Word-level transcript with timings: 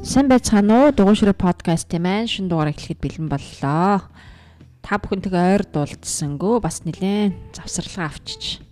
Сайн 0.00 0.32
байцгаана 0.32 0.88
уу? 0.88 0.96
Дугуйшрэ 0.96 1.36
подкаст 1.36 1.92
юм 1.92 2.08
аа. 2.08 2.24
Шин 2.24 2.48
дугаар 2.48 2.72
эхлэхэд 2.72 3.04
бэлэн 3.04 3.28
боллоо. 3.28 4.08
Та 4.80 4.96
бүхэнтэйгээ 4.96 5.60
ойр 5.60 5.64
дуулдсангөө 5.68 6.56
бас 6.64 6.88
нилээн 6.88 7.36
завсарлага 7.52 8.08
авчиж. 8.08 8.64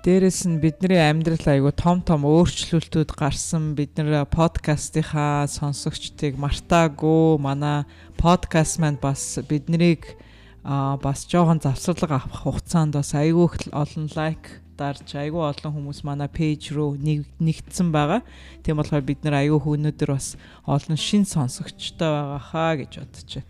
Дээрэс 0.00 0.48
нь 0.48 0.64
бидний 0.64 0.96
амьдрал 0.96 1.44
айгу 1.44 1.76
том 1.76 2.00
том 2.00 2.24
өөрчлөлтүүд 2.24 3.12
гарсан. 3.12 3.76
Бид 3.76 4.00
нэр 4.00 4.24
подкастынхаа 4.32 5.44
сонсогчдыг 5.44 6.40
мартаагүй. 6.40 7.36
Манай 7.36 7.84
подкаст 8.16 8.80
маань 8.80 8.96
бас 8.96 9.36
биднийг 9.44 10.16
а 10.64 10.96
бас 10.96 11.28
жоохон 11.28 11.60
завсарлага 11.60 12.16
авах 12.24 12.48
хугацаанд 12.48 12.96
бас 12.96 13.12
айгүй 13.12 13.68
олон 13.76 14.08
лайк 14.16 14.64
дарж 14.80 15.12
айгүй 15.12 15.44
олон 15.44 15.74
хүмүүс 15.76 16.00
манай 16.08 16.28
пэйж 16.32 16.72
рүү 16.72 16.96
нэгдсэн 17.36 17.92
байгаа. 17.92 18.24
Тийм 18.64 18.80
болохоор 18.80 19.04
бид 19.04 19.20
нар 19.28 19.44
айгүй 19.44 19.60
өнөөдөр 19.60 20.10
бас 20.16 20.40
олон 20.64 20.96
шин 20.96 21.28
сонсогчтой 21.28 22.08
байгаа 22.08 22.40
хаа 22.40 22.72
гэж 22.80 22.92
бодож 23.04 23.30
байна. 23.36 23.48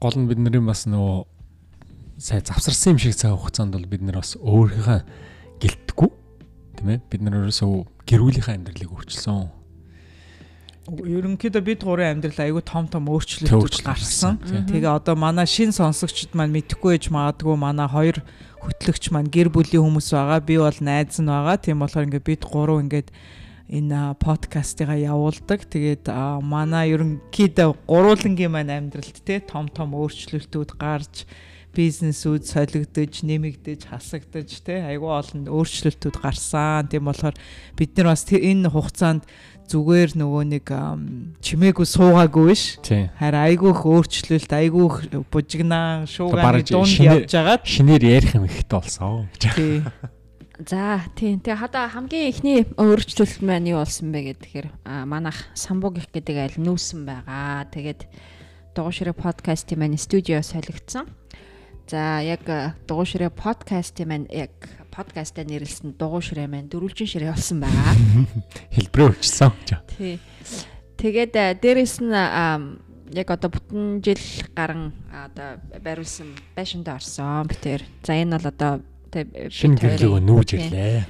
Гол 0.00 0.16
нь 0.20 0.28
бидний 0.28 0.60
бас 0.60 0.84
нөгөө 0.84 1.24
сай 2.20 2.44
завсарсан 2.44 2.94
юм 2.94 3.00
шиг 3.00 3.16
цаг 3.16 3.32
хугацаанд 3.40 3.72
бол 3.72 3.88
бид 3.88 4.04
нар 4.04 4.20
бас 4.20 4.36
өөрийнхөө 4.36 5.00
гэлтгүү 5.64 6.10
тийм 6.76 6.88
ээ 6.92 7.00
бид 7.08 7.20
нар 7.24 7.40
ерөөсөө 7.40 7.72
гэрүүлийнхээ 8.04 8.56
амьдралыг 8.60 8.92
өөрчилсөн 8.92 9.48
ерөнхийдөө 10.90 11.62
бид 11.62 11.84
гурван 11.86 12.18
амьдрал 12.18 12.40
айгүй 12.40 12.62
том 12.66 12.88
том 12.90 13.06
өөрчлөлтүүд 13.12 13.84
гарсан. 13.86 14.40
Тэгээ 14.42 14.90
одоо 14.90 15.14
манай 15.14 15.46
шин 15.46 15.70
сонсогчд 15.70 16.34
маань 16.34 16.50
мэдхгүй 16.50 16.98
ээж 16.98 17.14
магадгүй 17.14 17.54
манай 17.54 17.86
хоёр 17.86 18.18
хөтлөгч 18.60 19.10
маань 19.10 19.32
гэр 19.32 19.48
бүлийн 19.48 19.84
хүмүүс 19.84 20.12
байгаа. 20.12 20.40
Би 20.44 20.56
бол 20.60 20.78
найз 20.84 21.16
нь 21.20 21.28
байгаа. 21.28 21.56
Тийм 21.56 21.80
болохоор 21.80 22.06
ингээд 22.06 22.28
бид 22.28 22.42
гурав 22.44 22.80
ингээд 22.84 23.08
энэ 23.70 24.18
подкастыгаа 24.18 24.98
явуулдаг. 24.98 25.64
Тэгээд 25.64 26.10
манай 26.42 26.92
ерөнхийдөө 26.92 27.86
гурвуулангийн 27.86 28.52
маань 28.52 28.74
амьдралд 28.74 29.18
те 29.22 29.40
том 29.40 29.70
том 29.70 29.94
өөрчлөлтүүд 29.94 30.70
гарч 30.74 31.24
бизнесүүд 31.70 32.42
солигдож, 32.50 33.22
нэмэгдэж, 33.22 33.86
хасагдаж 33.86 34.50
те 34.66 34.82
айгүй 34.90 35.06
олон 35.06 35.46
өөрчлөлтүүд 35.46 36.18
гарсан. 36.18 36.90
Тийм 36.90 37.06
болохоор 37.06 37.38
бид 37.78 37.94
нар 37.94 38.10
бас 38.10 38.26
энэ 38.26 38.74
хугацаанд 38.74 39.22
зүгээр 39.70 40.18
нөгөө 40.18 40.44
нэг 40.50 40.66
чимээгүй 41.38 41.86
суугаагүй 41.86 42.44
биш. 42.50 42.64
Харин 42.82 43.42
айгүйх 43.46 43.86
өөрчлөлт, 43.86 44.50
айгүйх 44.50 44.94
бужигнаа, 45.30 46.10
шуугааны 46.10 46.66
дунд 46.66 46.98
явж 46.98 47.30
байгаад 47.30 47.62
шинээр 47.62 48.02
ярих 48.02 48.34
юм 48.34 48.50
ихтэй 48.50 48.66
болсон 48.74 49.30
гэж. 49.38 49.86
За 50.60 51.00
тийм. 51.16 51.40
Тэгээ 51.40 51.56
хада 51.56 51.88
хамгийн 51.88 52.28
ихний 52.28 52.68
өөрчлөлт 52.76 53.40
маань 53.40 53.70
юу 53.72 53.80
болсон 53.80 54.12
бэ 54.12 54.36
гэхээр 54.36 54.68
манайх 55.08 55.48
самбуг 55.56 55.96
их 55.96 56.12
гэдэг 56.12 56.36
аль 56.36 56.58
нүүсэн 56.60 57.08
байгаа. 57.08 57.64
Тэгээд 57.72 58.04
дугуйшрэ 58.76 59.16
подкастын 59.16 59.80
маань 59.80 59.96
студио 59.96 60.44
солигдсон. 60.44 61.08
За 61.88 62.20
яг 62.20 62.44
дугуйшрэ 62.84 63.32
подкастын 63.32 64.04
маань 64.04 64.28
яг 64.28 64.52
подкастаа 64.90 65.46
нэрлсэн 65.46 65.94
дугуй 65.96 66.20
ширээ 66.20 66.50
маань 66.50 66.68
дөрвөлжин 66.68 67.06
ширээ 67.06 67.32
болсон 67.32 67.62
байгаа. 67.62 67.94
Хэлбэрээ 68.74 69.06
өөрчилсөн. 69.14 69.50
Тий. 69.96 70.18
Тэгээд 71.00 71.34
э, 71.38 71.54
дээрэс 71.56 72.02
нь 72.04 72.12
яг 73.14 73.28
одоо 73.30 73.50
бүтэн 73.50 74.02
жил 74.02 74.22
гарan 74.54 74.92
одоо 75.10 75.58
бариулсан 75.82 76.34
байшинтай 76.54 76.94
орсон 76.94 77.46
битэр. 77.50 77.82
За 78.06 78.14
энэ 78.14 78.38
бол 78.38 78.50
одоо 78.50 78.72
шинэ 79.50 79.78
гэрлөөгөө 79.80 80.22
нүүж 80.22 80.48
ирлээ. 80.54 81.02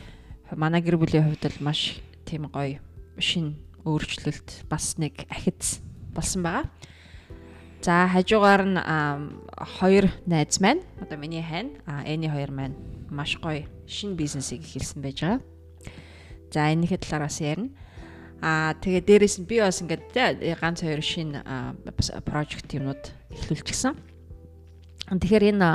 Манай 0.57 0.81
гэр 0.81 0.97
бүлийн 0.97 1.29
хувьд 1.29 1.45
бол 1.45 1.59
маш 1.69 2.01
тийм 2.25 2.49
гоё 2.49 2.81
шинэ 3.21 3.57
өөрчлөлт 3.85 4.65
бас 4.69 4.97
нэг 4.97 5.29
ахиц 5.29 5.81
болсон 6.17 6.45
байгаа. 6.45 6.65
За 7.81 8.09
хажуугаар 8.13 8.63
нь 8.69 8.79
хоёр 9.81 10.13
найз 10.29 10.61
маань 10.61 10.85
одоо 11.01 11.17
миний 11.17 11.41
хайн 11.41 11.81
а 11.89 12.05
Эни 12.05 12.29
хоёр 12.29 12.53
маань 12.53 12.77
маш 13.09 13.41
гоё 13.41 13.65
шинэ 13.89 14.21
бизнесийг 14.21 14.61
эхэлсэн 14.69 15.01
байж 15.01 15.25
байгаа. 15.25 15.41
За 16.53 16.69
энэхээ 16.77 17.01
талаар 17.01 17.25
бас 17.25 17.41
ярина. 17.41 17.73
Аа 18.45 18.77
тэгээ 18.77 19.01
дээрэс 19.09 19.41
нь 19.41 19.49
би 19.49 19.65
бас 19.65 19.81
ингээд 19.81 20.13
ганц 20.61 20.85
хоёр 20.85 21.01
шинэ 21.01 21.41
прожект 22.29 22.69
юмнууд 22.69 23.01
эхлүүлчихсэн. 23.33 23.97
Тэгэхээр 25.17 25.57
энэ 25.57 25.69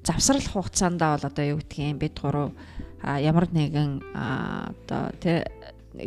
завсрал 0.00 0.48
хугацаанд 0.48 0.96
бол 0.96 1.20
одоо 1.20 1.44
юу 1.44 1.60
гэдгийг 1.60 2.00
бид 2.00 2.16
гурав 2.16 2.56
ямар 3.04 3.52
нэгэн 3.52 4.00
одоо 4.16 5.12
тэ 5.20 5.44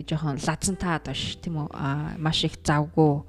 жоохон 0.10 0.42
лазантаад 0.42 1.14
баш 1.14 1.38
тийм 1.38 1.62
үү 1.62 1.70
маш 2.18 2.42
их 2.42 2.58
завгүй 2.66 3.22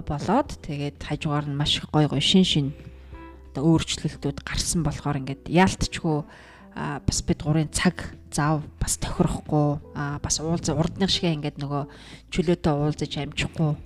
болоод 0.00 0.56
тэгээд 0.64 0.98
хажуугаар 1.04 1.46
нь 1.48 1.58
маш 1.58 1.84
гой 1.92 2.08
гой 2.08 2.22
шин 2.24 2.44
шин 2.44 2.66
одоо 3.52 3.76
өөрчлөлтүүд 3.76 4.40
гарсан 4.40 4.80
болохоор 4.82 5.20
ингээд 5.20 5.52
яалтчгүй 5.52 6.18
бас 6.74 7.18
бид 7.28 7.40
гурийн 7.44 7.68
цаг 7.68 8.16
зав 8.32 8.64
бас 8.80 8.96
тохирохгүй 8.96 9.68
бас 10.24 10.36
уулз 10.40 10.72
урдных 10.72 11.12
шиг 11.12 11.28
ингээд 11.28 11.60
нөгөө 11.60 11.84
чөлөөтэй 12.32 12.72
уулзаж 12.72 13.12
амжихгүй 13.20 13.76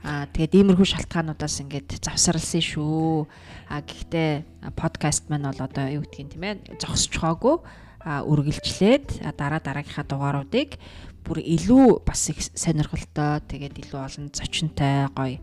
Аа 0.00 0.24
тэгээд 0.32 0.64
иймэрхүү 0.64 0.88
шалтгаануудаас 0.96 1.60
ингээд 1.60 2.00
завсарлсан 2.00 2.64
шүү. 2.64 3.28
А 3.68 3.84
гэхдээ 3.84 4.72
подкаст 4.72 5.28
маань 5.28 5.44
бол 5.44 5.60
одоо 5.60 5.92
юу 5.92 6.08
гэдгийг 6.08 6.32
тийм 6.32 6.44
ээ 6.48 6.80
зогсчихоогүй 6.80 7.60
а 8.00 8.24
үргэлжлээд 8.24 9.36
дараа 9.36 9.60
дараагийнхаа 9.60 10.08
дугааруудыг 10.08 10.80
бүр 11.24 11.42
илүү 11.42 12.02
бас 12.06 12.28
их 12.32 12.40
сонирхолтой 12.54 13.40
тэгээд 13.48 13.80
илүү 13.84 14.00
олон 14.00 14.26
зочинтой 14.34 15.08
гоё 15.14 15.38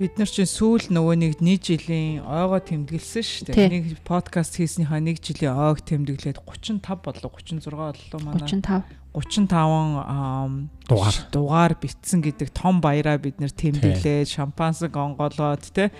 бид 0.00 0.16
нар 0.16 0.30
чинь 0.32 0.48
сүүл 0.48 0.88
нөгөө 0.96 1.16
нэг 1.20 1.32
нэг 1.44 1.60
жилийн 1.60 2.24
ойгоо 2.24 2.56
тэмдэглэсэн 2.64 3.20
шүү 3.20 3.44
дээ. 3.52 3.68
Нэг 3.68 3.84
подкаст 4.08 4.56
хийснийхаа 4.56 4.96
нэг 4.96 5.20
жилийн 5.20 5.52
ойг 5.52 5.84
тэмдэглээд 5.84 6.40
35 6.40 7.04
болов 7.04 7.36
36 7.36 7.68
боллоо 7.68 8.20
манай. 8.24 8.48
35 8.48 8.99
35 9.12 10.70
дугаар 10.86 11.16
дугаар 11.34 11.74
битсэн 11.74 12.22
гэдэг 12.22 12.54
том 12.54 12.78
баяраа 12.78 13.18
бид 13.18 13.42
нэр 13.42 13.50
тэмдэглээд 13.50 14.30
шампансаг 14.30 14.94
онгоолоод 14.94 15.66
те 15.74 15.90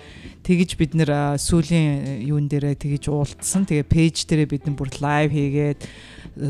тэгж 0.47 0.79
бид 0.79 0.95
нэр 0.95 1.35
сүүлийн 1.35 2.23
юун 2.23 2.47
дээрээ 2.47 2.79
тэгж 2.79 3.11
уулдсан. 3.11 3.67
Тэгээ 3.67 3.87
пэйж 3.91 4.31
дээрээ 4.31 4.47
бид 4.47 4.63
нар 4.63 4.75
бүр 4.79 4.91
лайв 5.03 5.35
хийгээд 5.35 5.83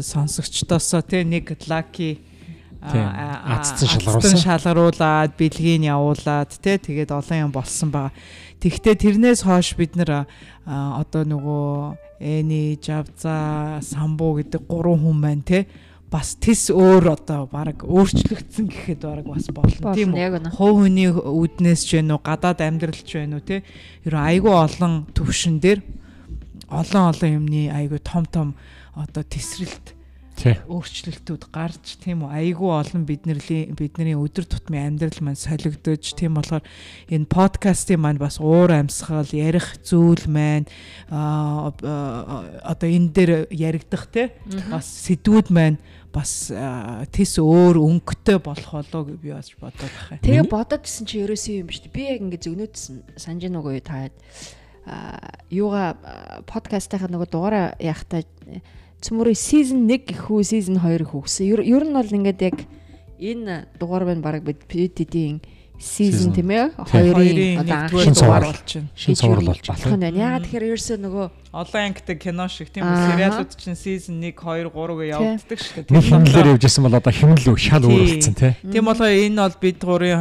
сонсогчдоосоо 0.06 1.02
те 1.02 1.26
нэг 1.26 1.50
лаки 1.66 2.22
Аацсан 2.82 3.86
шалгаруулсан. 3.86 4.42
Шалгаруулад, 4.42 5.38
бэлгийг 5.38 5.86
явуулаад 5.86 6.50
тий 6.50 6.82
тэгээд 6.82 7.14
олон 7.14 7.50
юм 7.50 7.52
болсон 7.54 7.94
байгаа. 7.94 8.14
Тэгвэл 8.58 8.98
тэрнээс 8.98 9.46
хойш 9.46 9.78
бид 9.78 9.94
нэр 9.94 10.26
одоо 10.66 11.22
нөгөө 11.26 11.98
Эни, 12.22 12.78
Жавза, 12.82 13.82
Самбу 13.86 14.38
гэдэг 14.38 14.66
гурван 14.66 14.98
хүн 14.98 15.22
байна 15.22 15.46
тий 15.46 15.66
бас 16.12 16.36
тис 16.36 16.68
өөр 16.68 17.16
одоо 17.16 17.48
баг 17.48 17.88
өөрчлөгдсөн 17.88 18.68
гэхэд 18.68 19.02
баг 19.08 19.26
бас 19.32 19.48
болно 19.48 19.96
тийм 19.96 20.12
үү. 20.12 20.52
Хов 20.52 20.84
хүний 20.84 21.08
үднээс 21.08 21.88
ч 21.88 21.98
вэ 21.98 22.02
нү 22.04 22.20
гадаад 22.20 22.60
амьдрал 22.60 23.00
ч 23.00 23.16
вэ 23.16 23.32
нү 23.32 23.40
те. 23.40 23.64
Ер 24.04 24.20
айгүй 24.20 24.52
олон 24.52 25.08
төвшин 25.16 25.64
дээр 25.64 25.80
олон 26.68 27.16
олон 27.16 27.32
юмны 27.40 27.72
айгүй 27.72 28.04
том 28.04 28.28
том 28.28 28.60
одоо 28.92 29.24
тесрэлт 29.24 29.96
өөрчлөлтүүд 30.42 31.44
гарч 31.54 32.02
тийм 32.02 32.26
үү 32.26 32.32
айгүй 32.34 32.70
олон 32.74 33.06
бидний 33.06 33.38
бидний 33.78 34.16
өдөр 34.18 34.48
тутмын 34.50 34.90
амьдрал 34.90 35.20
маань 35.22 35.38
солигдож 35.38 36.02
тийм 36.18 36.40
болохоор 36.40 36.66
энэ 37.14 37.30
подкастын 37.30 38.02
маань 38.02 38.18
бас 38.18 38.42
уур 38.42 38.74
амьсгал 38.74 39.30
ярих 39.30 39.78
зүйл 39.86 40.26
маань 40.26 40.66
одоо 41.12 42.88
энэ 42.90 43.14
дээр 43.14 43.32
яригдах 43.54 44.10
те 44.10 44.34
бас 44.72 44.90
сэдвүүд 45.06 45.54
маань 45.54 45.78
бас 46.12 46.52
тис 47.16 47.34
өөр 47.40 47.80
өнгөтэй 47.80 48.40
болох 48.44 48.72
болоо 48.76 49.02
гэж 49.08 49.18
би 49.24 49.32
бас 49.32 49.50
бодоод 49.56 49.94
байна. 50.10 50.22
Тэгээ 50.28 50.46
бодоод 50.52 50.84
гисэн 50.84 51.08
чи 51.08 51.24
ерөөсөө 51.24 51.56
юм 51.64 51.70
шүү 51.72 51.84
дээ. 51.88 51.96
Би 51.96 52.04
яг 52.12 52.20
ингэ 52.22 52.40
зөгнөөдсөн 52.44 52.96
санаж 53.16 53.44
нүгөө 53.48 53.80
таад 53.88 54.14
юугаа 55.52 55.96
подкастынхаа 56.50 57.08
нөгөө 57.08 57.30
дугаараа 57.32 57.68
яхахтаа 57.80 58.28
цөмөрөө 59.02 59.36
season 59.38 59.88
1 59.88 60.10
гэх 60.10 60.28
үү 60.28 60.44
season 60.44 60.78
2 60.84 61.06
гэх 61.06 61.16
үгсэн. 61.16 61.48
Ер 61.48 61.84
нь 61.88 61.96
бол 61.96 62.12
ингээд 62.12 62.42
яг 62.44 62.58
энэ 63.22 63.72
дугаар 63.80 64.06
байна 64.10 64.22
баг 64.22 64.44
бид 64.44 64.66
PTD-ийн 64.68 65.40
season 65.82 66.34
тийм 66.34 66.54
ээ 66.54 66.78
хоёрын 66.78 67.62
одоо 67.66 67.78
анхны 67.90 68.14
дугаар 68.14 68.46
болж 68.52 68.70
байна. 68.70 68.90
Шин 68.94 69.16
цуврал 69.18 69.50
болж 69.50 69.66
байна. 69.66 70.12
Яагаад 70.12 70.44
тэгэхээр 70.46 70.68
ерөөсөө 70.70 70.98
нөгөө 71.02 71.26
олон 71.52 71.92
ангитай 71.92 72.16
кино 72.16 72.48
шиг 72.48 72.72
тийм 72.72 72.88
үү 72.88 73.12
сериалууд 73.12 73.52
чинь 73.60 73.76
season 73.76 74.24
1 74.24 74.40
2 74.40 74.72
3 74.72 74.96
гээ 74.96 75.12
явагддаг 75.12 75.60
шүү 75.60 75.84
дээ. 75.84 75.92
Нэг 75.92 76.06
хэмнэлээр 76.08 76.52
явж 76.56 76.64
исэн 76.64 76.84
бол 76.88 76.96
одоо 76.96 77.12
хэмнэл 77.12 77.60
шал 77.60 77.84
өөр 77.84 78.08
болсон 78.08 78.36
тий. 78.40 78.54
Тийм 78.72 78.88
болохоор 78.88 79.12
энэ 79.12 79.36
бол 79.36 79.58
бид 79.60 79.80
гурийн 79.84 80.20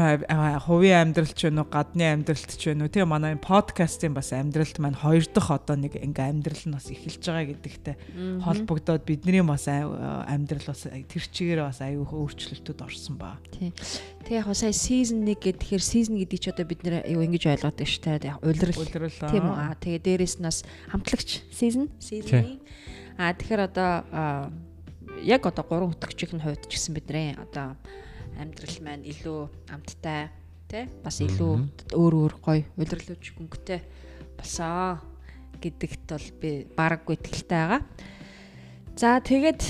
хувийн 0.66 0.98
амьдралч 1.06 1.38
байна 1.46 1.62
уу, 1.62 1.70
гадны 1.70 2.04
амьдралч 2.10 2.60
байна 2.66 2.82
уу. 2.82 2.90
Тийм 2.90 3.06
манай 3.14 3.38
подкастын 3.38 4.10
бас 4.10 4.34
амьдралт 4.34 4.76
маань 4.82 4.98
хоёр 4.98 5.22
дахь 5.30 5.50
одоо 5.54 5.76
нэг 5.78 5.94
ингээ 6.02 6.34
амьдрал 6.34 6.64
нь 6.66 6.74
бас 6.74 6.90
эхэлж 6.90 7.22
байгаа 7.22 7.46
гэдэгтэй 7.46 7.96
холбогдоод 8.42 9.06
бидний 9.06 9.46
бас 9.46 9.70
амьдрал 9.70 10.66
бас 10.66 10.82
тэр 10.82 11.24
чигээр 11.30 11.62
бас 11.62 11.78
аюух 11.78 12.10
өөрчлөлтүүд 12.10 12.82
орсон 12.82 13.14
ба. 13.22 13.38
Тий. 13.54 13.70
Тэгээ 14.26 14.42
яг 14.42 14.50
сая 14.50 14.74
season 14.74 15.22
1 15.22 15.38
гэхээр 15.38 15.78
season 15.78 16.18
гэдэг 16.18 16.38
чи 16.42 16.50
одоо 16.50 16.66
бид 16.66 16.82
нэр 16.82 17.06
юу 17.06 17.22
ингэж 17.22 17.54
ойлгоод 17.54 17.78
байна 17.78 17.94
шүү 17.94 18.18
дээ. 18.18 18.34
Улирал. 18.42 19.30
Тийм 19.30 19.46
үү. 19.46 19.56
Аа 19.56 19.78
тэгээ 19.78 20.02
дээрэс 20.04 20.36
нь 20.42 20.46
бас 20.50 20.66
хамтлагч 21.20 21.42
season? 21.52 21.88
Season. 22.00 22.60
Аа 23.18 23.32
тэгэхээр 23.36 23.62
одоо 23.68 23.92
яг 25.22 25.44
одоо 25.44 25.64
гурван 25.64 25.92
хөтгчийн 25.92 26.40
хувьд 26.40 26.64
ч 26.68 26.80
гэсэн 26.80 26.94
бидний 26.96 27.36
одоо 27.36 27.76
амьдрал 28.40 28.78
маань 28.80 29.04
илүү 29.04 29.48
амттай 29.68 30.32
тий 30.68 30.88
бас 31.04 31.20
илүү 31.20 31.68
өөр 31.92 32.14
өөр 32.16 32.34
гоё 32.40 32.64
улирлууч 32.80 33.24
өнгөтэй 33.36 33.80
болсоо 34.40 35.04
гэдэгт 35.60 36.08
бол 36.08 36.28
би 36.40 36.50
бараггүй 36.72 37.20
итгэлтэй 37.20 37.60
байгаа. 37.60 37.80
За 38.96 39.20
тэгээд 39.20 39.60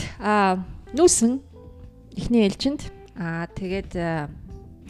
нүүсэн 0.94 1.42
эхний 2.14 2.46
ээлжинд 2.46 2.86
аа 3.18 3.50
тэгээд 3.50 3.98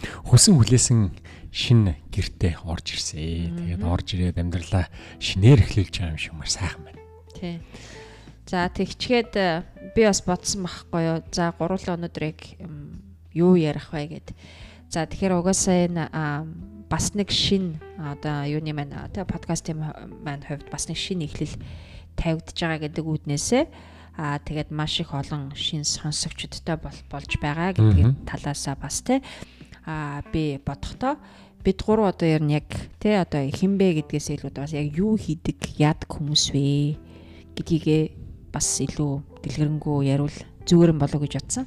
Хүсэн 0.01 0.57
хүлээсэн 0.57 1.13
шин 1.51 1.95
гэртээ 2.15 2.63
орж 2.65 2.95
ирсэн. 2.95 3.59
Тэгээд 3.59 3.83
орж 3.83 4.07
ирээд 4.15 4.39
амьдралаа 4.39 4.87
шинээр 5.19 5.67
эхлүүлж 5.67 5.95
байгаа 5.99 6.15
юм 6.15 6.23
шиг 6.23 6.35
маш 6.35 6.51
сайхан 6.55 6.83
байна. 6.87 7.03
Тий. 7.35 7.61
За 8.47 8.67
тэгчгээд 8.71 9.35
э, 9.35 9.63
би 9.95 10.03
бас 10.07 10.23
бодсон 10.23 10.67
байхгүй 10.67 11.03
юу. 11.07 11.19
За 11.35 11.55
гурлаа 11.55 11.99
өнөөдрийг 11.99 12.59
юу 13.35 13.55
ярих 13.59 13.91
вэ 13.95 14.07
гэд. 14.19 14.29
За 14.91 15.07
тэгэхээр 15.07 15.39
угаасаа 15.39 15.87
энэ 15.87 16.05
бас 16.91 17.15
нэг 17.15 17.31
шин 17.31 17.79
одоо 17.95 18.43
юуны 18.51 18.75
маань 18.75 18.95
тэ 19.15 19.23
подкастын 19.23 19.79
маань 20.27 20.43
хувьд 20.43 20.67
бас 20.71 20.91
нэг 20.91 20.99
шин 20.99 21.23
эхлэл 21.23 21.55
тавигдж 22.19 22.59
байгаа 22.59 22.91
гэдэг 22.91 23.05
үүднээсээ 23.07 23.65
аа 24.19 24.43
тэгээд 24.43 24.75
маш 24.75 24.99
их 24.99 25.15
олон 25.15 25.55
шин 25.55 25.87
сонсогчдтой 25.87 26.77
бол 26.83 26.99
болж 27.07 27.31
байгаа 27.39 27.79
гэдгийг 27.79 28.27
талаасаа 28.27 28.75
бас 28.75 29.07
тэ 29.07 29.23
би 30.33 30.61
бодохдоо 30.65 31.17
бид 31.65 31.83
гурав 31.85 32.17
одоо 32.17 32.29
ер 32.29 32.43
нь 32.43 32.57
яг 32.57 32.69
тэ 33.01 33.21
одоо 33.21 33.45
хинбэ 33.45 34.01
гэдгээс 34.01 34.33
илүү 34.37 34.51
бас 34.57 34.73
яг 34.73 34.97
юу 34.97 35.17
хийдэг 35.21 35.61
яадаг 35.77 36.09
хүмүүс 36.09 36.57
вэ 36.57 36.97
гэдгийгээ 37.57 38.03
бас 38.53 38.69
илүү 38.81 39.13
дэлгэрэнгүй 39.45 40.09
яривал 40.09 40.39
зүгээр 40.65 40.93
юм 40.97 41.01
болоо 41.01 41.21
гэж 41.21 41.33
бодсон. 41.37 41.67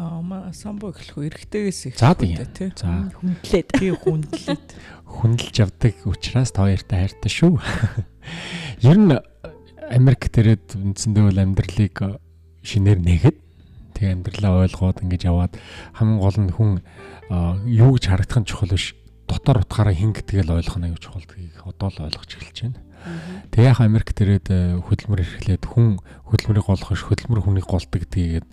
Аа 0.00 0.22
маа 0.24 0.50
самбо 0.56 0.90
эхлэх 0.90 1.18
үү 1.18 1.28
эргэтэйгээс 1.28 1.80
их. 1.92 1.94
Тийм. 2.00 2.40
тий. 2.56 2.72
За 2.74 3.12
Хүндлээд. 3.20 3.68
Би 3.78 3.92
хүндлээд. 3.92 4.66
хүндэлж 5.20 5.56
явдаг 5.60 5.94
учраас 6.06 6.50
та 6.54 6.64
хоёртай 6.64 7.04
хайртай 7.04 7.30
шүү. 7.30 7.58
Ер 8.88 8.96
нь 8.96 9.12
Америк 9.90 10.30
дээрээд 10.30 10.78
үндсэндээ 10.78 11.24
бол 11.26 11.42
амьдралыг 11.42 11.96
шинээр 12.62 12.98
нэгэд 13.02 13.38
тэг 14.00 14.16
амьдралаа 14.16 14.64
ойлгоод 14.64 15.04
ингэж 15.04 15.22
яваад 15.28 15.52
хамгийн 15.92 16.20
гол 16.24 16.38
нь 16.40 16.50
хүн 16.56 16.70
юу 17.68 17.92
гэж 18.00 18.04
харагдах 18.08 18.40
нь 18.40 18.48
чухал 18.48 18.72
биш 18.72 18.96
дотор 19.28 19.60
утгаараа 19.60 19.92
хин 19.94 20.16
гэдгээл 20.16 20.56
ойлгох 20.56 20.80
нь 20.80 20.88
аюу 20.88 20.98
чухал 20.98 21.22
гэдгийг 21.28 21.60
одоо 21.62 21.88
л 21.92 22.02
ойлгож 22.08 22.30
эхэлж 22.34 22.58
байна. 22.64 22.80
Тэг 23.52 23.62
яг 23.64 23.78
Америк 23.80 24.10
дээрээд 24.12 24.48
э, 24.50 24.58
хөдөлмөр 24.82 25.24
эрхлээд 25.24 25.64
хүн 25.64 26.02
хөдөлмөрийг 26.28 26.66
голох 26.66 26.90
биш 26.90 27.04
хөдөлмөр 27.06 27.40
хүнийг 27.44 27.66
голдог 27.68 27.96
гэдгийг 27.96 28.44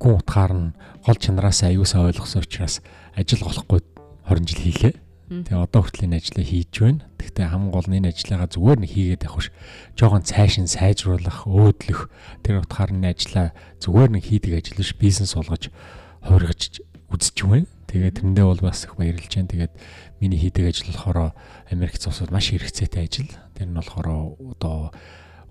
гүн 0.00 0.14
утгаар 0.22 0.52
нь 0.54 0.74
гол 1.04 1.18
чанараас 1.18 1.66
аюусаа 1.66 2.08
ойлгосон 2.08 2.46
учраас 2.46 2.80
ажил 3.12 3.44
голохгүй 3.44 3.84
20 4.24 4.48
жил 4.48 4.62
хийлээ. 4.64 4.94
Тэгээ 5.24 5.56
одоо 5.56 5.80
хүртэл 5.80 6.04
энэ 6.04 6.20
ажлаа 6.20 6.44
хийж 6.44 6.72
байна. 6.84 7.00
Гэхдээ 7.16 7.46
хамгийн 7.48 7.72
гол 7.72 7.88
нь 7.88 7.96
энэ 7.96 8.12
ажлаагаа 8.12 8.48
зүгээр 8.52 8.78
нэг 8.84 8.90
хийгээд 8.92 9.24
явах 9.24 9.40
биш. 9.40 9.48
Жогон 9.96 10.22
цаашин 10.28 10.68
сайжруулах, 10.68 11.48
өөдлөх 11.48 12.12
тэр 12.44 12.60
утгаар 12.60 12.92
энэ 12.92 13.16
ажлаа 13.16 13.56
зүгээр 13.80 14.10
нэг 14.20 14.24
хийдэг 14.28 14.52
ажил 14.60 14.76
биш 14.84 14.92
бизнес 15.00 15.32
болгож 15.32 15.72
хувиргаж 16.20 16.84
үзэж 17.08 17.36
байна. 17.48 17.68
Тэгээд 17.88 18.20
тэрэндээ 18.20 18.44
бол 18.44 18.62
бас 18.68 18.84
их 18.84 19.00
баярлж 19.00 19.32
байна. 19.32 19.48
Тэгээд 19.48 19.72
миний 20.20 20.40
хийдэг 20.44 20.68
ажил 20.68 20.92
болохоор 20.92 21.32
Америк 21.72 21.96
цусууд 21.96 22.28
маш 22.28 22.52
хэрэгцээтэй 22.52 23.08
ажил. 23.08 23.32
Тэр 23.56 23.72
нь 23.72 23.78
болохоор 23.80 24.36
одоо 24.36 24.92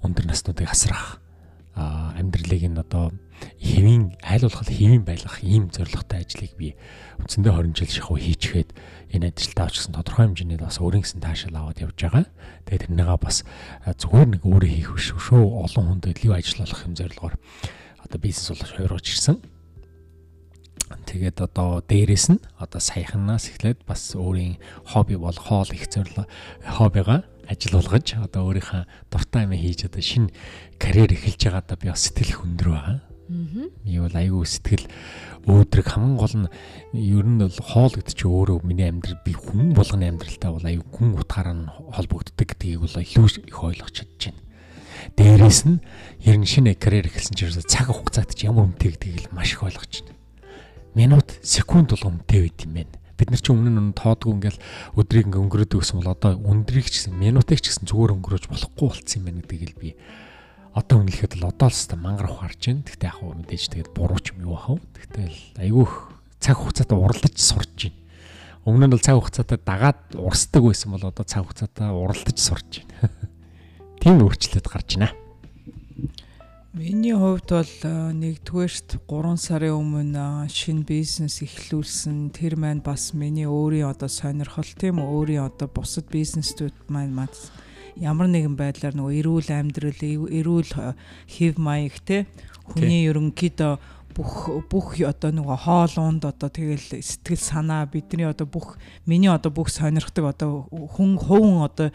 өндөр 0.06 0.30
наснуудыг 0.30 0.70
асрах 0.70 1.24
а 1.76 2.14
амьдралыг 2.22 2.70
нь 2.70 2.78
одоо 2.78 3.10
хэвийн 3.58 4.14
айл 4.22 4.46
болох 4.46 4.62
хэвийн 4.70 5.02
байлгах 5.02 5.42
ийм 5.42 5.74
зорилготой 5.74 6.22
ажлыг 6.22 6.54
би 6.54 6.78
үндсэндээ 7.18 7.50
20 7.50 7.74
жил 7.74 7.90
шахуу 7.90 8.18
хийчихэд 8.22 8.70
энэ 9.14 9.30
ажилдаа 9.30 9.70
очсон 9.70 9.94
тодорхой 9.94 10.26
хэмжээний 10.34 10.58
бас 10.58 10.82
өөрийн 10.82 11.06
гэсэн 11.06 11.22
таашаал 11.22 11.58
аваад 11.62 11.80
явж 11.86 11.98
байгаа. 12.02 12.26
Тэгээд 12.66 12.84
тэрнийгаа 12.90 13.20
бас 13.22 13.46
зүгээр 13.86 14.30
нэг 14.34 14.42
өөрөө 14.42 14.72
хийх 14.74 14.92
биш 14.98 15.14
шүү. 15.14 15.70
Олон 15.70 15.86
хүнд 16.02 16.10
илүү 16.10 16.34
ажиллах 16.34 16.82
юм 16.82 16.98
зорилгоор 16.98 17.38
одоо 18.02 18.18
бизнес 18.18 18.50
болгож 18.50 18.72
хувиргаж 18.74 19.06
ирсэн. 19.06 19.38
Тэгээд 21.06 21.38
одоо 21.46 21.86
дээрэс 21.86 22.34
нь 22.34 22.42
одоо 22.58 22.82
саяханаас 22.82 23.54
эхлээд 23.54 23.86
бас 23.86 24.18
өөрийн 24.18 24.58
хобби 24.86 25.16
бол 25.16 25.38
хоол 25.38 25.70
их 25.72 25.90
зорилго 25.90 26.26
хоббигаа 26.66 27.24
ажил 27.48 27.78
болгож 27.78 28.08
одоо 28.18 28.42
өөрийнхөө 28.50 28.84
дуртай 29.12 29.44
юм 29.46 29.54
хийж 29.54 29.86
одоо 29.88 30.02
шинэ 30.02 30.34
карьер 30.78 31.12
эхэлж 31.14 31.42
байгаадаа 31.50 31.78
би 31.78 31.88
бас 31.90 32.04
сэтгэл 32.08 32.38
хөндөр 32.40 32.70
байгаа. 32.70 33.00
Би 33.84 33.98
бол 34.00 34.16
айгүй 34.16 34.46
сэтгэл 34.46 34.86
өөдрөг 35.44 35.88
хамгийн 35.92 36.16
гол 36.16 36.36
нь 36.40 36.48
ер 36.96 37.26
нь 37.28 37.44
бол 37.44 37.60
хоол 37.60 37.92
гэдэг 37.92 38.16
чи 38.16 38.26
өөрөө 38.32 38.64
миний 38.64 38.88
амьдрал 38.88 39.20
би 39.28 39.36
хүн 39.36 39.76
болгоны 39.76 40.08
амьдралтай 40.08 40.52
бол 40.56 40.64
айгүй 40.64 40.88
гүн 40.88 41.20
утгаараа 41.20 41.56
нь 41.56 41.68
холбогддог 41.68 42.48
гэдгийг 42.48 42.80
бол 42.80 42.96
илүү 42.96 43.44
их 43.44 43.60
ойлгож 43.60 43.92
чадж 43.92 44.32
байна. 44.32 44.42
Дээрээс 45.20 45.62
нь 45.68 45.84
ер 46.24 46.38
нь 46.40 46.48
шинэ 46.48 46.80
карьер 46.80 47.12
эхэлсэн 47.12 47.36
чинь 47.36 47.52
цаг 47.60 47.92
хугацаат 47.92 48.32
чи 48.32 48.48
ямар 48.48 48.72
үнэтэй 48.72 48.96
гэдгийг 48.96 49.28
л 49.28 49.36
маш 49.36 49.52
их 49.52 49.68
ойлгож 49.68 50.08
байна. 50.08 50.16
Минут, 50.96 51.28
секунд 51.44 51.92
бол 51.92 52.08
үнэтэй 52.08 52.40
байд 52.48 52.60
юм 52.64 52.74
байна. 52.80 52.96
Бид 53.20 53.30
нар 53.30 53.42
чи 53.44 53.52
өмнө 53.52 53.84
нь 53.84 53.98
тоодгүй 54.00 54.32
ингээл 54.32 54.64
өдрийг 54.96 55.28
ингээ 55.28 55.44
өнгөрөөдөг 55.44 55.80
гэсэн 55.84 56.00
бол 56.00 56.16
одоо 56.16 56.40
өндрийг 56.40 56.88
ч 56.88 57.04
гэсэн 57.04 57.20
минутыг 57.20 57.60
ч 57.60 57.68
гэсэн 57.68 57.86
зүгээр 57.92 58.16
өнгөрөөж 58.16 58.46
болохгүй 58.48 58.88
болцсон 58.90 59.20
юм 59.20 59.26
байна 59.28 59.42
гэдгийг 59.44 59.76
л 59.76 59.82
би 59.84 59.90
одоо 60.74 61.06
үнэлэхэд 61.06 61.38
л 61.38 61.54
одоо 61.54 61.70
л 61.70 61.78
хэвээр 61.78 62.02
мангар 62.02 62.28
ухаарч 62.34 62.62
байна. 62.66 62.82
Гэхдээ 62.82 63.10
яг 63.10 63.18
хөө 63.22 63.34
мэдээж 63.38 63.64
тэгээд 63.70 63.90
буруу 63.94 64.18
ч 64.18 64.34
юм 64.34 64.50
юу 64.50 64.58
ахав. 64.58 64.82
Гэхдээ 64.98 65.28
л 65.30 65.42
айгүйх 65.62 65.94
цаг 66.42 66.58
хугацаатай 66.58 66.98
уралдаж 66.98 67.36
сурж 67.38 67.78
байна. 67.78 67.98
Өмнө 68.66 68.86
нь 68.90 68.94
бол 68.98 69.06
цаг 69.06 69.16
хугацаатай 69.22 69.60
дагаад 69.62 70.02
урсдаг 70.18 70.62
байсан 70.66 70.90
бол 70.98 71.06
одоо 71.06 71.26
цаг 71.30 71.46
хугацаатай 71.46 71.90
уралдаж 71.94 72.38
сурж 72.42 72.70
байна. 72.82 73.14
Тийм 74.02 74.18
өөрчлөлт 74.26 74.66
гарч 74.66 74.98
байна. 74.98 75.14
Миний 76.74 77.14
хувьд 77.14 77.54
бол 77.54 77.76
э, 77.86 77.94
нэгдүгээрт 78.18 79.06
3 79.06 79.38
сарын 79.38 79.78
өмнө 79.78 80.50
э, 80.50 80.50
шинэ 80.50 80.90
бизнес 80.90 81.46
эхлүүлсэн. 81.46 82.34
Тэр 82.34 82.58
маань 82.58 82.82
бас 82.82 83.14
миний 83.14 83.46
өөрийн 83.46 83.94
одоо 83.94 84.10
сонирхол 84.10 84.66
тийм 84.74 84.98
өөрийн 84.98 85.46
одоо 85.54 85.70
бусад 85.70 86.10
бизнесүүд 86.10 86.74
маань 86.90 87.14
мас 87.14 87.54
ямар 87.98 88.28
нэгэн 88.30 88.56
байдлаар 88.58 88.96
нөгөө 88.98 89.14
эрүүл 89.22 89.50
амьдрал, 89.54 90.02
эрүүл 90.02 90.72
э, 90.78 90.94
хэв 91.30 91.60
маяг 91.62 92.00
те 92.06 92.26
хүний 92.64 93.06
ерөнхийдөө 93.10 93.74
бүх 94.14 94.34
бүх 94.70 94.88
одоо 95.02 95.34
нөгөө 95.34 95.58
хоол 95.66 95.96
унд 95.98 96.24
одоо 96.30 96.50
тэгэл 96.50 97.02
сэтгэл 97.02 97.42
санаа 97.42 97.90
бидний 97.90 98.30
одоо 98.30 98.46
бүх 98.46 98.78
миний 99.10 99.30
одоо 99.30 99.50
бүх 99.50 99.74
сонирхдаг 99.74 100.38
одоо 100.38 100.70
хүн 100.70 101.18
хуван 101.18 101.66
одоо 101.66 101.90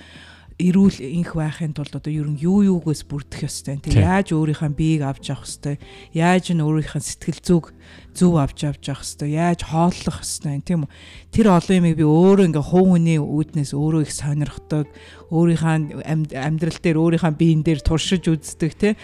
эрүүл 0.59 0.99
инх 0.99 1.39
байхын 1.39 1.71
тулд 1.71 1.95
одоо 1.95 2.11
ер 2.11 2.27
нь 2.27 2.43
юу 2.43 2.67
юугээс 2.67 3.07
бүрдэх 3.07 3.47
ёстой. 3.47 3.79
Тийм. 3.79 4.03
яаж 4.03 4.35
өөрийнхөө 4.35 4.75
биеийг 4.75 5.03
авч 5.07 5.31
явах 5.31 5.47
ёстой. 5.47 5.79
Яаж 6.11 6.51
нь 6.51 6.59
өөрийнхөө 6.59 6.99
сэтгэл 6.99 7.41
зүг 7.47 7.65
зөв 8.11 8.35
авч 8.43 8.67
явж 8.67 8.83
явах 8.91 9.07
ёстой. 9.07 9.31
Яаж 9.39 9.61
хооллох 9.63 10.19
ёстой 10.27 10.59
тийм 10.67 10.91
үү. 10.91 10.91
Тэр 11.31 11.47
олон 11.55 11.79
юмыг 11.79 11.95
би 11.95 12.03
өөрөө 12.03 12.47
ингээ 12.51 12.67
хувь 12.75 12.91
хүний 12.91 13.19
үүднээс 13.23 13.71
өөрөө 13.71 14.03
их 14.03 14.11
сонирхдог. 14.11 14.87
Өөрийнхөө 15.31 16.03
амьд- 16.03 16.35
амьдрал 16.35 16.79
дээр 16.83 16.99
өөрийнхөө 16.99 17.33
биеийн 17.39 17.63
дээр 17.63 17.79
туршиж 17.79 18.27
үздэг 18.27 18.75
тийм 18.75 18.99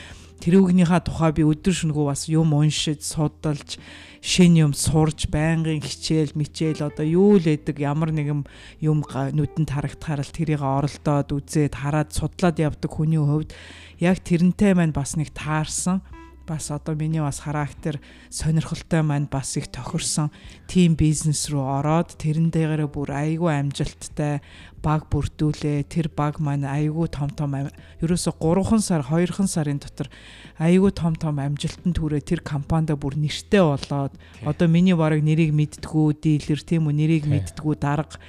тэрүүгнийхаа 0.45 1.01
тухай 1.01 1.33
би 1.33 1.43
өдөр 1.47 1.73
шөнөгүй 1.73 2.05
бас 2.05 2.29
юм 2.29 2.53
уншиж, 2.53 3.01
судалж, 3.01 3.79
шин 4.25 4.57
юм 4.57 4.73
сурж, 4.73 5.29
байнгын 5.29 5.85
хичээл, 5.85 6.33
мичээл 6.33 6.89
одоо 6.89 7.05
юу 7.05 7.37
л 7.37 7.45
эдэг 7.45 7.77
ямар 7.77 8.09
нэгэн 8.09 8.49
юм 8.81 9.05
нүдэнд 9.05 9.69
харагдахаар 9.69 10.25
л 10.25 10.33
тэрийг 10.33 10.65
оролдоод 10.65 11.29
үзээд 11.29 11.77
хараад 11.77 12.17
судлаад 12.17 12.57
явдаг 12.57 12.89
хүний 12.89 13.21
хувьд 13.21 13.53
яг 14.01 14.25
тэрнтэй 14.25 14.73
маань 14.73 14.97
бас 14.97 15.21
нэг 15.21 15.29
таарсан. 15.37 16.01
бас 16.45 16.71
одоо 16.71 16.95
миний 16.95 17.21
бас 17.21 17.41
характер 17.41 18.01
сонирхолтой 18.29 19.03
маань 19.03 19.29
бас 19.33 19.57
их 19.57 19.69
тохирсон 19.69 20.31
тим 20.69 20.95
бизнес 20.95 21.49
руу 21.49 21.65
ороод 21.81 22.21
тэрэн 22.21 22.53
дээрээ 22.53 22.89
бүр 22.89 23.11
айгүй 23.17 23.49
амжилттай 23.49 24.45
баг 24.85 25.09
бүрдүүлээ. 25.09 25.89
Тэр 25.89 26.13
баг 26.13 26.41
маань 26.45 26.69
айгүй 26.69 27.09
том 27.09 27.33
том 27.33 27.57
ерөөсө 28.05 28.37
3хан 28.37 28.85
сар 28.85 29.01
2хан 29.09 29.49
сарын 29.49 29.81
дотор 29.81 30.13
айгүй 30.59 30.93
том 30.95 31.15
том 31.19 31.43
амжилтанд 31.43 31.99
хүрээ 31.99 32.23
тэр 32.23 32.41
компанид 32.47 32.95
бүр 32.95 33.19
нэртэй 33.19 33.63
болоод 33.63 34.15
одоо 34.47 34.67
миний 34.71 34.95
барыг 34.95 35.25
нэрийг 35.27 35.51
мэдтгүү 35.51 36.07
дилер 36.23 36.61
тийм 36.63 36.87
үү 36.87 36.95
нэрийг 36.95 37.25
мэдтгүү 37.27 37.75
дарга 37.79 38.23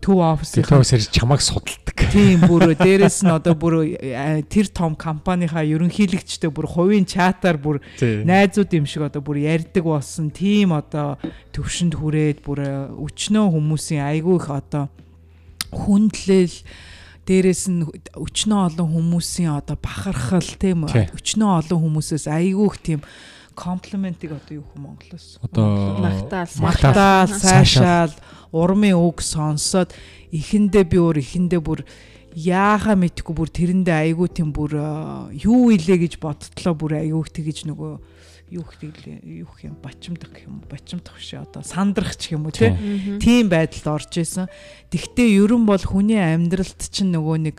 төв 0.00 0.20
офисын 0.24 0.64
төвсэр 0.64 1.04
чамайг 1.12 1.44
судалдаг. 1.44 1.96
Тийм 2.08 2.48
бүр 2.48 2.72
дээрэс 2.72 3.20
нь 3.24 3.32
одоо 3.32 3.52
бүр 3.52 3.96
тэр 4.48 4.66
том 4.72 4.96
компанийхаа 4.96 5.68
ерөнхийлөгчтэй 5.68 6.48
бүр 6.48 6.64
хувийн 6.64 7.04
чатаар 7.04 7.60
бүр 7.60 7.84
найзууд 8.00 8.72
юм 8.72 8.88
шиг 8.88 9.04
одоо 9.04 9.20
бүр 9.20 9.44
ярьдаг 9.44 9.84
болсон. 9.84 10.32
Тийм 10.32 10.72
одоо 10.72 11.20
төвшөнд 11.52 12.00
хүрээд 12.00 12.40
бүр 12.40 12.88
өчнөө 12.96 13.52
хүмүүсийн 13.52 14.00
айгүй 14.00 14.40
их 14.40 14.48
одоо 14.48 14.88
хүндлэл 15.76 16.56
дээрэс 17.28 17.62
нь 17.68 17.84
өчнөө 18.16 18.60
олон 18.72 18.88
хүмүүсийн 18.88 19.52
одоо 19.52 19.76
бахархал 19.76 20.50
тийм 20.56 20.88
өчнөө 20.88 21.50
олон 21.60 21.78
хүмүүсээс 21.84 22.24
айгүйх 22.24 22.76
тийм 22.80 23.00
комплиментиг 23.52 24.32
одоо 24.32 24.62
юу 24.62 24.64
хөө 24.64 24.80
Монголоос? 24.80 25.26
Одоо 25.44 25.66
магтаал 26.64 27.28
сайшаал 27.28 28.14
урмын 28.52 28.96
үг 28.96 29.20
сонсоод 29.20 29.92
ихэндээ 30.32 30.84
би 30.88 30.96
өөр 30.96 31.20
ихэндээ 31.20 31.60
бүр 31.60 31.84
яахаа 32.32 32.94
мэдхгүй 32.94 33.34
бүр 33.34 33.50
тэрэндээ 33.50 33.96
айгүй 34.08 34.28
тийм 34.30 34.54
бүр 34.54 34.78
юу 35.34 35.74
илээ 35.74 36.06
гэж 36.06 36.22
бодтлоо 36.22 36.74
бүр 36.78 37.02
айгүйх 37.02 37.28
тэгэж 37.34 37.66
нөгөө 37.66 37.92
юу 38.50 38.64
хэлээ 38.64 39.20
юу 39.44 39.52
юм 39.60 39.76
бачимдах 39.82 40.32
гэх 40.32 40.48
юм 40.48 40.64
бачимдах 40.64 41.16
биш 41.20 41.36
одоо 41.36 41.60
сандрах 41.60 42.16
ч 42.16 42.32
юм 42.32 42.48
уу 42.48 42.54
тийм 42.54 43.52
байдалд 43.52 43.86
орж 44.00 44.12
исэн. 44.16 44.48
Тэгвэл 44.88 45.44
ерөн 45.44 45.68
бол 45.68 45.80
хүний 45.80 46.16
амьдралд 46.16 46.80
чинь 46.88 47.12
нөгөө 47.12 47.36
нэг 47.44 47.58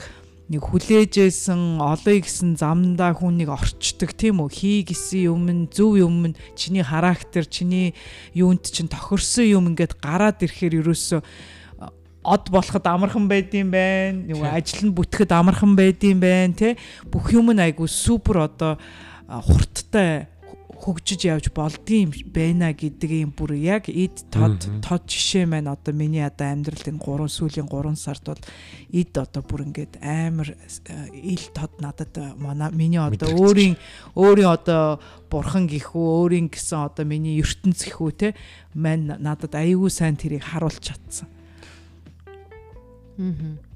нэг 0.50 0.66
хүлээжсэн 0.66 1.78
олоё 1.78 2.26
гэсэн 2.26 2.58
замдаа 2.58 3.14
хүнийг 3.14 3.54
орчдөг 3.54 4.18
тийм 4.18 4.42
үү 4.42 4.50
хий 4.50 4.82
гэсэн 4.82 5.30
юм 5.30 5.46
нь 5.46 5.70
зөв 5.70 5.94
юм 6.02 6.34
нь 6.34 6.38
чиний 6.58 6.82
характер 6.82 7.46
чиний 7.46 7.94
юунд 8.34 8.66
чинь 8.66 8.90
тохирсон 8.90 9.46
юм 9.46 9.64
ингээд 9.70 10.02
гараад 10.02 10.42
ирэхээр 10.42 10.82
ерөөсөө 10.82 11.22
од 12.26 12.50
болоход 12.50 12.86
амархан 12.86 13.30
байдсан 13.30 13.70
байна. 13.72 14.26
Нөгөө 14.26 14.50
ажил 14.50 14.90
нь 14.90 14.96
бүтгэхэд 14.98 15.32
амархан 15.38 15.74
байдсан 15.78 16.20
байна, 16.20 16.54
тэ. 16.58 16.82
Бүх 17.08 17.32
юм 17.32 17.54
нь 17.54 17.64
айгу 17.64 17.88
супер 17.88 18.50
одоо 18.50 18.82
хурдтай 19.30 20.28
хөгжиж 20.90 21.22
явж 21.30 21.46
болдгийм 21.54 22.10
байна 22.34 22.74
гэдэг 22.74 23.12
юм 23.22 23.32
бүр 23.38 23.54
яг 23.54 23.86
эд 23.94 24.26
тод 24.34 24.66
тод 24.82 25.06
жишээ 25.06 25.46
маань 25.46 25.70
одоо 25.70 25.94
миний 25.94 26.26
одоо 26.26 26.50
амьдралын 26.50 26.98
3 26.98 27.30
сүүлийн 27.30 27.70
3 27.70 27.94
сард 27.94 28.26
бол 28.26 28.42
эд 28.90 29.14
одоо 29.14 29.46
бүр 29.46 29.70
ингээд 29.70 30.02
амар 30.02 30.50
э, 30.50 31.14
ил 31.14 31.46
тод 31.54 31.78
надад 31.78 32.18
манай 32.42 32.74
миний 32.74 32.98
одоо 32.98 33.30
өөрийн 33.30 33.78
өөрийн 34.18 34.50
одоо 34.50 34.98
бурхан 35.30 35.70
гихүү 35.70 36.06
өөрийн 36.26 36.50
гэсэн 36.50 36.90
одоо 36.90 37.06
миний 37.06 37.38
ертөнц 37.38 37.86
гихүү 37.86 38.12
те 38.18 38.34
маань 38.74 39.14
надад 39.22 39.54
аягүй 39.54 39.94
сайн 39.94 40.18
тэрийг 40.18 40.42
харуулж 40.42 40.82
чадсан. 40.82 41.30
Аа 43.22 43.69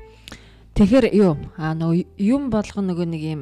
Тэгэхээр 0.73 1.13
юу 1.13 1.37
а 1.53 1.77
нөгөө 1.77 2.17
юм 2.17 2.49
болгоно 2.49 2.97
нөгөө 2.97 3.07
нэг 3.13 3.23
юм 3.29 3.41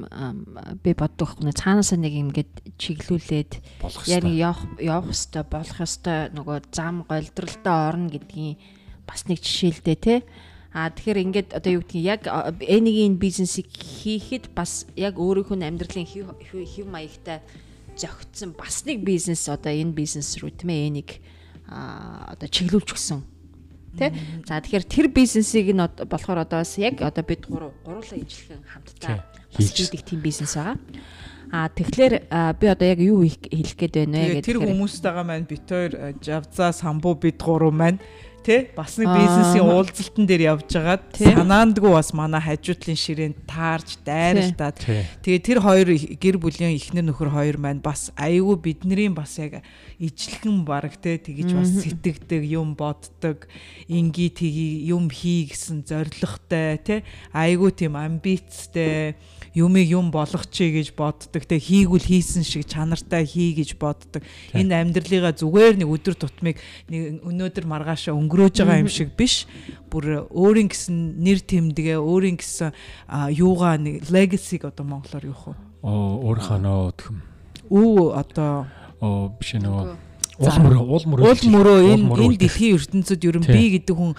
би 0.83 0.91
боддог 0.91 1.31
байхгүй 1.39 1.55
цаанаасаа 1.55 2.03
нэг 2.03 2.11
юм 2.11 2.29
гээд 2.35 2.75
чиглүүлээд 2.75 3.51
яг 4.11 4.23
нэг 4.27 4.35
явах 4.35 4.67
явах 4.83 5.15
хэвээр 5.15 5.47
болох 5.47 5.75
хэвээр 5.79 6.35
нөгөө 6.35 6.57
зам 6.75 7.07
голдролтой 7.07 7.77
орно 7.87 8.11
гэдгийн 8.11 8.59
бас 9.07 9.31
нэг 9.31 9.39
жишээ 9.39 9.71
л 9.71 9.79
дээ 9.79 9.99
те 10.03 10.15
а 10.75 10.91
тэгэхээр 10.91 11.23
ингээд 11.23 11.49
одоо 11.55 11.71
юу 11.79 11.83
гэдгийг 11.87 12.03
яг 12.03 12.27
энийг 12.67 13.15
бизнесийг 13.15 13.71
хийхэд 13.79 14.51
бас 14.51 14.83
яг 14.99 15.15
өөрийнхөө 15.15 15.55
амьдралын 15.55 16.03
хэв 16.03 16.87
маягтай 16.91 17.39
зөгцсөн 17.95 18.59
бас 18.59 18.83
нэг 18.83 19.07
бизнес 19.07 19.47
одоо 19.47 19.71
энэ 19.71 19.95
бизнес 19.95 20.35
рүү 20.35 20.51
тийм 20.51 20.71
ээ 20.75 20.87
энийг 20.91 21.11
а 21.71 22.35
одоо 22.35 22.51
чиглүүлж 22.51 22.91
Тэ? 23.97 24.15
За 24.47 24.61
тэгэхээр 24.63 24.85
тэр 24.87 25.07
бизнесийг 25.11 25.71
нь 25.75 25.83
болохоор 26.07 26.47
одоо 26.47 26.63
бас 26.63 26.77
яг 26.79 27.01
одоо 27.03 27.23
бид 27.23 27.43
гурав 27.47 27.75
гурлаа 27.83 28.17
ижилхэн 28.17 28.63
хамтдаа 28.63 29.27
хийдэг 29.51 30.01
тийм 30.07 30.21
бизнес 30.23 30.55
байгаа. 30.55 30.79
А 31.51 31.67
тэгэхээр 31.67 32.13
би 32.55 32.65
одоо 32.71 32.87
яг 32.87 32.99
юу 33.03 33.27
хэлэх 33.27 33.75
гээд 33.75 33.95
байна 33.99 34.23
вэ 34.23 34.39
гэдэг. 34.39 34.47
Тэр 34.47 34.63
хүмүүстэйгээ 34.63 35.25
маань 35.27 35.47
бит 35.49 35.67
хоёр 35.67 35.91
Жавза 36.23 36.71
самбуу 36.71 37.19
бид 37.19 37.43
гурав 37.43 37.75
маань 37.75 37.99
Тэ? 38.41 38.73
Бас 38.73 38.97
нэг 38.97 39.05
бизнесийн 39.13 39.69
уулзалтан 39.69 40.25
дээр 40.25 40.57
явж 40.57 40.73
байгаад 40.73 41.03
санаандгүй 41.13 41.91
бас 41.93 42.09
манай 42.17 42.41
хажуудлын 42.41 42.97
ширээнд 42.97 43.37
таарж 43.45 44.01
дайралтаад 44.01 44.81
тэгээ 45.21 45.41
тэр 45.45 45.59
хоёр 45.61 45.87
гэр 46.17 46.41
бүлийн 46.41 46.73
эхнэр 46.73 47.05
нөхөр 47.05 47.29
хоёр 47.29 47.61
маань 47.61 47.85
бас 47.85 48.09
айгүй 48.17 48.57
бидний 48.57 49.13
бас 49.13 49.37
яг 49.37 49.61
ижлэхэн 50.01 50.65
баг 50.65 50.97
те 50.97 51.21
тэгэж 51.21 51.53
бас 51.53 51.69
сэтгэдэг 51.85 52.41
юм 52.49 52.73
боддог 52.73 53.45
инги 53.85 54.33
тгий 54.33 54.89
юм 54.89 55.13
хий 55.13 55.45
гэсэн 55.45 55.85
зоригтой 55.85 56.81
те 56.81 57.05
айгүй 57.37 57.69
тийм 57.77 57.93
амбицтай 57.93 59.21
юмыг 59.55 59.87
юм 59.89 60.11
болгочихъя 60.11 60.81
гэж 60.81 60.93
боддог. 60.95 61.43
Те 61.45 61.59
хийгүүл 61.59 62.05
хийсэн 62.07 62.43
шиг 62.43 62.67
чанартай 62.67 63.25
хий 63.25 63.55
гэж 63.55 63.75
боддог. 63.75 64.23
Энэ 64.53 64.79
амьдралыгаа 64.81 65.33
зүгээр 65.35 65.81
нэг 65.81 65.89
өдөр 65.89 66.15
тутмыг 66.15 66.57
нэг 66.87 67.23
өнөөдөр 67.25 67.65
маргаашаа 67.67 68.15
өнгөрөөж 68.15 68.63
байгаа 68.63 68.83
юм 68.83 68.91
шиг 68.91 69.15
биш. 69.17 69.47
Бүр 69.91 70.27
өөрийн 70.31 70.71
гэсэн 70.71 71.19
нэр 71.19 71.43
тэмдэгэ 71.43 71.99
өөрийн 71.99 72.39
гэсэн 72.39 72.71
юугаа 73.35 73.75
нэг 73.75 74.07
legacy-г 74.07 74.71
одоо 74.71 74.85
монголоор 74.87 75.25
юу 75.27 75.35
хөө 75.35 75.55
оо 75.81 76.21
өөрийнхөө 76.29 76.59
нөө 76.61 77.31
үү 77.73 78.13
одоо 78.13 78.69
оо 79.01 79.33
биш 79.39 79.57
нөгөө 79.57 79.97
уул 80.41 80.57
мөрөө 80.61 80.83
уул 80.85 81.05
мөрөө 81.09 81.25
уул 81.25 81.43
мөрөө 81.55 81.77
энэ 81.89 82.05
энэ 82.21 82.37
дэлхийн 82.41 82.75
ертөнцид 82.77 83.25
ерөн 83.25 83.45
би 83.49 83.63
гэдэг 83.77 83.95
хүн 83.97 84.13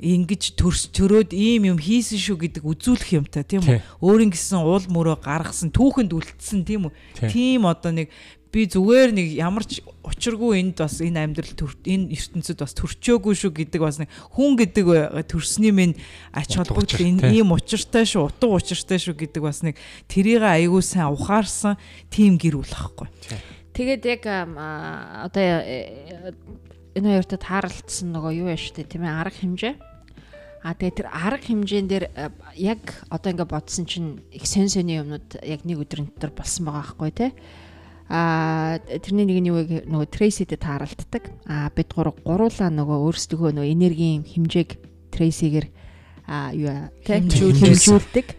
ингэж 0.00 0.56
төрс 0.56 0.88
төрөөд 0.96 1.36
ийм 1.36 1.68
юм 1.70 1.78
хийсэн 1.78 2.16
шүү 2.16 2.36
гэдэг 2.48 2.64
үзүүлэх 2.64 3.10
юм 3.20 3.24
та 3.28 3.44
тийм 3.44 3.62
үү? 3.62 3.84
Өөрийн 4.00 4.32
гэсэн 4.32 4.64
уул 4.64 4.84
мөрөө 4.88 5.20
гаргасан 5.20 5.68
түүхэнд 5.70 6.16
үлдсэн 6.16 6.64
тийм 6.64 6.88
үү? 6.88 7.28
Тийм 7.28 7.68
одоо 7.68 7.92
нэг 7.92 8.08
би 8.50 8.66
зүгээр 8.66 9.14
нэг 9.14 9.26
ямар 9.38 9.62
ч 9.62 9.78
учиргүй 10.02 10.58
энд 10.58 10.82
бас 10.82 10.98
энэ 10.98 11.22
амьдрал 11.22 11.54
энэ 11.86 12.10
ертөнцид 12.18 12.58
бас 12.58 12.74
төрчөөгүй 12.74 13.34
шүү 13.38 13.52
гэдэг 13.54 13.80
бас 13.80 14.02
нэг 14.02 14.10
хүн 14.34 14.58
гэдэг 14.58 15.22
төрсний 15.30 15.70
минь 15.70 15.94
ач 16.34 16.58
холбогдол 16.58 16.98
энэ 16.98 17.30
ийм 17.30 17.54
учиртай 17.54 18.02
шүү 18.02 18.26
утга 18.26 18.50
учиртай 18.50 18.98
шүү 18.98 19.14
гэдэг 19.22 19.42
бас 19.46 19.62
нэг 19.62 19.78
тэрийг 20.10 20.42
аягүй 20.42 20.82
сайн 20.82 21.14
ухаарсан 21.14 21.78
тийм 22.10 22.42
гэр 22.42 22.58
бүл 22.58 22.74
ахгүй 22.74 23.06
тэгээд 23.70 24.02
яг 24.18 24.22
одоо 24.26 25.46
э, 25.62 26.34
энэ 26.98 27.22
хоёртод 27.22 27.46
тааралцсан 27.46 28.10
нөгөө 28.10 28.32
юу 28.34 28.50
яаш 28.50 28.74
тэ 28.74 28.82
тийм 28.82 29.06
ээ 29.06 29.14
арга 29.14 29.38
хэмжээ 29.38 29.74
А 30.60 30.76
тэгээ 30.76 30.92
тэр 30.92 31.08
арга 31.08 31.40
хэмжээн 31.48 31.88
дээр 31.88 32.04
э, 32.12 32.28
яг 32.60 33.00
одоо 33.08 33.32
ингээ 33.32 33.48
бодсон 33.48 33.88
чинь 33.88 34.20
их 34.28 34.44
сэн 34.44 34.68
сэний 34.68 35.00
юмнууд 35.00 35.40
яг 35.40 35.64
нэг 35.64 35.80
өдрийн 35.80 36.12
дотор 36.12 36.36
болсон 36.36 36.68
байгаа 36.68 36.84
байхгүй 36.84 37.10
тий. 37.16 37.32
А 38.12 38.76
тэрний 38.84 39.24
нэг 39.24 39.38
нь 39.40 39.48
юу 39.48 39.64
вэ 39.64 39.88
нөгөө 39.88 40.08
трейсидэд 40.12 40.60
тааралддаг. 40.60 41.32
А 41.48 41.72
бид 41.72 41.88
гур 41.96 42.12
гуруулаа 42.12 42.68
нөгөө 42.68 42.98
өөрсдөө 43.08 43.56
нөгөө 43.56 43.72
энергийн 43.72 44.28
хэмжээг 44.28 44.70
трейсигээр 45.16 45.66
а 46.28 46.52
юу 46.52 46.92
хэмжүүлдэг. 47.08 48.36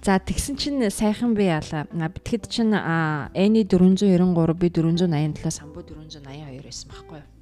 За 0.00 0.16
тэгсэн 0.16 0.56
чинь 0.56 0.88
сайхан 0.88 1.34
би 1.36 1.52
яла. 1.52 1.84
Тэгэхэд 1.92 2.48
чинь 2.48 2.72
Эни 2.72 3.68
493 3.68 4.56
би 4.56 4.70
487 4.72 5.52
самбуу 5.52 5.84
482 5.84 6.64
байсан 6.64 6.88
байхгүй 6.88 7.18
юу? 7.20 7.37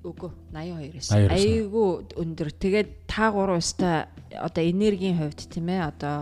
Үгүй 0.00 0.30
82-ээс. 0.56 1.08
Айгүй 1.12 1.88
өндөр. 2.16 2.48
Тэгээд 2.56 2.88
та 3.04 3.28
гурав 3.34 3.60
өстой 3.60 4.08
одоо 4.32 4.64
энергийн 4.64 5.20
хувьд 5.20 5.44
тийм 5.52 5.68
ээ 5.68 5.92
одоо 5.92 6.16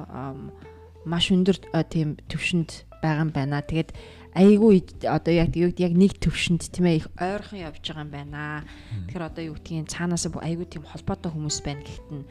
маш 1.07 1.31
өндөр 1.31 1.63
тийм 1.87 2.19
төвшөнд 2.27 2.89
байгаа 2.99 3.23
юм 3.23 3.31
байна. 3.31 3.63
Тэгээд 3.63 3.95
айгүй 4.35 4.83
одоо 5.07 5.33
яг 5.35 5.55
яг 5.55 5.93
нэг 5.95 6.19
төвшөнд 6.19 6.63
тийм 6.75 6.91
ээ 6.91 6.99
их 7.03 7.07
ойрхон 7.23 7.63
явж 7.63 7.83
байгаа 7.87 8.03
юм 8.03 8.11
байна. 8.11 8.67
Тэгэхээр 9.07 9.29
одоо 9.31 9.43
юу 9.47 9.55
гэдгийг 9.55 9.87
цаанаас 9.87 10.27
айгүй 10.27 10.67
тийм 10.67 10.83
холбоотой 10.83 11.31
хүмүүс 11.31 11.59
байна 11.63 11.87
нь 11.87 12.27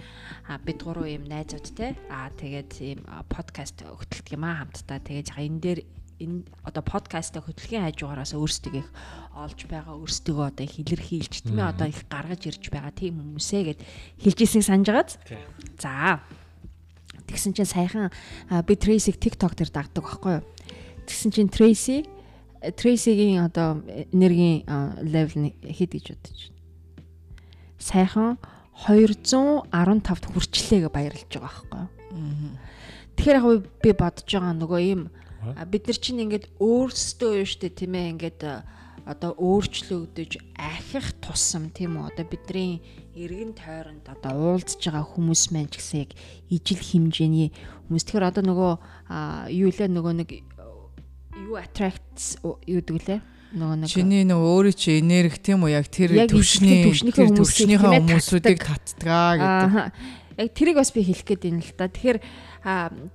бид 0.68 0.80
гурав 0.84 1.08
ийм 1.08 1.24
найзууд 1.32 1.68
те 1.72 1.96
аа 2.12 2.27
тэгээд 2.36 2.72
ийм 2.84 3.01
подкаст 3.32 3.88
өгтөлдөг 3.88 4.36
юм 4.36 4.44
аа 4.44 4.68
хамтдаа. 4.68 5.00
Тэгээд 5.00 5.32
энэ 5.32 5.60
дээр 5.63 5.80
энэ 6.20 6.46
одоо 6.66 6.84
подкастаа 6.84 7.46
хөтөлгийн 7.46 7.86
хажуугараас 7.88 8.34
өөрсдөө 8.34 8.74
их 8.82 8.90
олж 9.38 9.60
байгаа 9.70 9.96
өөрсдөө 10.02 10.38
одоо 10.50 10.64
их 10.66 10.76
илэрхийлж 10.82 11.46
тийм 11.46 11.62
ээ 11.62 11.72
одоо 11.72 11.88
их 11.88 12.02
гаргаж 12.10 12.42
ирж 12.50 12.64
байгаа 12.74 12.94
тийм 12.94 13.22
хүмүүсээ 13.22 13.62
гэд 13.74 13.80
хэлж 14.26 14.38
ирснийг 14.42 14.66
санаж 14.66 14.88
байгааз. 14.90 15.14
За. 15.78 16.22
Тэгсэн 17.28 17.54
чинь 17.54 17.70
саяхан 17.70 18.10
би 18.66 18.74
Трейсиг 18.74 19.20
TikTok 19.20 19.54
дээр 19.54 19.70
дагдаг 19.70 20.04
байхгүй 20.04 20.42
юу? 20.42 20.46
тэгсэн 21.08 21.32
чинь 21.32 21.50
Tracy 21.50 22.04
Tracy-гийн 22.58 23.48
одоо 23.48 23.80
энергийн 24.12 24.68
левел 25.06 25.54
хэд 25.64 25.92
гэж 25.96 26.06
бодож 26.12 26.40
байна. 26.52 26.58
Сайхан 27.80 28.30
215-д 28.84 30.26
хүрчлээ 30.34 30.80
гэж 30.84 30.92
баярлж 30.92 31.32
байгаа 31.32 31.64
байхгүй 31.70 31.80
юу? 31.86 32.58
Тэгэхээр 33.16 33.40
яг 33.40 33.64
би 33.80 33.90
бодож 33.94 34.28
байгаа 34.28 34.54
нөгөө 34.58 34.82
ийм 34.84 35.02
бид 35.70 35.84
нар 35.88 36.00
чинь 36.01 36.24
ингээд 36.25 36.46
өөрсдөө 36.60 37.32
юу 37.44 37.48
штэ 37.48 37.70
тийм 37.72 37.94
ээ 37.96 38.12
ингээд 38.18 38.42
одоо 39.08 39.32
өөрчлөгдөж 39.39 40.32
ахих 40.60 41.16
тусам 41.24 41.72
тийм 41.72 41.96
үү? 41.96 42.12
Одоо 42.12 42.25
бидний 42.27 42.84
эргэн 43.16 43.56
тойронд 43.56 44.04
одоо 44.12 44.60
уулзж 44.60 44.84
байгаа 44.84 45.08
хүмүүс 45.08 45.56
маань 45.56 45.72
ч 45.72 45.80
гэсэн 45.80 46.00
яг 46.04 46.12
ижил 46.51 46.84
хэмжээний 46.84 47.56
хүмүүс. 47.88 48.04
Тэгэхээр 48.04 48.30
одоо 48.30 48.44
нөгөө 48.44 48.74
юу 49.56 49.72
лээ? 49.72 49.88
нөгөө 49.88 50.13
нэг 50.22 50.30
юу 51.48 51.56
attracts 51.56 52.36
юу 52.68 52.84
гэдэг 52.84 53.08
лээ? 53.08 53.22
нөгөө 53.56 53.75
нэг 53.80 53.88
чиний 53.88 54.27
нөгөө 54.27 54.50
өөрийн 54.60 54.75
чи 54.75 55.00
энерги 55.00 55.39
тийм 55.39 55.63
үү? 55.63 55.72
Яг 55.72 55.88
тэр 55.88 56.27
төвшний 56.27 56.92
төвшнийхээ 56.92 57.96
хүмүүсүүдийг 57.96 58.60
татдгаа 58.60 59.32
гэдэг. 59.39 60.26
Яг 60.38 60.53
тэрийг 60.53 60.77
бас 60.77 60.94
би 60.94 61.01
хэлэх 61.01 61.25
гээд 61.25 61.44
байна 61.50 61.65
л 61.65 61.74
да. 61.74 61.89
Тэгэхээр 61.89 62.20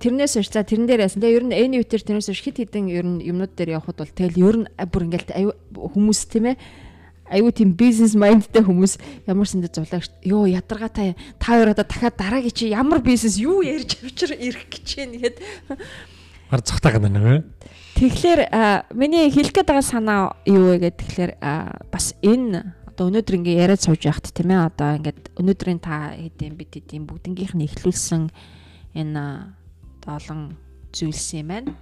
тэрнээс 0.03 0.35
ш 0.43 0.51
за 0.51 0.67
тэрэн 0.67 0.87
дээр 0.91 1.07
яасан. 1.07 1.23
Тэгээ 1.23 1.37
ер 1.39 1.45
нь 1.47 1.55
энэ 1.55 1.79
үтер 1.79 2.03
тэрнээс 2.03 2.35
ш 2.35 2.43
хит 2.43 2.59
хитэн 2.59 2.91
ер 2.91 3.07
нь 3.07 3.23
юмнууд 3.23 3.55
дээр 3.55 3.79
явхад 3.79 4.03
бол 4.03 4.11
тэгэл 4.11 4.43
ер 4.43 4.55
нь 4.59 4.67
бүр 4.91 5.07
ингээл 5.07 5.55
хүмүүс 5.71 6.19
тийм 6.27 6.51
ээ. 6.51 6.57
Аюу 7.31 7.55
тийм 7.55 7.71
бизнес 7.79 8.19
майндтай 8.19 8.59
хүмүүс 8.59 8.99
ямар 9.23 9.47
сандэ 9.47 9.71
зулаач 9.71 10.11
ёо 10.27 10.43
ядаргаатай. 10.51 11.15
Та 11.39 11.55
хоёр 11.55 11.71
одоо 11.71 11.87
дахиад 11.87 12.19
дараагийн 12.19 12.51
чи 12.51 12.75
ямар 12.75 12.99
бизнес 12.99 13.39
юу 13.39 13.63
ярьж 13.63 14.03
авчир 14.03 14.35
ирэх 14.35 14.67
гэж 14.67 14.87
байна 14.99 15.15
гэхэд. 15.15 15.37
Гар 16.51 16.61
цогтаа 16.61 16.91
гэнэ 16.99 17.09
нэ. 17.09 17.47
Тэгэхээр 17.95 18.91
миний 18.99 19.31
хэлэх 19.31 19.55
гээд 19.55 19.71
байгаа 19.71 19.87
санаа 19.87 20.35
юу 20.43 20.75
вэ 20.75 20.91
гэхэд 20.91 20.99
тэгэхээр 20.99 21.31
бас 21.87 22.11
энэ 22.19 22.82
одоо 22.93 23.09
өнөөдөр 23.09 23.37
ингээ 23.41 23.61
яриад 23.65 23.81
сууж 23.81 24.05
яхад 24.05 24.29
тийм 24.29 24.53
ээ 24.53 24.69
одоо 24.69 24.89
ингээд 25.01 25.33
өнөөдрийн 25.41 25.81
та 25.81 26.13
хэдийн 26.13 26.53
бид 26.53 26.77
хэдийн 26.77 27.09
бүгднгийнх 27.09 27.57
нь 27.57 27.65
ихлүүлсэн 27.65 28.29
энэ 28.93 29.25
олон 30.05 30.53
зүйлс 30.93 31.27
юм 31.41 31.49
байна. 31.49 31.73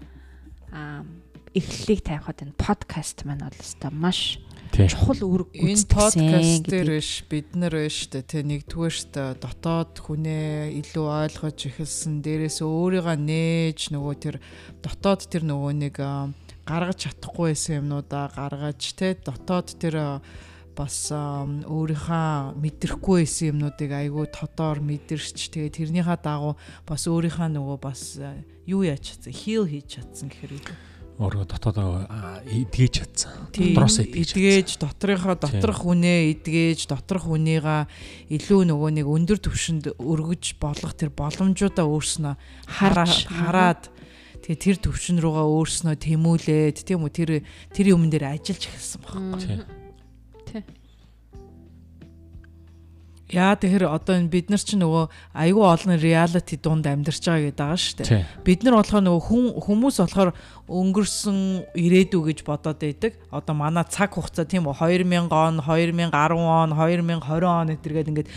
Аа 0.71 1.03
эхлэлийг 1.51 2.07
тавихад 2.07 2.47
энэ 2.47 2.55
подкаст 2.55 3.27
маань 3.27 3.43
бол 3.43 3.59
өстой 3.59 3.91
маш 3.91 4.39
чухал 4.71 5.19
үүрэг 5.19 5.51
гүйцэтгэсэн. 5.51 6.23
Энэ 6.23 6.31
подкаст 6.31 6.63
дээр 6.71 6.89
биш 6.95 7.11
бид 7.27 7.49
нар 7.59 7.75
биш 7.75 7.97
тэ 8.07 8.23
тэ 8.23 8.39
нэгдүгээр 8.47 8.95
штэ 8.95 9.23
дотоод 9.35 9.99
хүнээ 9.99 10.79
илүү 10.79 11.07
ойлгож 11.11 11.59
эхэлсэн. 11.59 12.23
Дээрээс 12.23 12.63
өөрийгөө 12.63 13.17
нээж 13.19 13.91
нөгөө 13.91 14.15
тэр 14.15 14.35
дотоод 14.79 15.27
тэр 15.27 15.43
нөгөө 15.43 15.73
нэг 15.75 15.95
гаргаж 16.63 16.97
чадахгүй 17.03 17.51
байсан 17.51 17.83
юмнуудаа 17.83 18.31
гаргаж 18.31 18.81
тэ 18.95 19.19
дотоод 19.19 19.75
тэр 19.75 20.23
бас 20.81 21.13
өөрийнхөө 21.13 22.57
мэдрэхгүй 22.57 23.21
байсан 23.21 23.53
юмнуудыг 23.53 23.91
айгүй 23.93 24.25
тодоор 24.33 24.81
мэдэрч 24.81 25.53
тэгээ 25.53 25.77
тэрнийхээ 25.77 26.17
дагуу 26.25 26.57
бас 26.89 27.05
өөрийнхөө 27.05 27.49
нөгөө 27.53 27.77
бас 27.77 28.17
юу 28.65 28.81
яаж 28.81 29.13
чадсан? 29.13 29.29
Хил 29.29 29.69
хийж 29.69 30.01
чадсан 30.01 30.33
гэхээр 30.33 30.57
өөрөө 31.21 31.45
дотоод 31.45 31.77
эдгэж 32.49 32.93
чадсан. 32.97 33.53
Дотроос 33.53 34.01
эдгэж, 34.01 34.81
доторынхоо 34.81 35.37
доторх 35.37 35.85
хүнээ 35.85 36.33
эдгэж, 36.33 36.89
доторх 36.89 37.29
хүнийгаа 37.29 37.85
илүү 38.33 38.61
нөгөө 38.73 38.89
нэг 38.97 39.05
өндөр 39.05 39.37
түвшинд 39.37 39.93
өргөж 40.01 40.57
болох 40.57 40.97
тэр 40.97 41.13
боломжуудаа 41.13 41.85
өөрснөө 41.85 42.33
хараад 42.65 43.93
тэгээ 44.41 44.57
тэр 44.65 44.77
төвшин 44.81 45.21
рүүгээ 45.21 45.45
өөрснөө 45.45 45.95
тэмүүлээд 46.01 46.77
тийм 46.89 47.05
үү? 47.05 47.13
Тэр 47.13 47.29
тэр 47.69 47.85
юмн 47.93 48.09
дээр 48.09 48.33
ажиллаж 48.33 48.65
эхэлсэн 48.65 49.01
байхгүй. 49.05 49.80
Яа 53.31 53.55
тэгэхээр 53.55 53.87
одоо 53.87 54.19
энэ 54.19 54.27
бид 54.27 54.47
нар 54.51 54.59
ч 54.59 54.75
нөгөө 54.75 55.03
айгүй 55.39 55.63
олон 55.63 55.95
reality 55.95 56.59
дунд 56.59 56.83
амьдарч 56.83 57.23
байгаа 57.23 57.47
гэдэг 57.47 57.59
байгаа 57.63 57.79
шүү 57.79 57.95
дээ. 58.03 58.25
Бид 58.43 58.59
нар 58.67 58.75
болохоор 58.75 59.03
нөгөө 59.07 59.23
хүн 59.31 59.45
хүмүүс 59.63 59.95
болохоор 60.03 60.29
өнгөрсөн 60.71 61.67
ирээдүй 61.75 62.21
гэж 62.31 62.39
бодоод 62.47 62.79
байдаг. 62.79 63.19
Одоо 63.27 63.55
манай 63.59 63.83
цаг 63.91 64.15
хугацаа 64.15 64.47
тийм 64.47 64.71
үү 64.71 65.03
2000 65.03 65.27
он, 65.27 65.59
2010 65.59 66.15
он, 66.39 66.71
2020 66.71 67.43
он 67.43 67.67
гэтэргээд 67.75 68.11
ингээд 68.11 68.29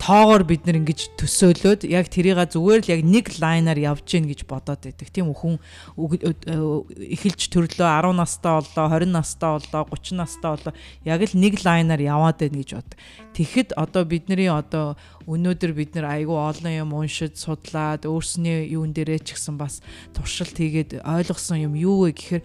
тоогоор 0.00 0.44
бид 0.48 0.64
нар 0.64 0.80
ингэж 0.80 1.12
төсөөлөөд 1.20 1.84
яг 1.92 2.08
тэрийг 2.08 2.40
зүгээр 2.40 2.80
л 2.80 2.92
яг 2.94 3.02
нэг 3.04 3.26
лайнаар 3.36 3.76
явж 3.76 4.08
гин 4.08 4.24
гэж 4.32 4.48
бодоод 4.48 4.80
байдаг. 4.80 5.12
Тийм 5.12 5.28
хүн 5.36 5.60
эхэлж 6.00 7.52
төрлөө 7.52 7.84
10 7.84 8.16
настай 8.16 8.54
боллоо, 8.56 8.86
20 8.96 9.12
настай 9.12 9.50
боллоо, 9.60 9.84
30 9.92 10.16
настай 10.16 10.50
боллоо. 10.56 10.72
Яг 11.04 11.20
л 11.20 11.36
нэг 11.36 11.60
лайнаар 11.60 12.00
яваад 12.00 12.40
байна 12.40 12.64
гэж 12.64 12.70
бод. 12.80 12.90
Тэгэхэд 13.36 13.76
одоо 13.76 14.02
бидний 14.08 14.48
одоо 14.48 14.96
өнөөдөр 15.28 15.72
бид 15.76 15.96
нар 15.98 16.06
айгүй 16.16 16.38
олон 16.38 16.72
юм 16.72 16.90
уншиж 16.96 17.36
судлаад 17.36 18.08
өөрсний 18.08 18.70
юун 18.72 18.94
дээрээ 18.96 19.20
ч 19.20 19.36
гэсэн 19.36 19.60
бас 19.60 19.84
туршилт 20.16 20.56
хийгээд 20.56 21.04
ойлгосон 21.04 21.60
юм 21.60 21.74
юу 21.76 22.08
вэ 22.08 22.16
гэхээр 22.16 22.44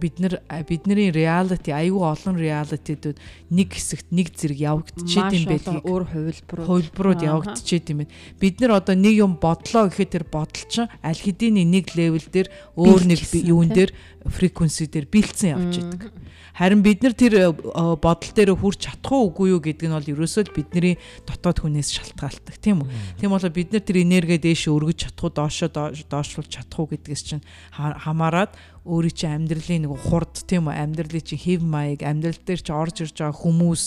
бид 0.00 0.18
нар 0.20 0.40
бидний 0.68 1.10
reality 1.10 1.72
аюу 1.72 2.04
олон 2.04 2.36
realitydүүд 2.36 3.16
нэг 3.50 3.68
хэсэгт 3.72 4.12
нэг 4.12 4.28
зэрэг 4.36 4.60
явагдчихэд 4.60 5.32
юм 5.32 5.44
байлгийг. 5.48 5.84
өөр 5.88 6.04
хувилбарууд. 6.12 6.68
Хувилбарууд 6.68 7.22
явагдчихэд 7.24 7.90
юм. 7.96 7.98
Байна. 8.04 8.12
Бид 8.40 8.60
нар 8.60 8.72
одоо 8.76 8.94
нэг 8.94 9.14
юм 9.16 9.32
бодлоо 9.40 9.88
гэхэд 9.88 10.12
тэр 10.12 10.24
бодол 10.28 10.64
чинь 10.68 10.92
аль 11.00 11.16
хэдийн 11.16 11.64
нэг 11.64 11.96
level 11.96 12.24
дээр 12.28 12.48
өөр 12.76 13.02
нэг 13.08 13.20
юун 13.32 13.72
дээр 13.72 13.90
frequency 14.28 14.84
дээр 14.84 15.08
бэлдсэн 15.08 15.56
явж 15.56 15.74
идэг. 15.80 16.12
Харин 16.56 16.80
бид 16.80 17.04
нар 17.04 17.12
тэр 17.12 17.34
э, 17.36 17.52
бодол 17.52 18.32
дээр 18.32 18.56
хүрч 18.56 18.88
чадах 18.88 19.12
уугүй 19.12 19.52
юу 19.52 19.60
гэдэг 19.60 19.92
нь 19.92 19.96
бол 19.96 20.12
ерөөсөө 20.16 20.48
л 20.48 20.56
бидний 20.56 20.96
дотоод 21.28 21.60
хүнээс 21.60 21.92
шалтгаалдаг 21.92 22.56
тийм 22.56 22.80
үү. 22.80 23.20
Тийм 23.20 23.28
болоо 23.28 23.52
бид 23.52 23.76
нар 23.76 23.84
тэр 23.84 24.00
энерги 24.00 24.40
дээш 24.40 24.72
өргөж 24.72 25.04
чадах 25.04 25.28
уу 25.28 25.36
доошоо 25.36 25.68
доошлуулж 25.68 26.48
чадах 26.48 26.80
уу 26.80 26.88
гэдгээс 26.88 27.22
чинь 27.28 27.44
хамаарад 27.76 28.56
өөрийн 28.88 29.12
чинь 29.12 29.36
амьдралын 29.36 29.84
нэг 29.84 29.92
хурд 30.08 30.32
тийм 30.48 30.72
үү 30.72 30.80
амьдралын 30.80 31.28
чинь 31.28 31.44
хэв 31.44 31.60
маяг 31.60 32.00
амьдрал 32.00 32.40
дээр 32.40 32.62
чинь 32.64 32.80
орж 32.80 32.96
ирж 33.04 33.16
байгаа 33.20 33.36
хүмүүс 33.36 33.82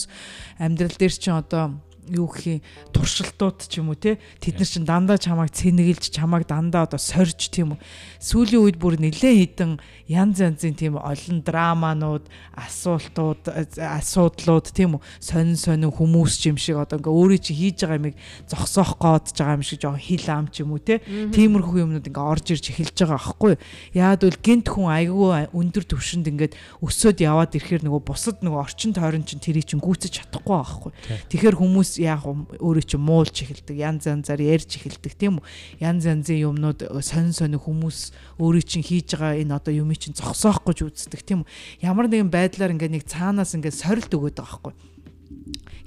амьдрал 0.62 0.94
дээр 0.94 1.16
чинь 1.18 1.42
одоо 1.42 1.74
юу 2.12 2.28
гэх 2.28 2.46
юм 2.46 2.62
туршилтууд 2.94 3.70
ч 3.70 3.80
юм 3.82 3.94
уу 3.94 4.00
те? 4.00 4.18
Тэд 4.42 4.58
нар 4.58 4.70
чинь 4.70 4.86
дандаа 4.86 5.18
чамайг 5.18 5.54
цэнэгэлж 5.54 6.10
чамайг 6.10 6.50
дандаа 6.50 6.90
одоо 6.90 6.98
сорж 6.98 7.54
тийм 7.54 7.76
үү? 7.76 7.80
Сүүлийн 8.20 8.64
үед 8.66 8.78
бүр 8.82 8.98
нэлээд 8.98 9.58
хідэн 9.58 9.72
янз 10.10 10.42
янзын 10.42 10.76
тийм 10.76 10.98
олон 10.98 11.40
драманууд 11.46 12.26
асуултууд 12.58 13.48
асуудлууд 13.78 14.68
тийм 14.74 14.98
үү? 14.98 15.02
Сонин 15.22 15.58
сонин 15.60 15.94
хүмүүс 15.94 16.34
ч 16.42 16.50
юм 16.50 16.58
шиг 16.58 16.82
одоо 16.82 16.98
ингээ 16.98 17.14
өөрөө 17.14 17.40
чи 17.40 17.54
хийж 17.54 17.86
байгаа 17.86 18.00
юмыг 18.02 18.16
зогсоох 18.50 18.98
гоод 18.98 19.30
байгаа 19.32 19.58
юм 19.58 19.64
шиг 19.64 19.80
жоохон 19.86 20.02
хил 20.02 20.28
ам 20.30 20.48
ч 20.50 20.66
юм 20.66 20.74
уу 20.74 20.82
те? 20.82 21.00
Тиймэрхүү 21.06 21.86
юмнууд 21.86 22.10
ингээ 22.10 22.26
орж 22.26 22.46
ирж 22.58 22.66
эхэлж 22.74 22.98
байгаа 23.06 23.20
аахгүй. 23.22 23.54
Яад 23.94 24.26
бол 24.26 24.40
гинт 24.42 24.68
хүн 24.68 24.88
айгүй 24.90 25.50
өндөр 25.54 25.84
төвшөнд 25.86 26.28
ингээд 26.30 26.54
өсөөд 26.80 27.20
яваад 27.24 27.56
ирэхээр 27.56 27.84
нөгөө 27.86 28.02
бусад 28.08 28.40
нөгөө 28.44 28.60
орчин 28.64 28.94
тойрон 28.96 29.26
чинь 29.28 29.44
тэрийг 29.44 29.68
чинь 29.68 29.84
гүйцэж 29.84 30.24
чадахгүй 30.24 30.56
байхгүй 30.56 30.92
тэгэхээр 31.30 31.56
хүмүүс 31.60 31.99
яг 32.00 32.24
өөрөө 32.26 32.86
чи 32.88 32.98
муулж 32.98 33.36
эхэлдэг 33.44 33.76
янз 33.76 34.08
янзаар 34.08 34.40
ярьж 34.40 34.80
эхэлдэг 34.80 35.14
тийм 35.20 35.44
үү? 35.44 35.46
Янз 35.84 36.08
янзын 36.08 36.40
юмнууд 36.40 36.80
сонин 37.04 37.36
сонин 37.36 37.60
хүмүүс 37.60 38.16
өөрөө 38.40 38.64
чинь 38.64 38.88
хийж 38.88 39.20
байгаа 39.20 39.38
энэ 39.44 39.56
одоо 39.60 39.74
юмыг 39.76 40.00
чинь 40.00 40.16
зогсоох 40.16 40.64
гэж 40.64 40.88
үздэг 40.88 41.22
тийм 41.28 41.44
үү? 41.44 41.84
Ямар 41.84 42.08
нэгэн 42.08 42.32
байдлаар 42.32 42.74
ингээ 42.74 42.96
нэг 42.96 43.04
цаанаас 43.06 43.54
ингээ 43.54 43.76
сорилт 43.76 44.10
өгöd 44.10 44.40
байгаа 44.40 44.72
байхгүй 44.72 44.90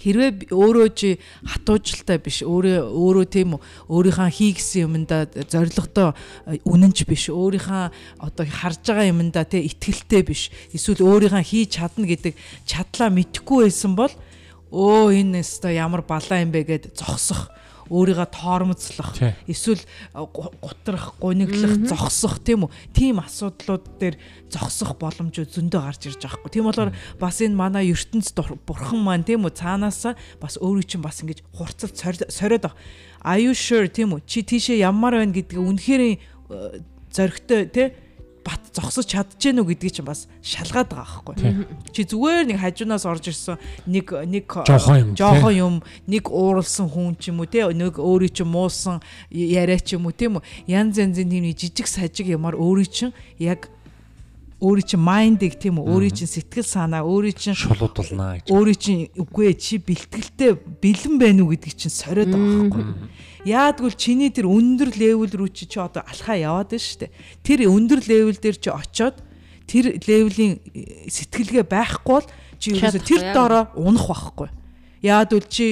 хэрвээ 0.03 0.51
өөрөө 0.51 0.89
чи 0.99 1.11
хатуужлалтай 1.47 2.19
биш 2.19 2.43
өөрөө 2.43 2.91
өөрөө 2.91 3.27
тийм 3.31 3.55
үү? 3.55 3.61
Өөрийнхөө 3.87 4.31
хийгсэн 4.35 4.91
юмдаа 4.91 5.31
зоригтой 5.31 6.11
үнэнч 6.67 6.99
биш 7.07 7.31
өөрийнхөө 7.31 7.85
одоо 8.19 8.45
харж 8.47 8.83
байгаа 8.83 9.13
юмдаа 9.15 9.47
те 9.47 9.63
итгэлтэй 9.63 10.23
биш. 10.27 10.51
Эсвэл 10.75 11.07
өөрийнхөө 11.07 11.45
хийж 11.47 11.79
чадна 11.79 12.11
гэдэг 12.11 12.35
чадлаа 12.67 13.15
мэдхгүй 13.15 13.71
байсан 13.71 13.95
бол 13.95 14.11
өө 14.73 15.13
энэ 15.21 15.45
өстой 15.45 15.77
ямар 15.77 16.03
балаа 16.03 16.41
юм 16.41 16.51
бэ 16.51 16.65
гэд 16.65 16.85
зогсох 16.97 17.53
өөрийгөө 17.93 18.29
тоормцлох 18.33 19.21
эсвэл 19.45 19.85
гутрах 20.17 21.13
гуниглах 21.21 21.77
зогсох 21.85 22.41
тийм 22.41 22.65
үү? 22.65 22.73
Тийм 22.97 23.21
асуудлууд 23.21 24.01
дээр 24.01 24.17
зогсох 24.49 24.97
боломжууд 24.97 25.53
зөндөө 25.53 25.81
гарч 25.83 26.09
ирж 26.09 26.25
байгаа 26.25 26.41
хгүй 26.41 26.53
тийм 26.57 26.65
болохоор 26.73 26.91
бас 27.21 27.37
энэ 27.45 27.59
манай 27.59 27.93
ертөнц 27.93 28.33
бурхан 28.65 29.03
маань 29.05 29.29
тийм 29.29 29.45
үү? 29.45 29.53
Цаанаасаа 29.53 30.17
бас 30.41 30.57
өөрийн 30.57 30.89
чинь 30.89 31.05
бас 31.05 31.21
ингэж 31.21 31.45
хурцлт 31.53 31.99
сориод 32.33 32.65
байгаа 32.65 32.81
are 33.23 33.39
you 33.39 33.55
sure? 33.55 33.87
Тийм 33.89 34.17
үү? 34.17 34.25
Чи 34.27 34.43
тийшээ 34.43 34.83
ямар 34.83 35.15
байна 35.15 35.37
гэдгээ 35.37 35.63
үнэхээр 35.63 36.03
зөрөгтэй 37.13 37.61
тийм 37.71 37.89
бат 38.45 38.63
зогсож 38.75 39.07
чадчихэв 39.07 39.55
нү 39.57 39.65
гэдгийг 39.67 39.95
чинь 40.03 40.07
бас 40.07 40.27
шалгаад 40.43 40.91
байгаа 40.91 41.23
байхгүй. 41.23 41.67
Чи 41.95 42.05
зүгээр 42.07 42.51
нэг 42.51 42.59
хажуунаас 42.59 43.07
орж 43.07 43.31
ирсэн 43.31 43.59
нэг 43.87 44.13
нэг 44.27 44.47
жоохон 45.17 45.55
юм 45.55 45.75
нэг 46.07 46.29
ууралсан 46.29 46.91
хүн 46.91 47.17
ч 47.19 47.31
юм 47.31 47.43
уу 47.43 47.51
те 47.51 47.67
нэг 47.71 47.97
өөрийн 48.03 48.35
чинь 48.35 48.51
муусан 48.51 48.99
яриа 49.31 49.79
ч 49.79 49.95
юм 49.95 50.11
уу 50.11 50.15
тийм 50.15 50.39
үү 50.39 50.45
янз 50.67 50.99
янзын 50.99 51.31
тийм 51.31 51.47
жижиг 51.55 51.87
сажиг 51.87 52.27
ямар 52.27 52.59
өөрийн 52.59 52.91
чинь 52.91 53.15
яг 53.39 53.71
өөрийн 54.63 54.87
чинь 54.87 55.03
майндыг 55.03 55.59
тийм 55.59 55.83
үү 55.83 55.91
өөрийн 55.91 56.15
чинь 56.15 56.31
сэтгэл 56.31 56.63
санаа 56.63 57.03
өөрийн 57.03 57.35
чинь 57.35 57.59
шулуудулнаа 57.59 58.47
гэж. 58.47 58.55
өөрийн 58.55 58.79
чинь 58.79 59.03
үгүй 59.19 59.59
чи 59.59 59.83
бэлтгэлтэй 59.83 60.55
бэлэн 60.55 61.19
байна 61.19 61.43
уу 61.43 61.51
гэдгийг 61.51 61.75
чинь 61.75 61.91
сориод 61.91 62.31
байгаа 62.31 62.71
байхгүй. 62.71 62.85
Яадгүй 63.43 63.91
чиний 63.99 64.31
тэр 64.31 64.47
өндөр 64.47 64.95
левел 64.95 65.27
рүү 65.27 65.51
чи 65.51 65.67
чи 65.67 65.83
одоо 65.83 66.07
алхаа 66.07 66.39
яваад 66.39 66.71
байна 66.71 66.87
шүү 66.87 66.99
дээ. 67.03 67.15
Тэр 67.43 67.59
өндөр 67.67 68.01
левел 68.07 68.39
дээр 68.39 68.55
чи 68.55 68.71
очоод 68.71 69.19
тэр 69.67 69.99
левелийн 69.99 70.63
сэтгэлгээ 71.11 71.67
байхгүй 71.67 72.23
бол 72.23 72.29
чи 72.63 72.79
ерөөсө 72.79 73.03
тэр 73.03 73.35
доороо 73.35 73.75
унах 73.75 74.07
байхгүй. 74.07 74.49
Яадгүй 75.03 75.43
чи 75.51 75.67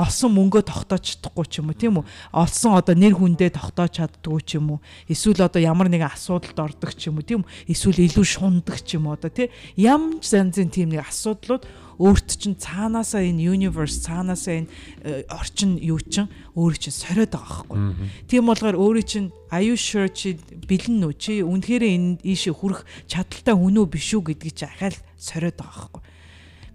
олсон 0.00 0.32
мөнгөө 0.32 0.64
тогтоож 0.64 1.04
чадахгүй 1.04 1.44
ч 1.44 1.60
юм 1.60 1.68
уу 1.68 1.76
тийм 1.76 2.00
үү? 2.00 2.08
Олсон 2.32 2.72
одоо 2.78 2.96
нэр 2.96 3.14
хүндээ 3.20 3.52
тогтоож 3.52 4.00
чаддгүй 4.00 4.40
ч 4.40 4.56
юм 4.56 4.78
уу? 4.78 4.84
Эсвэл 5.04 5.44
одоо 5.44 5.60
ямар 5.60 5.92
нэгэн 5.92 6.08
асуудалд 6.08 6.56
ордог 6.56 6.96
ч 6.96 7.12
юм 7.12 7.20
уу 7.20 7.26
тийм 7.26 7.44
үү? 7.44 7.74
Эсвэл 7.74 8.00
илүү 8.08 8.24
шундаг 8.24 8.80
ч 8.80 8.96
юм 8.96 9.12
уу 9.12 9.20
одоо 9.20 9.28
тий 9.28 9.52
ямар 9.76 10.24
занзын 10.24 10.72
тийм 10.72 10.94
нэг 10.94 11.04
асуудлууд 11.04 11.68
өөрт 12.00 12.28
чинь 12.40 12.56
цаанаасаа 12.56 13.20
энэ 13.20 13.44
universe 13.44 14.00
цаанаасаа 14.00 14.64
энэ 14.64 14.68
э, 15.04 15.28
орчин 15.28 15.76
юу 15.76 16.00
чин 16.00 16.32
өөр 16.56 16.74
чинь 16.80 16.96
сориод 16.96 17.36
байгаа 17.36 17.68
байхгүй. 17.68 18.08
Тийм 18.24 18.48
болгоор 18.48 18.76
өөрийн 18.80 19.04
чинь 19.04 19.28
are 19.52 19.60
you 19.60 19.76
sure 19.76 20.08
чи 20.08 20.40
бэлэн 20.40 21.04
үү? 21.04 21.14
Чи 21.20 21.44
үнэхээр 21.44 21.84
энэ 21.84 22.24
ийшээ 22.24 22.56
хүрэх 22.56 22.88
чадaltaй 23.04 23.52
хүн 23.52 23.84
үү 23.84 23.86
биш 23.92 24.16
үү 24.16 24.32
гэдгийг 24.32 24.56
чи 24.56 24.64
ахаал 24.64 24.96
сориод 25.20 25.60
байгаа 25.60 25.92
байхгүй. 25.92 26.02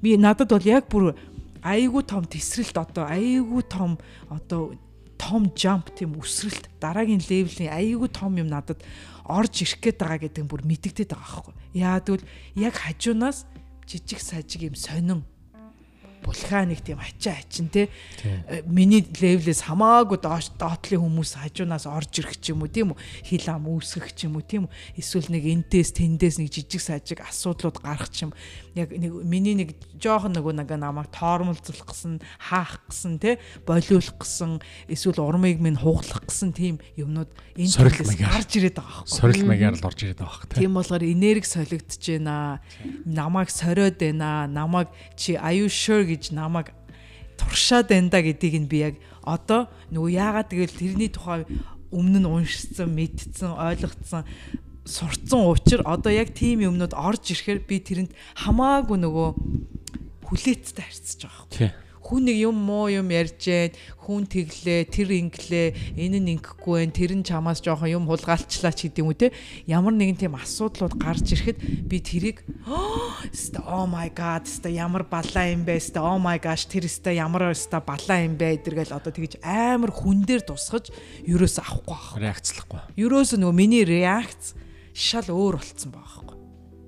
Би 0.06 0.10
надад 0.22 0.54
бол 0.54 0.70
яг 0.70 0.86
бүр 0.94 1.18
айгүй 1.66 2.04
том 2.06 2.30
тесрэлт 2.30 2.78
одоо 2.78 3.10
айгүй 3.10 3.66
том 3.66 3.98
одоо 4.30 4.78
том 5.18 5.50
jump 5.58 5.90
тийм 5.98 6.14
өсрэлт 6.22 6.70
дараагийн 6.78 7.26
левелийн 7.26 7.74
айгүй 7.74 8.10
том 8.14 8.38
юм 8.38 8.46
надад 8.46 8.78
орж 9.26 9.66
ирэх 9.66 9.82
гээд 9.82 9.98
байгаа 9.98 10.22
гэдэг 10.22 10.44
нь 10.46 10.52
бүр 10.52 10.62
мэдэгдээд 10.62 11.18
байгаа 11.18 11.50
байхгүй. 11.50 11.56
Яагад 11.74 12.08
бол 12.14 12.26
яг 12.54 12.74
хажуунаас 12.78 13.50
жижиг 13.88 14.19
сажиг 14.19 14.62
юм 14.62 14.76
сонин 14.76 15.24
вулканик 16.26 16.82
тийм 16.82 17.00
ачаа 17.00 17.38
ачин 17.40 17.70
те. 17.70 17.90
Миний 18.66 19.06
левлээс 19.06 19.70
хамаагүй 19.70 20.20
доош 20.20 20.50
доотлын 20.58 21.06
хүмүүс 21.06 21.38
хажуунаас 21.40 21.86
орж 21.86 22.20
ирэх 22.20 22.42
ч 22.42 22.52
юм 22.52 22.66
уу 22.66 22.72
тийм 22.72 22.92
үү? 22.94 23.00
Хил 23.30 23.48
ам 23.54 23.70
үүсгэх 23.70 24.12
ч 24.18 24.26
юм 24.26 24.42
уу 24.42 24.46
тийм 24.46 24.66
үү? 24.68 25.00
Эсвэл 25.00 25.30
нэг 25.30 25.44
энтээс 25.46 25.96
тэндээс 25.96 26.42
нэг 26.42 26.50
жижиг 26.50 26.82
сажиг 26.82 27.22
асуудлууд 27.22 27.78
гарах 27.80 28.10
ч 28.10 28.26
юм. 28.26 28.34
Яг 28.74 28.92
нэг 28.92 29.14
миний 29.24 29.56
нэг 29.56 29.78
жоохон 30.02 30.34
нөгөө 30.36 30.66
нэг 30.66 30.70
намайг 30.76 31.14
тоормолцох 31.14 31.86
гэсэн 31.86 32.20
хаах 32.50 32.82
гэсэн 32.90 33.22
те? 33.22 33.38
Болиулах 33.64 34.18
гэсэн 34.20 34.60
эсвэл 34.90 35.22
урмыг 35.22 35.62
минь 35.62 35.80
хуглах 35.80 36.26
гэсэн 36.26 36.52
тийм 36.52 36.82
юмнууд 36.98 37.32
энэ 37.56 37.72
төрөлөөс 37.72 38.18
гарч 38.20 38.52
ирээд 38.60 38.78
байгаа 38.82 39.06
байхгүй. 39.06 39.16
Сорил 39.16 39.46
магаар 39.48 39.76
л 39.78 39.88
орж 39.88 40.00
ирээд 40.04 40.20
байгаа 40.20 40.40
хэрэг 40.44 40.60
тийм 40.60 40.74
болохоор 40.76 41.04
энерги 41.06 41.48
солигдож 41.48 42.04
байна. 42.04 42.60
Намайг 43.06 43.50
сориод 43.50 43.96
байна. 44.00 44.48
Намайг 44.48 44.90
чи 45.16 45.36
are 45.40 45.56
you 45.56 45.68
sure 45.70 46.04
гэж 46.15 46.32
намайг 46.32 46.71
туршаад 47.36 47.91
байна 47.91 48.10
да 48.10 48.23
гэдгийг 48.23 48.56
нь 48.63 48.71
би 48.71 48.88
яг 48.88 48.95
одоо 49.21 49.67
нөгөө 49.91 50.12
яагаад 50.15 50.49
тэгэл 50.49 50.80
тэрний 50.80 51.12
тухай 51.12 51.43
өмнө 51.91 52.23
нь 52.23 52.30
уншсан, 52.32 52.89
мэдсэн, 52.95 53.51
ойлгоцсон 53.56 54.23
сурцсан 54.86 55.41
учир 55.49 55.82
одоо 55.84 56.12
яг 56.13 56.32
тийм 56.32 56.62
юмнууд 56.63 56.93
орж 56.93 57.34
ирэхээр 57.34 57.60
би 57.65 57.82
тэрэнд 57.82 58.12
хамаагүй 58.38 58.97
нөгөө 59.01 59.30
хүлээцтэй 60.30 60.86
харьцаж 60.86 61.21
байгаа 61.25 61.73
юм. 61.73 61.85
Хүн 62.06 62.30
нэг 62.30 62.38
юм 62.38 62.54
муу 62.62 62.86
юм 62.94 63.10
ярьжээд 63.10 63.82
хүн 64.06 64.30
тэглээ 64.30 64.94
тэр 64.94 65.10
инглээ 65.10 65.98
энэ 65.98 66.22
нь 66.22 66.32
ингэхгүй 66.38 66.86
байх 66.86 66.94
тэр 66.94 67.18
нь 67.18 67.26
чамаас 67.26 67.65
жоохон 67.65 67.89
юм 67.89 68.06
хулгайлчлаа 68.06 68.70
ч 68.78 68.94
гэдэг 68.94 69.02
юм 69.02 69.10
уу 69.10 69.18
те? 69.18 69.34
Ямар 69.65 69.98
нэгэн 69.98 70.22
тийм 70.22 70.38
асуудлууд 70.38 71.02
гарч 71.02 71.34
ирэхэд 71.34 71.89
би 71.89 71.98
тэрийг 71.98 72.46
oh 73.65 73.89
my 73.89 74.13
god 74.13 74.46
ста 74.46 74.70
ямар 74.70 75.02
балаа 75.10 75.50
юм 75.50 75.65
бэ 75.65 75.82
ста 75.82 76.06
oh 76.06 76.22
my 76.22 76.38
gosh 76.38 76.70
тэр 76.70 76.86
ста 76.86 77.10
ямар 77.10 77.50
ста 77.58 77.82
балаа 77.82 78.22
юм 78.22 78.38
бэ 78.38 78.62
гэдэргээл 78.62 78.94
одоо 78.94 79.10
тэгж 79.10 79.41
амар 79.41 79.89
хүн 79.89 80.30
дээр 80.30 80.46
тусгаж 80.46 80.94
юурээс 81.26 81.58
авахгүй 81.58 82.22
байх 82.22 82.38
реакцлахгүй. 82.38 82.82
Юурээс 83.02 83.34
нөгөө 83.34 83.58
миний 83.58 83.82
реакц 83.82 84.54
шал 84.94 85.26
өөр 85.26 85.58
болцсон 85.58 85.89
байгаа 85.89 86.22
байхгүй. 86.22 86.38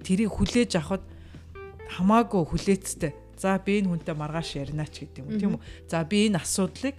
Тэрийг 0.05 0.29
хүлээж 0.29 0.71
авахд 0.77 1.05
хамаагүй 1.97 2.43
хүлээцтэй 2.45 3.11
За 3.37 3.57
би 3.61 3.79
энэ 3.79 3.89
хүнтэй 3.93 4.15
маргааш 4.17 4.49
ярина 4.57 4.85
ч 4.89 5.05
гэдэг 5.05 5.21
юм 5.21 5.37
тийм 5.37 5.51
үү. 5.57 5.61
За 5.87 6.01
би 6.03 6.27
энэ 6.27 6.41
асуудлыг 6.41 6.97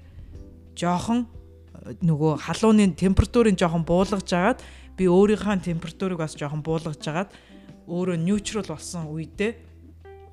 жоохон 0.79 1.27
э, 1.27 1.99
нөгөө 2.03 2.33
халууны 2.47 2.95
температурын 2.95 3.59
жоохон 3.59 3.83
буулгаж 3.83 4.31
агаад 4.31 4.63
би 4.95 5.11
өөрийнхөө 5.11 5.67
температурыг 5.67 6.23
бас 6.23 6.39
жоохон 6.39 6.63
буулгаж 6.63 7.03
агаад 7.03 7.31
өөрөө 7.91 8.17
neutral 8.23 8.67
болсон 8.67 9.11
үедээ 9.11 9.53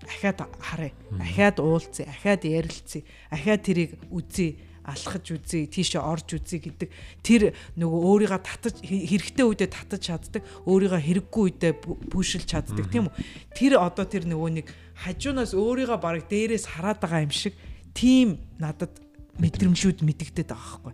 ахаад 0.05 0.39
харъя. 0.59 0.93
Ахаад 1.19 1.57
уулзъя, 1.59 2.05
ахаад 2.09 2.45
ярилцъя, 2.45 3.03
ахаад 3.31 3.61
тэрийг 3.65 3.97
үзье 4.11 4.61
алхаж 4.85 5.25
үзье, 5.33 5.65
тийшээ 5.65 6.01
орж 6.01 6.37
үзье 6.37 6.61
гэдэг 6.61 6.89
тэр 7.25 7.57
нөгөө 7.73 8.01
өөрийгөө 8.05 8.41
татаж 8.45 8.75
хэрэгтэй 8.85 9.45
үедээ 9.45 9.69
татаж 9.73 10.01
чаддаг, 10.05 10.45
өөрийгөө 10.69 11.01
хэрэггүй 11.01 11.43
үедээ 11.49 11.73
бүшилж 12.13 12.45
чаддаг 12.45 12.85
тийм 12.93 13.09
үү? 13.09 13.15
Тэр 13.57 13.81
одоо 13.81 14.05
тэр 14.05 14.29
нөгөө 14.29 14.49
нэг 14.61 14.67
хажуунаас 14.93 15.57
өөрийгөө 15.57 15.97
бараг 15.97 16.29
дээрээс 16.29 16.69
хараад 16.69 17.01
байгаа 17.01 17.25
юм 17.25 17.33
шиг 17.33 17.57
тийм 17.97 18.37
надад 18.61 18.93
мэдрэмжүүд 19.41 20.05
мэдэгдээд 20.05 20.53
байгаа 20.53 20.93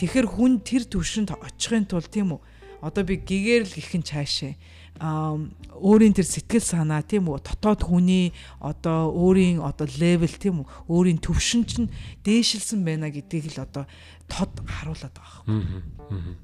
Тэгэхээр 0.00 0.26
хүн 0.26 0.52
тэр 0.64 0.82
төвшөнд 0.88 1.36
очихын 1.36 1.86
тулд 1.86 2.08
тийм 2.08 2.34
үү? 2.34 2.40
Одоо 2.82 3.06
би 3.06 3.20
гэгээр 3.22 3.68
л 3.68 3.76
гихэн 3.76 4.02
цаашаа 4.02 4.56
өөрийн 5.02 6.14
тэр 6.14 6.26
сэтгэл 6.26 6.62
санаа 6.62 7.02
тийм 7.02 7.26
үү? 7.26 7.42
Дотоод 7.42 7.82
хүний 7.82 8.30
одоо 8.62 9.10
өөрийн 9.10 9.58
одоо 9.58 9.86
левел 9.98 10.30
тийм 10.30 10.62
үү? 10.62 10.66
Өөрийн 10.86 11.18
төвшин 11.18 11.66
чинь 11.66 11.90
дээшилсэн 12.22 12.86
байна 12.86 13.10
гэдгийг 13.10 13.58
л 13.58 13.66
одоо 13.66 13.84
тод 14.30 14.52
харуулад 14.62 15.10
байгаа 15.10 15.42
юм. 15.50 16.38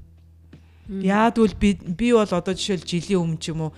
Яадвал 0.89 1.53
би 1.55 1.77
би 1.77 2.11
бол 2.11 2.27
одоо 2.27 2.53
жишээл 2.53 2.83
жилийн 2.83 3.21
өмнө 3.21 3.39
ч 3.39 3.53
юм 3.53 3.69
уу 3.69 3.71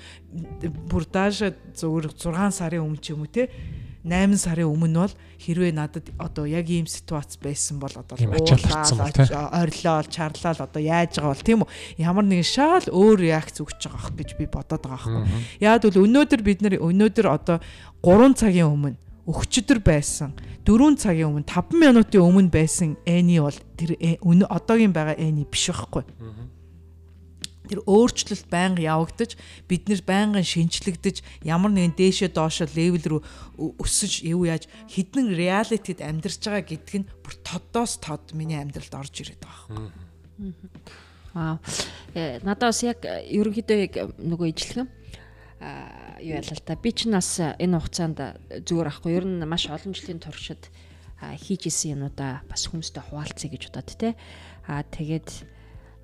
бүр 0.89 1.04
даашаа 1.06 1.52
зөвөр 1.76 2.15
6 2.15 2.56
сарын 2.56 2.88
өмнө 2.88 3.04
ч 3.04 3.12
юм 3.13 3.28
уу 3.28 3.30
те 3.30 3.52
8 4.01 4.37
сарын 4.37 4.65
өмнө 4.65 5.05
бол 5.05 5.13
хэрвээ 5.37 5.71
надад 5.77 6.09
одоо 6.17 6.45
яг 6.49 6.65
ийм 6.69 6.89
ситуац 6.89 7.37
байсан 7.37 7.77
бол 7.77 7.93
одоо 7.93 8.17
ойрлоо 8.17 10.01
чарлаа 10.09 10.53
л 10.57 10.65
одоо 10.65 10.81
яаж 10.81 11.21
байгаа 11.21 11.33
бол 11.33 11.45
тийм 11.45 11.61
үү? 11.61 11.69
Ямар 12.01 12.25
нэгэн 12.25 12.47
шал 12.47 12.85
өөр 12.89 13.17
реакц 13.21 13.61
өгч 13.61 13.77
байгаа 13.85 14.01
ах 14.01 14.09
гэж 14.17 14.29
би 14.41 14.45
бодоод 14.49 14.81
байгаа 14.81 15.05
байхгүй. 15.05 15.61
Яг 15.61 15.85
бол 15.85 16.01
өнөөдөр 16.05 16.41
бид 16.41 16.59
нар 16.65 16.75
өнөөдөр 16.81 17.27
одоо 17.29 17.57
3 18.01 18.33
цагийн 18.41 18.73
өмнө 18.73 18.97
өгчдөр 19.29 19.79
байсан 19.85 20.33
4 20.65 20.97
цагийн 20.97 21.29
өмнө 21.29 21.45
5 21.45 21.77
минутын 21.77 22.25
өмнө 22.25 22.49
байсан 22.49 22.97
эни 23.05 23.37
бол 23.37 23.57
тэр 23.77 23.93
э, 24.01 24.17
одоогийн 24.21 24.93
байгаа 24.93 25.17
эни 25.17 25.45
биш 25.45 25.69
байхгүй 25.69 26.03
тэр 27.71 27.79
өөрчлөлт 27.88 28.51
байнга 28.51 28.84
явагдаж 28.84 29.39
бид 29.71 29.88
нэр 29.88 30.03
байнгын 30.03 30.43
шинчлэгдэж 30.43 31.23
ямар 31.47 31.71
нэгэн 31.71 31.95
дээшээ 31.95 32.36
доошо 32.36 32.67
левел 32.75 33.23
рүү 33.23 33.79
өсөж 33.79 34.27
юу 34.27 34.43
яаж 34.43 34.67
хідэн 34.91 35.31
реалитид 35.31 36.03
амьдарч 36.03 36.43
байгаа 36.43 36.67
гэдг 36.67 36.91
нь 36.99 37.07
бүр 37.23 37.34
тодоос 37.47 38.03
тод 38.03 38.36
миний 38.36 38.60
амьдралд 38.60 38.91
орж 38.91 39.23
ирээд 39.23 39.39
байгаа 39.39 39.88
юм. 39.88 40.51
Аа. 41.31 41.63
Э, 42.12 42.43
надаас 42.43 42.84
яг 42.84 43.07
ерөнхийдөө 43.07 43.77
яг 43.79 43.95
нөгөө 44.19 44.51
ижлэгэн 44.51 44.89
а 45.63 46.19
юу 46.19 46.36
ялаа 46.36 46.57
л 46.57 46.65
та 46.65 46.75
би 46.75 46.91
ч 46.91 47.07
нас 47.07 47.39
энэ 47.39 47.79
хугацаанд 47.79 48.19
зүгээр 48.67 48.91
ахгүй 48.91 49.15
ер 49.15 49.25
нь 49.29 49.45
маш 49.47 49.71
олон 49.71 49.95
жилийн 49.95 50.19
туршид 50.19 50.67
хийж 51.21 51.69
исэн 51.69 52.01
юмудаа 52.01 52.41
бас 52.49 52.65
хүмүүстэй 52.67 53.05
хуваалцъя 53.07 53.47
гэж 53.47 53.69
бодоод 53.69 53.89
те 53.93 54.10
а 54.65 54.81
тэгээд 54.81 55.29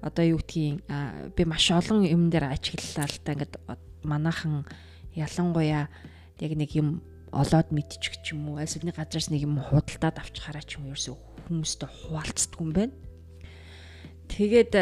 одоо 0.01 0.25
юу 0.25 0.39
гэдгийг 0.41 0.85
би 1.35 1.43
маш 1.45 1.71
олон 1.71 2.05
юм 2.05 2.29
дээр 2.29 2.53
ажиглалаа 2.53 3.07
л 3.09 3.19
та 3.23 3.33
ингээд 3.33 3.53
манайхан 4.03 4.65
ялангуяа 5.17 5.89
яг 6.39 6.51
нэг 6.53 6.71
юм 6.77 7.01
олоод 7.31 7.73
мэдчих 7.73 8.21
ч 8.23 8.33
юм 8.33 8.53
уу? 8.53 8.61
Аль 8.61 8.69
нэг 8.69 8.95
газраас 8.95 9.29
нэг 9.33 9.43
юм 9.43 9.59
худалдаад 9.59 10.21
авч 10.21 10.39
хараа 10.39 10.63
ч 10.63 10.77
юм 10.79 10.93
ерөөсөө 10.93 11.15
хүмүүстэй 11.49 11.89
хуваалцдаг 11.89 12.59
юм 12.61 12.71
байна. 12.71 12.95
Тэгээд 14.31 14.73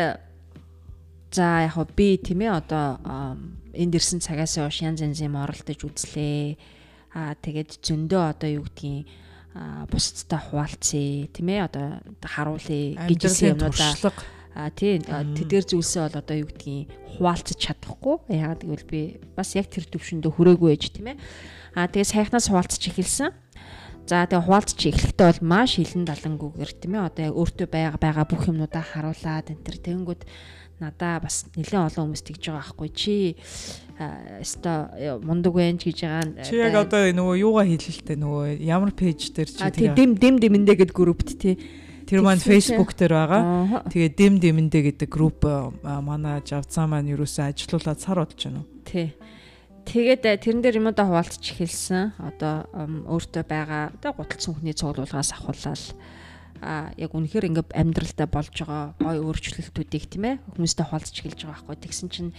за 1.31 1.47
яг 1.65 1.75
би 1.95 2.17
тийм 2.19 2.45
ээ 2.45 2.51
одоо 2.53 2.99
энд 3.73 3.93
ирсэн 3.95 4.19
цагаас 4.21 4.59
хойш 4.59 4.83
янз 4.83 5.01
янз 5.01 5.19
юм 5.23 5.35
оролдож 5.39 5.79
үзлээ. 5.79 6.57
Аа 7.15 7.33
тэгээд 7.39 7.79
зөндөө 7.81 8.23
одоо 8.35 8.49
юу 8.61 8.65
гэдгийг 8.67 9.07
бусдтай 9.89 10.39
хуваалцъя. 10.39 11.27
Тийм 11.31 11.47
ээ 11.49 11.65
одоо 11.65 12.03
харуулъя 12.21 13.07
гэж 13.07 13.21
юмудаа 13.41 13.95
А 14.55 14.71
тий 14.71 15.03
тэдгээр 15.03 15.67
зүйлсээ 15.67 16.07
бол 16.07 16.19
одоо 16.23 16.35
юу 16.39 16.47
гэдгийг 16.47 16.87
хуваалцаж 17.19 17.59
чадахгүй. 17.59 18.23
Яагаад 18.31 18.63
гэвэл 18.63 18.87
би 18.87 19.01
бас 19.35 19.51
яг 19.59 19.67
тэр 19.67 19.83
төвшөндөө 19.91 20.31
хүрээгүй 20.31 20.69
ээж 20.71 20.83
тийм 20.95 21.11
ээ. 21.11 21.19
А 21.75 21.91
тэгээ 21.91 22.07
сайхнаас 22.07 22.47
хуваалцаж 22.47 22.79
эхэлсэн. 22.87 23.35
За 24.07 24.23
тэгээ 24.23 24.47
хуваалцаж 24.47 24.79
эхлэхдээ 24.79 25.27
бол 25.27 25.43
маш 25.43 25.75
хилэн 25.75 26.07
далангүйгээр 26.07 26.71
тийм 26.79 26.93
ээ 26.95 27.03
одоо 27.03 27.23
яг 27.27 27.35
өөртөө 27.35 27.67
байгаа 27.67 27.99
байгаа 27.99 28.25
бүх 28.31 28.47
юмнуудаа 28.47 28.83
харуулад 28.85 29.51
энэ 29.51 29.65
төр 29.65 29.77
тэгэнгүүт 29.83 30.23
надаа 30.79 31.23
бас 31.23 31.47
нэлээд 31.55 31.91
олон 31.91 32.15
хүмүүс 32.15 32.23
тэгж 32.23 32.43
байгаа 32.51 32.63
байхгүй 32.63 32.89
чи 32.95 33.15
өсто 34.39 34.91
мундаг 35.23 35.53
байна 35.55 35.79
гэж 35.79 35.99
байгаа. 36.03 36.43
Чи 36.43 36.55
яг 36.59 36.75
одоо 36.75 37.01
нөгөө 37.11 37.35
юугаа 37.43 37.65
хэлэлтэй 37.65 38.17
нөгөө 38.19 38.45
ямар 38.61 38.91
пэйж 38.91 39.35
дээр 39.35 39.49
чи 39.49 39.63
тэгээ 39.63 39.95
дэм 39.95 40.11
дэм 40.19 40.35
дэмэндээ 40.43 40.75
гэд 40.83 40.91
группт 40.91 41.39
тий 41.39 41.55
Тэр 42.05 42.21
маань 42.21 42.41
Facebook 42.41 42.93
дээр 42.93 43.13
байгаа. 43.17 43.41
Тэгээ 43.89 44.11
дэм 44.13 44.33
дэмэндээ 44.37 44.83
гэдэг 44.93 45.09
групп 45.09 45.41
манай 45.81 46.41
Жавцаа 46.45 46.85
маань 46.85 47.09
юусэн 47.09 47.49
ажилуулад 47.49 47.97
сар 47.97 48.21
болж 48.21 48.37
байна 48.37 48.61
уу? 48.61 48.69
Тий. 48.85 49.17
Тэгээд 49.85 50.25
тэрэн 50.41 50.61
дээр 50.61 50.81
юмудаа 50.81 51.05
хуваалцж 51.09 51.41
эхэлсэн. 51.41 52.17
Одоо 52.21 52.65
өөртөө 53.09 53.43
байгаа 53.45 53.93
одоо 53.97 54.11
гуталцсан 54.17 54.53
хүний 54.57 54.73
цуглуулгаас 54.77 55.33
ахуулаад 55.33 55.81
а 56.61 56.89
яг 56.97 57.11
үнэхээр 57.13 57.49
ингээ 57.51 57.65
амьдралдаа 57.73 58.27
болж 58.31 58.53
байгаа 58.53 58.95
гой 58.97 59.17
өөрчлөлтүүдийг 59.21 60.05
тийм 60.09 60.23
ээ 60.25 60.35
хүмүүстэй 60.55 60.85
хуваалцж 60.87 61.15
эхэлж 61.21 61.39
байгаа 61.45 61.61
байхгүй. 61.61 61.77
Тэгсэн 61.83 62.09
чинь 62.09 62.31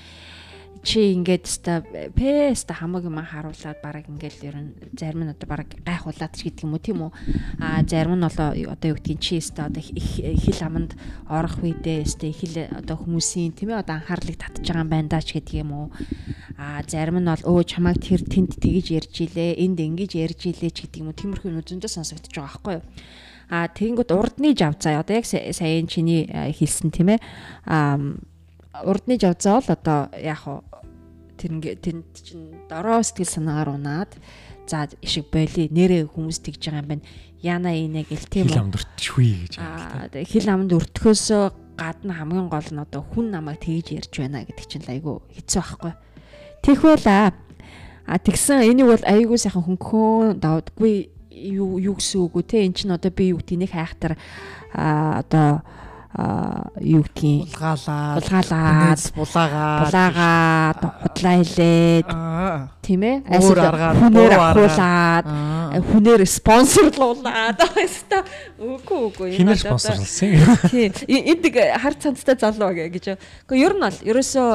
чи 0.87 1.19
ингээд 1.19 1.51
ста 1.51 1.83
пэста 2.15 2.79
хамаг 2.79 3.11
юм 3.11 3.19
харуулад 3.19 3.83
бараг 3.83 4.07
ингээд 4.07 4.39
ер 4.47 4.55
нь 4.55 4.71
зарим 4.95 5.27
нь 5.27 5.35
одоо 5.35 5.51
бараг 5.51 5.75
гайхуулаад 5.83 6.31
ч 6.31 6.47
гэдэг 6.47 6.63
юм 6.63 6.79
уу 6.79 6.79
тийм 6.79 7.03
үү? 7.03 7.13
А 7.59 7.83
зарим 7.83 8.15
нь 8.15 8.23
одоо 8.23 8.55
одоо 8.55 8.95
юу 8.95 8.99
гэдгийг 9.03 9.19
чи 9.19 9.43
ста 9.43 9.67
одоо 9.67 9.83
хил 9.83 10.61
аманд 10.63 10.95
орох 11.27 11.59
үедээ 11.59 12.07
ста 12.07 12.31
хил 12.31 12.71
одоо 12.71 13.03
хүмүүсийн 13.03 13.59
тийм 13.59 13.75
ээ 13.75 13.83
одоо 13.83 13.99
анхаарлыг 13.99 14.39
татж 14.39 14.63
байгаа 14.63 14.87
юм 14.87 14.91
байна 14.95 15.11
даа 15.11 15.27
ч 15.27 15.35
гэдэг 15.35 15.55
юм 15.59 15.71
уу? 15.75 15.87
А 16.55 16.87
зарим 16.87 17.19
нь 17.19 17.27
бол 17.27 17.43
өө 17.43 17.67
чамайг 17.67 17.99
тэр 17.99 18.23
тэнд 18.23 18.55
тэгж 18.55 18.87
ярьж 18.95 19.15
илээ 19.27 19.59
энд 19.59 19.83
ингэж 19.83 20.15
ярьж 20.15 20.41
илээ 20.47 20.71
ч 20.71 20.87
гэдэг 20.87 21.03
юм 21.03 21.11
уу? 21.11 21.19
Тиймэрхүү 21.19 21.67
зөндөө 21.67 21.91
сонсогдож 21.91 22.31
байгаа 22.31 22.47
байхгүй 22.47 22.75
юу? 22.79 22.87
А 23.51 23.67
тэгэнгүүт 23.75 24.11
урдны 24.15 24.55
жавцаа 24.55 25.03
одоо 25.03 25.19
яг 25.19 25.27
саяын 25.27 25.91
чиний 25.91 26.31
хэлсэн 26.31 26.95
тийм 26.95 27.19
ээ? 27.19 27.21
А 27.67 27.99
урдны 28.85 29.19
жавцаа 29.19 29.61
бол 29.61 29.71
одоо 29.71 30.01
яг 30.19 30.43
тэр 31.37 31.51
ингээ 31.61 31.77
тэнд 31.85 32.09
чин 32.25 32.41
дороо 32.69 33.05
сэтгэл 33.05 33.29
санаагаар 33.31 33.77
унаад 33.77 34.13
за 34.67 34.91
ишиг 35.05 35.31
боли 35.31 35.69
нэрээ 35.71 36.11
хүмүүс 36.11 36.43
тэгж 36.43 36.73
байгаа 36.73 36.83
юм 36.83 36.89
байна. 36.91 37.05
Яна 37.45 37.71
инэ 37.77 38.03
гэл 38.09 38.27
тийм 38.27 38.49
үү. 38.49 38.57
Хил 38.57 38.63
амд 38.65 38.77
өртчихвээ 38.81 39.35
гэж 39.47 39.55
аа 39.61 40.09
хил 40.27 40.49
амд 40.51 40.71
өртөхөөс 40.75 41.25
гадна 41.77 42.13
хамгийн 42.17 42.49
гол 42.49 42.71
нь 42.73 42.83
одоо 42.83 43.03
хүн 43.05 43.31
намайг 43.31 43.61
тэгж 43.63 43.95
ярьж 43.95 44.13
байна 44.17 44.43
гэдэг 44.43 44.67
чинь 44.67 44.89
айгүй 44.89 45.21
хэцүү 45.37 45.61
байхгүй. 45.61 45.93
Тэгвэл 46.65 47.07
а 48.07 48.19
тэгсэн 48.19 48.67
энийг 48.67 48.89
бол 48.91 49.05
айгүй 49.05 49.39
сайхан 49.39 49.67
хөнгөн 49.67 50.41
давдггүй 50.41 50.95
юу 51.31 51.77
юу 51.79 51.95
гэсэн 52.01 52.23
үг 52.23 52.35
үү 52.41 52.45
те 52.49 52.65
эн 52.65 52.73
чинь 52.73 52.95
одоо 52.95 53.13
би 53.13 53.35
юу 53.35 53.43
гэдэг 53.43 53.59
нэг 53.61 53.71
хайхтар 53.75 54.17
а 54.73 55.21
одоо 55.21 55.61
юу 56.17 57.03
гэдгийг? 57.05 57.53
Булгаалаад 57.53 58.25
булгаалаад 58.25 59.01
булаагаад 59.17 59.81
булаагаад 59.85 60.81
худлаа 61.05 61.35
хэлээд 61.45 62.09
тийм 62.81 63.03
ээ? 63.05 63.17
Өөр 63.37 63.59
аргаар 63.61 63.97
хүнээр 64.01 64.33
ахуулаад 64.33 65.27
хүнээр 65.93 66.23
спонсорлуулаад 66.25 67.61
өстой 67.69 68.23
үгүй 68.65 69.01
үгүй 69.13 69.29
хинээр 69.37 69.61
спонсорлсан 69.61 70.65
тийм 70.73 71.21
энд 71.37 71.45
хар 71.53 71.95
цанцтай 72.01 72.37
залуу 72.41 72.73
гэж. 72.73 73.21
Гэхдээ 73.45 73.61
ер 73.61 73.77
нь 73.77 73.85
бол 73.85 73.99
ерөөсөө 74.09 74.49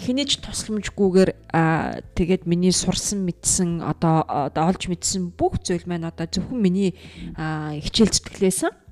хинэж 0.00 0.40
тусламжгүйгээр 0.40 1.30
тэгээд 2.16 2.48
миний 2.48 2.72
сурсан 2.72 3.28
мэдсэн 3.28 3.84
одоо 3.84 4.24
олж 4.56 4.88
мэдсэн 4.88 5.36
бүх 5.36 5.60
зүйл 5.60 5.84
маань 5.84 6.08
одоо 6.08 6.24
зөвхөн 6.24 6.60
миний 6.64 6.96
хичээл 7.36 8.08
зүтгэлээсэн 8.08 8.83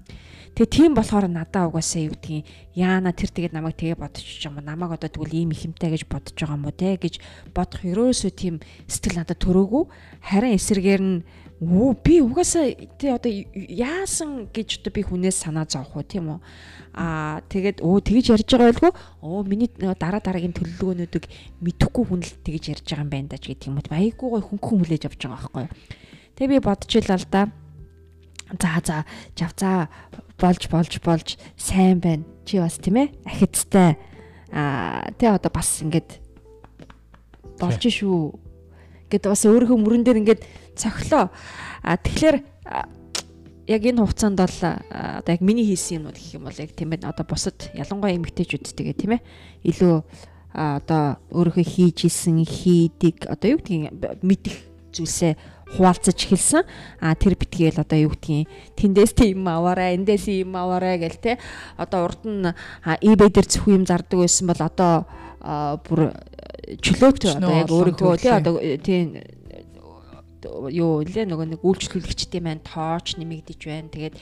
Тэгээ 0.52 0.68
тийм 0.68 0.92
болохоор 0.92 1.28
надаа 1.32 1.68
угаасаа 1.72 2.08
юу 2.08 2.16
гэдгийг 2.16 2.44
яана 2.76 3.12
тэр 3.12 3.30
тэгээд 3.32 3.56
намайг 3.56 3.76
тэгээ 3.76 3.96
бодчих 3.96 4.44
юм 4.44 4.60
уу? 4.60 4.64
Намайг 4.64 5.00
одоо 5.00 5.08
тэгвэл 5.08 5.32
ийм 5.32 5.50
ихэмтэй 5.56 5.96
гэж 5.96 6.04
бодож 6.08 6.36
байгаа 6.36 6.56
юм 6.60 6.66
уу 6.68 6.76
те? 6.76 6.96
гэж 7.00 7.14
бодох 7.56 7.80
ерөөсөө 7.80 8.32
тийм 8.36 8.60
сэтгэл 8.84 9.24
надад 9.24 9.40
төрөөгүй. 9.40 9.84
Харин 10.20 10.56
эсэргээр 10.56 11.02
нь 11.02 11.24
Оо 11.62 11.94
би 11.94 12.18
угаасаа 12.18 12.74
тий 12.98 13.14
одоо 13.14 13.30
яасан 13.54 14.50
гэж 14.50 14.82
одоо 14.82 14.90
би 14.90 15.06
хүнээс 15.06 15.46
санаа 15.46 15.62
зовх 15.62 15.94
уу 15.94 16.02
тийм 16.02 16.34
үү? 16.34 16.38
Аа 16.98 17.38
тэгээд 17.46 17.86
оо 17.86 18.02
тэгж 18.02 18.34
ярьж 18.34 18.50
байгаа 18.50 18.66
байлгүй. 18.74 18.92
Оо 19.22 19.46
миний 19.46 19.70
дараа 19.78 20.18
дараагийн 20.18 20.58
төлөвлөгөөнүүдийг 20.58 21.30
мэдэхгүй 21.62 22.02
хүн 22.02 22.26
л 22.26 22.34
тэгж 22.42 22.64
ярьж 22.74 22.86
байгаа 22.90 23.06
юм 23.06 23.14
байна 23.14 23.30
да 23.30 23.38
ч 23.38 23.54
гэдэг 23.54 23.70
юм 23.70 23.78
уу? 23.78 23.94
Айгуу 23.94 24.34
гой 24.34 24.42
хөнгөн 24.42 24.78
хүлээж 24.82 25.06
авч 25.06 25.22
байгаа 25.22 25.38
байхгүй 25.38 25.66
тэгээ 26.42 26.58
би 26.58 26.66
бодчихлаа 26.66 27.18
л 27.18 27.26
да. 27.30 27.42
За 28.58 28.82
за 28.84 29.04
жавцаа 29.38 29.88
болж 30.42 30.66
болж 30.66 30.98
болж 30.98 31.28
сайн 31.54 32.02
байна. 32.02 32.26
Чи 32.42 32.58
бас 32.58 32.82
тийм 32.82 32.98
ээ 32.98 33.14
ахицтай 33.22 33.94
аа 34.50 35.06
тэ 35.14 35.30
одоо 35.30 35.50
бас 35.54 35.78
ингээд 35.86 36.18
болж 37.62 37.78
шүү. 37.78 38.34
Гэт 39.06 39.30
бас 39.30 39.46
өөрийнхөө 39.46 39.78
мөрөн 39.78 40.02
дээр 40.02 40.20
ингээд 40.26 40.42
цохлоо. 40.74 41.30
А 41.86 41.94
тэгэхээр 41.94 42.42
яг 43.70 43.82
энэ 43.86 44.02
хугацаанд 44.02 44.38
бол 44.42 44.58
одоо 44.90 45.30
яг 45.30 45.40
миний 45.40 45.66
хийсэн 45.70 46.02
юмнууд 46.02 46.18
гэх 46.18 46.34
юм 46.34 46.44
бол 46.50 46.58
яг 46.58 46.74
тийм 46.74 46.90
ээ 46.92 47.06
одоо 47.06 47.22
бусад 47.22 47.70
ялангуяа 47.72 48.18
эмэгтэйчүүдтэйгээ 48.18 48.96
тийм 48.98 49.12
ээ 49.16 49.22
илүү 49.70 49.94
одоо 50.52 51.22
өөрийнхөө 51.30 51.64
хийж 51.64 52.10
исэн 52.10 52.42
хийдэг 52.42 53.30
одоо 53.30 53.54
юу 53.54 53.60
гэдгийг 53.62 53.94
мэдих 54.26 54.56
зүйлсээ 54.90 55.38
хуваалцаж 55.76 56.18
эхэлсэн. 56.18 56.62
А 57.00 57.14
тэр 57.16 57.34
битгээл 57.36 57.82
одоо 57.82 57.98
юу 57.98 58.12
гэдгийг 58.12 58.48
тэндээс 58.76 59.12
тийм 59.16 59.48
аваарай, 59.48 59.96
эндээс 59.96 60.28
юм 60.28 60.56
аваарай 60.56 61.00
гэл 61.00 61.18
те. 61.20 61.32
Одоо 61.76 62.12
урд 62.12 62.22
нь 62.28 62.52
eBay 63.00 63.30
дээр 63.32 63.48
зөвхөн 63.48 63.82
юм 63.82 63.84
зардаг 63.88 64.18
байсан 64.20 64.46
бол 64.48 64.62
одоо 64.62 64.94
бүр 65.88 66.12
чөлөөт 66.82 67.22
одоо 67.36 67.52
яг 67.56 67.70
өөрийнхөө 67.72 68.14
тий 68.20 68.32
одоо 68.32 68.54
тийм 68.78 69.18
юу 70.70 71.02
лээ 71.06 71.26
нөгөө 71.26 71.54
нэг 71.54 71.60
үйлчлүүлэгчтэй 71.62 72.42
маань 72.42 72.62
тооч 72.62 73.18
нэмэгдэж 73.18 73.60
байна. 73.66 73.90
Тэгээд 73.90 74.14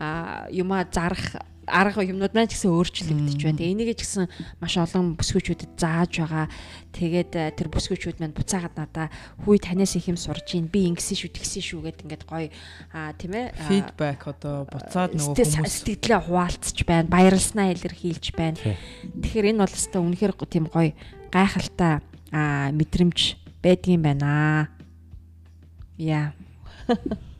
а 0.00 0.48
юмаа 0.52 0.84
зарах 0.88 1.40
арга 1.66 2.02
юмнууд 2.06 2.32
маань 2.32 2.46
ч 2.46 2.54
гэсэн 2.54 2.70
өөрчлөгдөж 2.70 3.40
байна. 3.42 3.58
Тэгээ 3.58 3.74
энийг 3.74 3.90
ч 3.98 4.06
гэсэн 4.06 4.30
маш 4.62 4.74
олон 4.78 5.18
бүсгүүчүүдэд 5.18 5.74
зааж 5.74 6.12
байгаа. 6.22 6.46
Тэгээд 6.94 7.32
э, 7.34 7.50
тэр 7.58 7.68
бүсгүүчүүд 7.74 8.22
маань 8.22 8.38
буцаагаад 8.38 8.74
надаа 8.78 9.06
хүй 9.42 9.58
танаас 9.58 9.98
их 9.98 10.06
юм 10.06 10.16
сурж 10.16 10.46
ийн 10.54 10.70
би 10.70 10.86
ингэсэн 10.94 11.18
шүү 11.18 11.30
тэгсэн 11.34 11.62
шүү 11.66 11.80
гэд 11.90 12.02
ингээд 12.06 12.24
гоё 12.24 12.48
аа 12.94 13.12
тийм 13.18 13.34
ээ 13.34 13.52
фидбек 13.66 14.22
одоо 14.30 14.64
буцаад 14.70 15.18
нөгөө 15.18 15.34
хүмүүс 15.36 15.74
сэтгэлээ 15.84 16.20
хуваалцж 16.24 16.78
байна. 16.86 17.10
Баярлснаа 17.10 17.74
илэрхийлж 17.74 18.26
байна. 18.32 18.56
Тэгэхээр 18.56 19.50
энэ 19.50 19.60
бол 19.66 19.74
өстой 19.74 20.00
үнэхээр 20.00 20.34
тийм 20.46 20.70
гоё 20.70 20.94
гайхалтай 21.34 22.00
аа 22.30 22.70
мэдрэмж 22.70 23.18
байдгийм 23.60 24.02
байна. 24.06 24.70
Яа. 25.98 26.32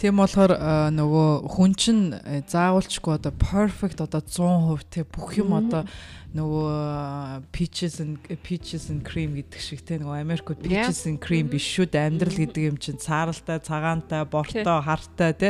Тийм 0.00 0.16
болохоор 0.16 0.54
нөгөө 0.96 1.28
хүн 1.52 1.74
чинь 1.76 2.04
э, 2.16 2.40
заавалчгүй 2.48 3.18
одоо 3.20 3.36
perfect 3.36 4.00
одоо 4.00 4.24
100% 4.24 4.88
те 4.88 5.04
бүх 5.04 5.36
юм 5.36 5.52
одоо 5.52 5.84
нөгөө 6.32 7.42
peaches 7.52 7.98
and 8.00 8.16
peaches 8.40 8.88
and 8.88 9.04
cream 9.04 9.34
гэдэг 9.36 9.60
шиг 9.60 9.84
те 9.84 9.98
нөгөө 10.00 10.22
Америкт 10.22 10.62
peaches 10.64 11.04
and 11.04 11.20
cream 11.20 11.52
биш 11.52 11.68
шүү 11.68 11.90
дээ. 11.92 12.06
Амьдрал 12.06 12.32
гэдэг 12.32 12.62
юм 12.70 12.76
чинь 12.80 12.96
цааралтай, 12.96 13.60
цагаантай, 13.60 14.24
бортой, 14.24 14.64
хартай 14.64 15.32
те. 15.36 15.48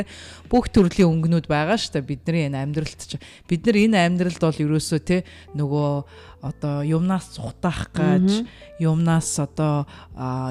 Бүх 0.51 0.67
төрлийн 0.67 1.07
өнгөнүүд 1.07 1.47
байгаа 1.47 1.79
шүү 1.79 2.01
дээ. 2.01 2.09
Бидний 2.11 2.49
энэ 2.51 2.59
амьдралд 2.65 3.01
чинь 3.07 3.23
бид 3.47 3.63
нар 3.63 3.77
энэ 3.77 4.03
амьдралд 4.03 4.41
бол 4.41 4.63
ерөөсөө 4.67 4.99
те 5.05 5.23
нөгөө 5.55 5.91
одоо 6.41 6.81
юмнаас 6.81 7.37
цухтаах 7.37 7.93
гэж 7.93 8.45
юмнаас 8.81 9.29
одоо 9.37 9.85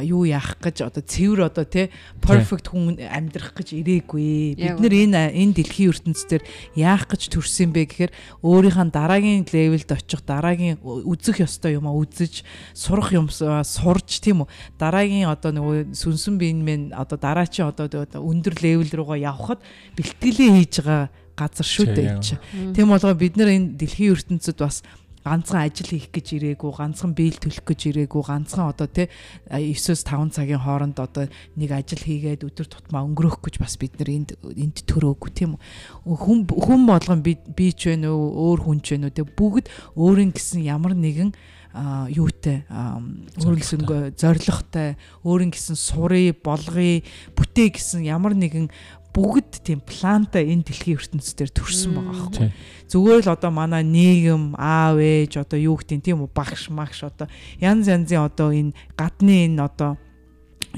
юу 0.01 0.23
яах 0.25 0.57
гэж 0.63 0.87
одоо 0.87 1.03
цэвэр 1.03 1.51
одоо 1.51 1.67
тий 1.67 1.91
perfect 2.23 2.71
хүн 2.71 2.97
амьдрах 3.03 3.59
гэж 3.59 3.75
ирээгүй. 3.75 4.55
Бид 4.55 4.79
нар 4.79 4.95
энэ 4.95 5.35
энэ 5.35 5.55
дэлхийн 5.59 5.91
ертөнцийн 5.91 6.43
яах 6.79 7.11
гэж 7.11 7.35
төрсөн 7.35 7.75
бэ 7.75 7.91
гэхээр 7.91 8.13
өөрийнхөө 8.47 8.95
дараагийн 8.95 9.43
левелд 9.51 9.91
очих 9.91 10.23
дараагийн 10.23 10.79
үзэх 10.83 11.43
ёстой 11.43 11.75
юм 11.75 11.91
а 11.91 11.95
үзэж 11.99 12.47
сурах 12.71 13.11
юм 13.11 13.27
сурж 13.31 14.23
тийм 14.23 14.47
үү? 14.47 14.49
Дараагийн 14.79 15.27
одоо 15.27 15.51
нөгөө 15.51 15.91
сүнсэн 15.91 16.39
биен 16.39 16.63
мэн 16.63 16.83
одоо 16.95 17.19
дараачийн 17.19 17.75
одоо 17.75 17.91
өндөр 18.15 18.55
левел 18.63 18.91
руугаа 18.95 19.19
явхад 19.19 19.59
бэлтгэлээ 19.99 20.51
хийж 20.55 20.75
байгаа 20.87 21.11
газар 21.41 21.67
шүү 21.67 21.87
дээ. 21.97 22.75
Тийм 22.77 22.93
болгоо 22.93 23.15
бид 23.17 23.37
нар 23.41 23.49
энэ 23.49 23.77
дэлхийн 23.81 24.13
ертөнцид 24.13 24.61
бас 24.61 24.85
ганцхан 25.25 25.69
ажил 25.69 25.91
хийх 25.93 26.09
гэж 26.09 26.27
ирээгүй, 26.41 26.71
ганцхан 26.73 27.13
биел 27.13 27.37
төлөх 27.37 27.65
гэж 27.65 27.81
ирээгүй, 27.93 28.23
ганцхан 28.25 28.73
одоо 28.73 28.89
тий 28.89 29.09
9-с 29.53 30.05
5 30.09 30.33
цагийн 30.33 30.65
хооронд 30.65 30.97
одоо 30.97 31.29
нэг 31.57 31.71
ажил 31.77 32.01
хийгээд 32.01 32.47
өдөр 32.49 32.67
тутмаа 32.69 33.05
өнгөрөх 33.05 33.45
гэж 33.45 33.61
бас 33.61 33.77
бид 33.77 34.01
нар 34.01 34.11
энд 34.11 34.31
энд 34.41 34.81
төрөөгүй 34.89 35.31
тийм 35.37 35.61
үү. 36.07 36.17
Хүн 36.17 36.49
хүн 36.49 36.83
болгон 36.89 37.21
би 37.21 37.37
би 37.37 37.73
ч 37.77 37.93
вэ 37.93 38.01
нөө 38.01 38.17
өөр 38.17 38.61
хүн 38.65 38.81
ч 38.81 38.97
вэ 38.97 39.05
нөө 39.05 39.13
тий 39.13 39.27
бүгд 39.29 39.69
өөрийн 39.97 40.33
гэсэн 40.33 40.65
ямар 40.65 40.97
нэгэн 40.97 41.37
юутай 41.71 42.67
өөрөлсөнгөө 43.39 44.19
зоригтой 44.19 44.99
өөрийн 45.23 45.55
гэсэн 45.55 45.79
сурыг 45.79 46.43
болгоё 46.43 47.07
бүтээ 47.39 47.79
гэсэн 47.79 48.03
ямар 48.11 48.35
нэгэн 48.35 48.67
бүгд 49.11 49.67
тийм 49.67 49.81
планта 49.83 50.39
энэ 50.39 50.67
дэлхийн 50.71 50.99
ертөнцийн 50.99 51.37
дээр 51.39 51.53
төрсэн 51.53 51.91
байгаа 51.99 52.15
байхгүй. 52.15 52.49
Зүгээр 52.91 53.21
л 53.27 53.35
одоо 53.35 53.51
манай 53.51 53.83
нийгэм, 53.83 54.55
аав 54.55 55.03
ээж 55.03 55.43
одоо 55.43 55.59
юу 55.59 55.77
гэдэг 55.79 56.07
тийм 56.07 56.23
үү 56.23 56.31
багш 56.31 56.71
магш 56.71 57.03
одоо 57.03 57.27
янз 57.59 57.91
янзын 57.91 58.23
одоо 58.23 58.55
энэ 58.55 58.75
гадны 58.95 59.51
энэ 59.51 59.59
одоо 59.67 59.99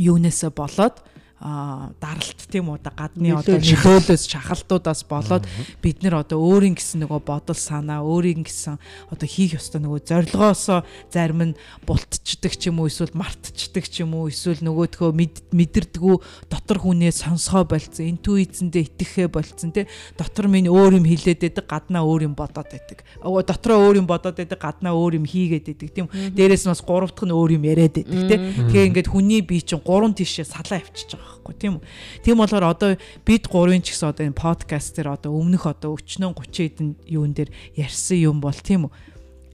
юунесээ 0.00 0.50
болоод 0.56 1.04
даралт 1.42 2.40
тийм 2.46 2.70
үү 2.70 2.78
гадны 2.86 3.34
одоо 3.34 3.58
нөлөөлөөс 3.58 4.30
шахалтуудаас 4.30 5.02
болоод 5.10 5.42
бид 5.82 6.06
нэр 6.06 6.22
одоо 6.22 6.38
өөрийн 6.38 6.78
гэсэн 6.78 7.02
нөгөө 7.02 7.20
бодол 7.26 7.58
санаа 7.58 8.06
өөрийн 8.06 8.46
гэсэн 8.46 8.78
одоо 9.10 9.26
хийх 9.26 9.58
ёстой 9.58 9.82
нөгөө 9.82 10.06
зорилгоосоо 10.06 10.86
зарим 11.10 11.50
нь 11.50 11.58
бултчдаг 11.82 12.54
ч 12.54 12.70
юм 12.70 12.78
уу 12.78 12.86
эсвэл 12.86 13.10
мартчдаг 13.18 13.90
ч 13.90 14.06
юм 14.06 14.14
уу 14.14 14.30
эсвэл 14.30 14.62
нөгөөдхөө 14.62 15.10
мэдэрдгүү 15.50 16.14
дотор 16.46 16.78
хүнээ 16.78 17.10
сонсгоо 17.10 17.66
болцсон 17.66 18.06
интуицэндээ 18.14 18.86
итгэхээ 18.94 19.26
болцсон 19.26 19.74
тий 19.74 19.90
дотор 20.14 20.46
минь 20.46 20.70
өөр 20.70 21.02
юм 21.02 21.06
хилээд 21.10 21.42
байдаг 21.42 21.66
гаднаа 21.66 22.06
өөр 22.06 22.30
юм 22.30 22.34
бодоод 22.38 22.70
байдаг. 22.70 23.02
Дотроо 23.18 23.90
өөр 23.90 23.98
юм 23.98 24.06
бодоод 24.06 24.38
байдаг 24.38 24.62
гаднаа 24.62 24.94
өөр 24.94 25.18
юм 25.18 25.26
хийгээд 25.26 25.66
байдаг 25.66 25.90
тийм 25.90 26.06
дээрээс 26.06 26.66
нь 26.66 26.72
бас 26.72 26.82
гурав 26.86 27.10
дахь 27.10 27.26
нь 27.26 27.34
өөр 27.34 27.58
юм 27.58 27.66
яриад 27.66 27.98
байдаг 27.98 28.30
тий 28.30 28.38
тэгээ 28.70 28.88
ингээд 28.94 29.10
хүний 29.10 29.42
бие 29.42 29.64
чинь 29.64 29.82
гурван 29.82 30.14
тишээ 30.14 30.46
салаа 30.46 30.78
авчиж 30.78 31.16
байгаа 31.16 31.31
байхгүй 31.32 31.54
тийм 31.56 31.80
үү. 31.80 31.84
Тийм 32.20 32.36
болохоор 32.36 32.64
одоо 32.68 32.90
бид 33.24 33.48
гурвын 33.48 33.80
ч 33.80 33.96
гэсэн 33.96 34.12
одоо 34.12 34.24
энэ 34.28 34.36
подкаст 34.36 35.00
дээр 35.00 35.16
одоо 35.16 35.32
өмнөх 35.32 35.64
одоо 35.64 35.96
өчнөө 35.96 36.36
30 36.36 36.76
хэдэн 36.76 36.88
юун 37.08 37.32
дээр 37.32 37.50
ярьсан 37.74 38.20
юм 38.20 38.44
бол 38.44 38.54
тийм 38.54 38.86
үү. 38.86 38.92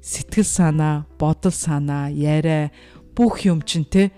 Сэтгэл 0.03 0.47
санаа, 0.47 1.07
бодол 1.19 1.55
санаа, 1.55 2.11
яриа 2.11 2.75
бүх 3.15 3.47
юм 3.47 3.63
чинь 3.63 3.87
те 3.87 4.11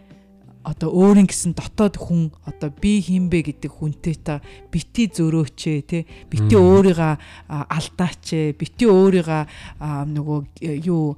одоо 0.61 0.93
өөрийн 0.93 1.25
гэсэн 1.25 1.57
дотоод 1.57 1.97
хүн 1.97 2.29
одоо 2.45 2.69
би 2.69 3.01
хинбэ 3.01 3.49
гэдэг 3.49 3.73
хүнтэй 3.73 4.17
та 4.21 4.45
бити 4.69 5.09
зөрөөчээ 5.09 5.79
те 5.89 6.05
бити 6.29 6.53
өөрийгөө 6.53 7.15
алдаач 7.49 8.55
бити 8.61 8.85
өөрийгөө 8.85 9.43
нөгөө 9.81 10.41
юу 10.85 11.17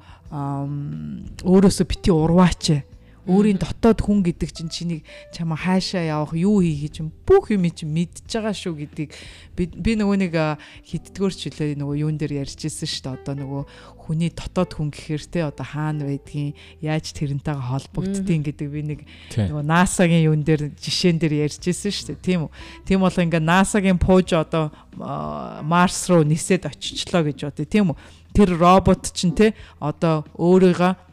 өөрөөсөө 1.42 1.87
бити 1.90 2.11
урваач 2.14 2.87
Өөрийн 3.22 3.58
дотоод 3.62 4.02
хүн 4.02 4.26
гэдэг 4.26 4.50
чинь 4.50 4.66
чинийг 4.66 5.06
чамаа 5.30 5.54
хаашаа 5.54 6.02
явах, 6.02 6.35
юу 6.35 6.58
хийх 6.58 6.90
чинь 6.90 7.14
бүх 7.22 7.54
юм 7.54 7.70
чинь 7.70 7.94
мэдж 7.94 8.26
байгаа 8.26 8.50
шүү 8.50 8.74
гэдгийг 8.82 9.14
би 9.54 9.92
нөгөө 9.94 10.16
нэг 10.26 10.35
хиддгөр 10.82 11.30
ч 11.30 11.54
үлээ 11.54 11.78
нөгөө 11.78 12.02
юун 12.02 12.18
дээр 12.18 12.42
ярьж 12.42 12.66
ирсэн 12.66 12.90
шүү 12.90 13.02
дээ. 13.06 13.14
Одоо 13.22 13.35
нөгөө 13.38 13.62
хүний 14.02 14.30
дотоод 14.35 14.74
хүн 14.74 14.90
гэхээр 14.90 15.22
те 15.30 15.40
одоо 15.46 15.62
хаана 15.62 16.11
байдгийг, 16.11 16.58
яаж 16.82 17.14
тэрнтэйгээ 17.14 17.68
холбогддгийг 17.70 18.42
гэдэг 18.50 18.68
би 18.74 18.82
нэг 18.82 19.00
нөгөө 19.38 19.62
NASA-гийн 19.70 20.26
юун 20.26 20.42
дээр 20.42 20.74
жишээн 20.74 21.22
дээр 21.22 21.46
ярьж 21.46 21.62
ирсэн 21.62 21.94
шүү 21.94 22.06
дээ. 22.18 22.26
Тийм 22.26 22.40
үү? 22.48 22.54
Тийм 22.90 23.06
бол 23.06 23.14
ингээ 23.14 23.38
NASA-гийн 23.38 24.02
пууж 24.02 24.35
одоо 24.35 24.74
Марс 25.62 26.11
руу 26.11 26.26
нисээд 26.26 26.66
очичлоо 26.66 27.22
гэж 27.22 27.46
бодъё. 27.46 27.70
Тийм 27.70 27.94
үү? 27.94 27.98
Тэр 28.35 28.58
робот 28.58 29.14
чинь 29.14 29.37
те 29.37 29.54
одоо 29.78 30.26
өөрийгөө 30.35 31.12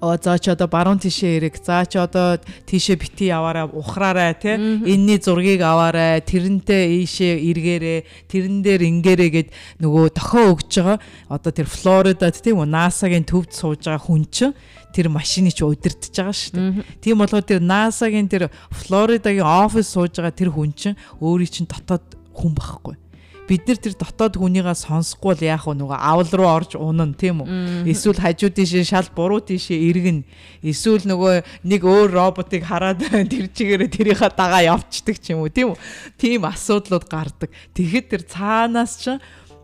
Оо 0.00 0.18
за 0.20 0.36
ч 0.36 0.52
одоо 0.52 0.68
баруун 0.68 1.00
тишээ 1.00 1.40
эрэг. 1.40 1.56
За 1.56 1.88
ч 1.88 1.96
одоо 1.96 2.36
тийшээ 2.68 3.00
бити 3.00 3.32
яваараа 3.32 3.72
ухраарай 3.72 4.36
тий. 4.36 4.52
Энийний 4.52 5.16
зургийг 5.16 5.64
аваарай. 5.64 6.20
Тэрнтэй 6.20 7.00
ийшээ 7.00 7.40
эргээрээ. 7.40 8.00
Тэрэн 8.28 8.60
дээр 8.60 8.82
ингээрээ 8.92 9.30
гэд 9.32 9.48
нөгөө 9.80 10.12
тохио 10.12 10.52
өгж 10.52 10.72
байгаа. 10.84 10.98
Одоо 11.32 11.52
тэр 11.56 11.64
Флоридад 11.64 12.36
тийм 12.36 12.60
үү 12.60 12.68
NASA-гийн 12.68 13.24
төвд 13.24 13.56
сууж 13.56 13.88
байгаа 13.88 14.04
хүн 14.04 14.28
чинь 14.28 14.52
тэр 14.92 15.08
машиныг 15.08 15.56
ч 15.56 15.64
удирдах 15.64 16.12
байгаа 16.12 16.36
шүү 16.36 16.52
дээ. 16.52 17.00
Тийм 17.00 17.16
болохоор 17.16 17.48
тэр 17.48 17.64
NASA-гийн 17.64 18.28
тэр 18.28 18.52
Флоридагийн 18.68 19.48
офис 19.48 19.96
сууж 19.96 20.20
байгаа 20.20 20.36
тэр 20.36 20.52
хүн 20.52 20.76
чинь 20.76 21.00
өөрийн 21.24 21.48
чинь 21.48 21.68
дотоод 21.72 22.04
хүн 22.36 22.52
байхгүй 22.52 23.05
бид 23.46 23.62
нар 23.70 23.78
тэр 23.78 23.94
дотоод 23.94 24.34
хүнийгээ 24.36 24.74
сонсохгүй 24.74 25.38
л 25.38 25.46
яах 25.46 25.64
вэ? 25.70 25.78
Нөгөө 25.78 25.98
авал 25.98 26.30
руу 26.34 26.50
орж 26.50 26.74
унана 26.74 27.14
тийм 27.14 27.46
үү? 27.46 27.86
Эсвэл 27.86 28.18
хажуу 28.18 28.50
тийшээ 28.50 28.82
шал 28.82 29.06
буруу 29.14 29.38
тийшээ 29.38 29.78
эргэн 29.86 30.26
эсвэл 30.66 31.06
нөгөө 31.06 31.62
нэг 31.62 31.82
өөр 31.86 32.10
роботыг 32.10 32.66
хараад 32.66 33.06
тэр 33.30 33.46
чигээрээ 33.46 33.90
тэрийнхаа 33.90 34.34
дагаа 34.34 34.66
явцдаг 34.74 35.22
ч 35.22 35.32
юм 35.32 35.46
уу 35.46 35.50
тийм 35.50 35.72
үү? 35.72 35.78
Тийм 36.18 36.42
асуудлууд 36.42 37.06
гардаг. 37.06 37.54
Тэгэхэд 37.70 38.06
тэр 38.10 38.22
цаанаас 38.26 38.98
ч 38.98 39.14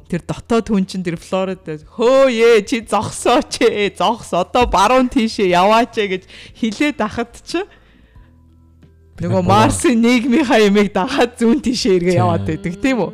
тэр 0.06 0.22
дотоод 0.22 0.68
хүн 0.70 0.84
чинь 0.86 1.02
тэр 1.02 1.16
Флорид 1.16 1.64
хөө 1.66 2.28
ээ 2.30 2.62
чи 2.68 2.84
зогсооч 2.84 3.64
ээ 3.64 3.96
зогс 3.96 4.36
одоо 4.36 4.68
баруун 4.68 5.08
тийшээ 5.08 5.56
яваач 5.56 5.96
ээ 5.96 6.08
гэж 6.20 6.22
хилээд 6.52 7.00
ахад 7.00 7.32
ч 7.40 7.64
нөгөө 9.22 9.40
Марсын 9.40 9.96
нийгмийнхаа 10.04 10.60
ямиг 10.68 10.92
дагаад 10.92 11.40
зүүн 11.40 11.64
тийшээ 11.64 11.96
эргээ 11.96 12.20
яваад 12.20 12.44
байдаг 12.44 12.74
тийм 12.76 13.08
үү 13.08 13.10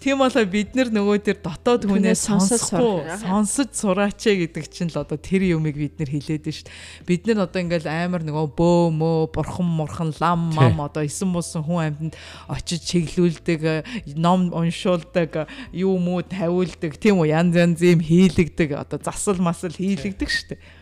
Тийм 0.00 0.16
болоо 0.16 0.46
бид 0.48 0.72
нар 0.72 0.88
нөгөө 0.88 1.20
тэр 1.20 1.38
дотоод 1.44 1.84
хүнээ 1.84 2.16
сонсохгүй 2.16 3.20
сонсож 3.20 3.76
сураач 3.76 4.16
гэдэг 4.24 4.72
чинь 4.72 4.88
л 4.88 4.96
одоо 4.96 5.20
тэр 5.20 5.44
юмыг 5.44 5.76
бид 5.76 6.00
нар 6.00 6.08
хэлээд 6.08 6.48
нь 6.48 6.56
шүү 6.56 6.64
дээ. 6.64 7.04
Бид 7.04 7.28
нар 7.28 7.44
одоо 7.44 7.60
ингээл 7.60 7.84
амар 7.84 8.24
нөгөө 8.24 8.48
бөө 8.56 8.80
мөө 8.96 9.28
бурхан 9.36 9.68
мурхан 9.68 10.10
лам 10.16 10.56
мам 10.56 10.80
одоо 10.80 11.04
исэн 11.04 11.28
муусан 11.28 11.68
хүн 11.68 11.84
амьтанд 11.84 12.14
очиж 12.48 12.80
чиглүүлдэг, 12.88 13.84
ном 14.16 14.48
уншуулдаг, 14.56 15.44
юу 15.76 16.00
мүү 16.00 16.32
тавиулдаг, 16.32 16.96
тийм 16.96 17.20
үү? 17.20 17.36
Янз 17.36 17.60
янз 17.60 17.84
юм 17.84 18.00
хийлэгдэг, 18.00 18.80
одоо 18.80 18.96
засал 19.04 19.36
масал 19.36 19.76
хийлэгдэг 19.76 20.32
шүү 20.32 20.56
дээ 20.56 20.79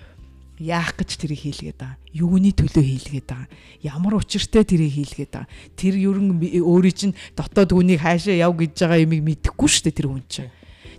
яах 0.58 0.94
гэж 0.98 1.10
тэрийг 1.18 1.42
хийлгээд 1.42 1.78
байгаа. 1.78 1.98
Юуны 2.12 2.50
төлөө 2.52 2.84
хийлгээд 2.84 3.26
байгаа. 3.30 3.48
Ямар 3.82 4.18
учиртай 4.18 4.66
тэрийг 4.66 4.94
хийлгээд 4.94 5.32
байгаа. 5.32 5.50
Тэр 5.78 5.94
ерөн 5.98 6.34
өөрийн 6.38 6.96
чинь 6.98 7.18
дотоод 7.38 7.72
хүнийг 7.72 8.02
хаашаа 8.02 8.34
яв 8.34 8.54
гэж 8.58 8.74
байгаа 8.82 9.02
юмыг 9.06 9.22
мэдэхгүй 9.22 9.68
шүү 9.70 9.84
дээ 9.86 9.96
тэр 9.98 10.08
хүн 10.10 10.24
чинь. 10.26 10.50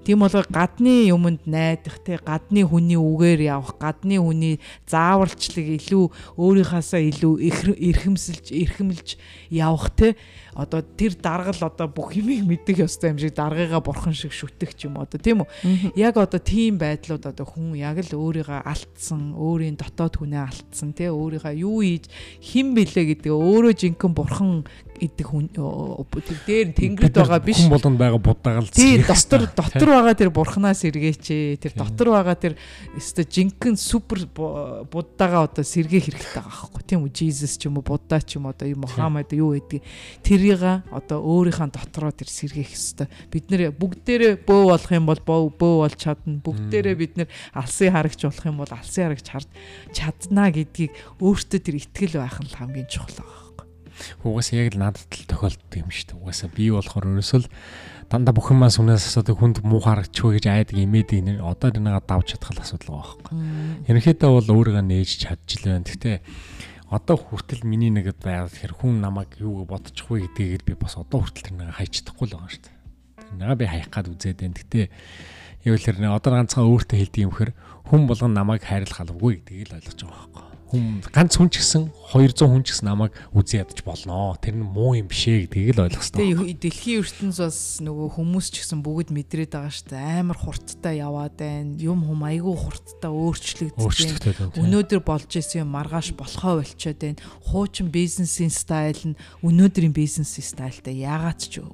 Тийм 0.09 0.23
бол 0.23 0.31
гадны 0.31 1.11
юмд 1.11 1.43
найдах 1.45 1.99
те 2.01 2.17
гадны 2.17 2.63
хүний 2.63 2.95
үгээр 2.95 3.51
явах, 3.51 3.75
гадны 3.77 4.15
хүний 4.17 4.55
зааварчлаг 4.87 5.75
илүү 5.75 6.09
өөрийнхаасаа 6.39 7.03
илүү 7.13 7.33
эрхэмсэлж, 7.77 8.47
эрхэмлж 8.49 9.19
явах 9.51 9.91
те 9.93 10.15
одоо 10.53 10.81
тэр 10.81 11.13
даргал 11.15 11.69
одоо 11.69 11.87
бүх 11.87 12.15
юмыг 12.17 12.45
мэддэг 12.45 12.85
ёстой 12.85 13.13
юм 13.13 13.19
шиг 13.21 13.33
даргыгаа 13.35 13.81
бурхан 13.81 14.13
шиг 14.13 14.33
шүтэх 14.33 14.73
ч 14.73 14.89
юм 14.89 14.97
одоо 14.97 15.19
тийм 15.21 15.45
үү? 15.45 15.97
Яг 15.97 16.17
одоо 16.17 16.41
тийм 16.41 16.81
байдлууд 16.81 17.25
одоо 17.29 17.45
хүн 17.45 17.77
яг 17.77 18.01
л 18.01 18.17
өөрийгөө 18.17 18.65
алдсан 18.65 19.37
өөрийн 19.37 19.77
дотоод 19.77 20.19
хүнээ 20.19 20.43
алдсан 20.43 20.93
тий 20.97 21.09
өөрийгөө 21.13 21.53
юу 21.61 21.85
хийж 21.85 22.09
хэн 22.41 22.73
бэлээ 22.73 23.05
гэдэг 23.13 23.31
өөрөө 23.31 23.73
жинхэнэ 23.77 24.17
бурхан 24.17 24.65
идэх 24.99 25.31
хүн 25.31 25.47
тэр 25.55 26.39
дээр 26.43 26.67
тэнгэрд 26.75 27.15
байгаа 27.15 27.39
биш. 27.39 27.63
хүн 27.63 27.71
болгонд 27.71 27.99
байгаа 27.99 28.19
будаагаал 28.19 28.67
тий 28.67 28.99
дотор 28.99 29.47
дотор 29.55 29.89
байгаа 29.95 30.15
тэр 30.15 30.29
бурханаас 30.29 30.83
эргээч 30.83 31.59
тэр 31.63 31.73
дотор 31.75 32.07
байгаа 32.19 32.35
тэр 32.35 32.53
өстө 32.99 33.23
жинхэнэ 33.23 33.79
супер 33.79 34.27
будаагаа 34.27 35.47
одоо 35.47 35.63
сэргээх 35.63 36.11
хэрэгтэй 36.11 36.43
байгаа 36.43 36.51
байхгүй 36.51 36.83
тийм 36.83 37.07
үү? 37.07 37.15
Jesus 37.15 37.55
ч 37.55 37.71
юм 37.71 37.79
уу 37.79 37.85
будаа 37.87 38.19
ч 38.19 38.35
юм 38.35 38.51
одоо 38.51 38.67
Мухаммад 38.75 39.31
юу 39.31 39.55
гэдэг. 39.55 39.81
Тэр 40.23 40.38
тэрийг 40.39 40.87
одоо 40.95 41.19
өөрийнхөө 41.19 41.67
дотроо 41.75 42.11
тэр 42.15 42.31
сэргээх 42.31 42.71
ёстой. 42.71 43.07
Бид 43.27 43.51
нэр 43.51 43.75
бүгдээрээ 43.75 44.47
бөө 44.47 44.61
болох 44.71 44.91
юм 44.95 45.05
бол 45.11 45.19
бөө 45.19 45.51
болж 45.59 45.99
чадна. 45.99 46.39
Бүгдээрээ 46.39 46.95
бид 46.95 47.13
нэр 47.19 47.27
алсын 47.51 47.91
харагч 47.91 48.23
болох 48.23 48.45
юм 48.47 48.57
бол 48.63 48.71
алсын 48.71 49.11
харагч 49.11 49.27
хард 49.27 49.49
чадна 49.91 50.47
гэдгийг 50.47 50.95
өөртөө 51.19 51.59
тэр 51.59 51.75
итгэл 51.75 52.23
байх 52.23 52.39
нь 52.39 52.55
хамгийн 52.55 52.87
чухал 52.87 53.19
байгаа 53.19 53.51
байхгүй. 53.51 53.67
Угаасаа 54.23 54.55
яг 54.63 54.71
л 54.71 54.79
надад 54.79 55.11
л 55.11 55.27
тохиолддог 55.27 55.75
юм 55.75 55.91
шүү 55.91 56.07
дээ. 56.07 56.19
Угаасаа 56.23 56.49
би 56.55 56.63
болохоор 56.71 57.05
ерөөсөө 57.19 57.39
л 57.43 57.51
дандаа 58.07 58.33
бүх 58.33 58.47
юмаа 58.55 58.71
сүнээс 58.71 59.11
асуудаг 59.11 59.35
хүнд 59.35 59.59
муу 59.67 59.83
харагчгүй 59.83 60.39
гэж 60.39 60.45
айдаг 60.47 60.77
имэдэг 60.79 61.19
нэр 61.19 61.37
одоо 61.43 61.69
нэгээ 61.75 62.07
давж 62.07 62.39
чадхал 62.39 62.63
асуудал 62.63 62.95
байгаа 62.95 63.11
байхгүй. 63.27 63.35
Ерөнхийдөө 63.91 64.31
бол 64.33 64.49
өөрийгөө 64.55 64.85
нээж 64.87 65.09
чадчихлаа. 65.27 65.83
Гэхдээ 65.83 66.17
одоо 66.89 67.17
хүртэл 67.17 67.63
миний 67.69 67.93
нэгэд 67.93 68.19
байгаад 68.21 68.53
хэр 68.57 68.73
хүн 68.73 68.97
намайг 69.01 69.37
юу 69.37 69.65
бодчих 69.65 70.09
вэ 70.09 70.25
гэдгийг 70.25 70.65
би 70.65 70.73
бас 70.73 70.97
одоо 70.97 71.21
хүртэл 71.21 71.53
тэр 71.53 71.55
нэг 71.61 71.77
хайчдахгүй 71.77 72.25
л 72.25 72.33
байгаа 72.33 72.49
шүү 72.49 72.63
дээ. 72.65 72.75
Тэр 73.21 73.35
нэг 73.37 73.57
би 73.61 73.65
хаях 73.69 73.89
гад 73.93 74.09
үзээд 74.09 74.41
байна. 74.41 74.57
Гэтэ 74.57 74.81
юу 75.69 75.75
л 75.77 75.85
тэр 75.85 75.97
одоо 76.09 76.31
ганцхан 76.33 76.65
өөртөө 76.65 76.97
хэлдэг 76.97 77.25
юм 77.29 77.33
хэр 77.37 77.51
хүн 77.93 78.09
болгон 78.09 78.33
намайг 78.33 78.65
хайрлах 78.65 79.05
албагүй 79.05 79.37
гэдгийг 79.37 79.69
л 79.69 79.75
ойлгож 79.77 80.01
байгаа 80.01 80.25
байхгүй 80.33 80.48
хүн 80.69 81.01
ганц 81.09 81.33
хүн 81.33 81.49
ч 81.49 81.65
гэсэн 81.65 81.89
200 82.13 82.45
хүн 82.45 82.61
ч 82.61 82.77
гэсэн 82.77 82.85
намайг 82.85 83.13
үзэн 83.33 83.65
ядаж 83.65 83.81
болноо. 83.81 84.37
Тэр 84.37 84.61
нь 84.61 84.65
муу 84.65 84.93
юм 84.93 85.09
биш 85.09 85.25
ээ 85.25 85.49
гэдгийг 85.49 85.73
л 85.73 85.83
ойлгох 85.89 86.05
хэрэгтэй. 86.05 86.29
Тэгээ 86.29 86.61
дэлхийн 86.61 87.01
ертөнц 87.01 87.37
бас 87.41 87.59
нөгөө 87.81 88.07
хүмүүс 88.13 88.47
ч 88.53 88.55
гэсэн 88.61 88.79
бүгд 88.85 89.09
мэдрээд 89.09 89.57
байгаа 89.57 89.73
шүү 89.73 89.89
дээ. 89.89 90.21
Амар 90.21 90.37
хурдтай 90.37 91.01
яваад 91.01 91.35
байна. 91.41 91.73
Юм 91.81 92.05
хум 92.05 92.21
айгүй 92.21 92.53
хурдтай 92.53 93.09
өөрчлөгдөж 93.09 94.29
байна. 94.29 94.53
Өнөөдөр 94.61 95.01
болж 95.01 95.31
исэн 95.33 95.65
юм 95.65 95.73
маргааш 95.73 96.13
болохоо 96.13 96.61
болчиход 96.61 97.01
байна. 97.01 97.21
Хуучин 97.49 97.89
бизнесийн 97.89 98.53
стайл 98.53 99.13
нь 99.13 99.19
өнөөдрийн 99.41 99.93
бизнесийн 99.93 100.45
стайлтай 100.45 101.01
яагаад 101.01 101.41
ч 101.41 101.65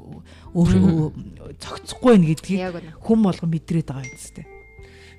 өөр 0.56 1.12
зөгцөхгүй 1.60 2.12
байна 2.16 2.28
гэдгийг 2.32 2.96
хүн 3.04 3.20
болго 3.20 3.44
мэдрээд 3.44 3.92
байгаа 3.92 4.08
юм 4.08 4.16
зү. 4.16 4.55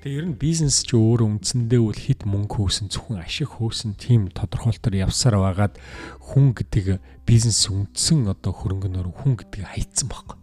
Тэгээ 0.06 0.22
ер 0.22 0.26
нь 0.30 0.38
бизнес 0.38 0.86
ч 0.86 0.94
өөр 0.94 1.26
үндсэндээ 1.26 1.82
үл 1.82 1.98
хит 1.98 2.30
мөнгө 2.30 2.62
хөөсөн 2.62 2.94
зөвхөн 2.94 3.26
ашиг 3.26 3.58
хөөсөн 3.58 3.98
тийм 3.98 4.30
тодорхойлолтоор 4.30 5.02
явсаар 5.02 5.34
байгаад 5.42 5.74
хүн 6.30 6.54
гэдэг 6.54 7.02
бизнес 7.26 7.66
үндсэн 7.66 8.30
одоо 8.30 8.54
хөрөнгөнөр 8.54 9.10
хүн 9.10 9.34
гэдгийг 9.34 9.66
хайцсан 9.66 10.06
байхгүй. 10.06 10.38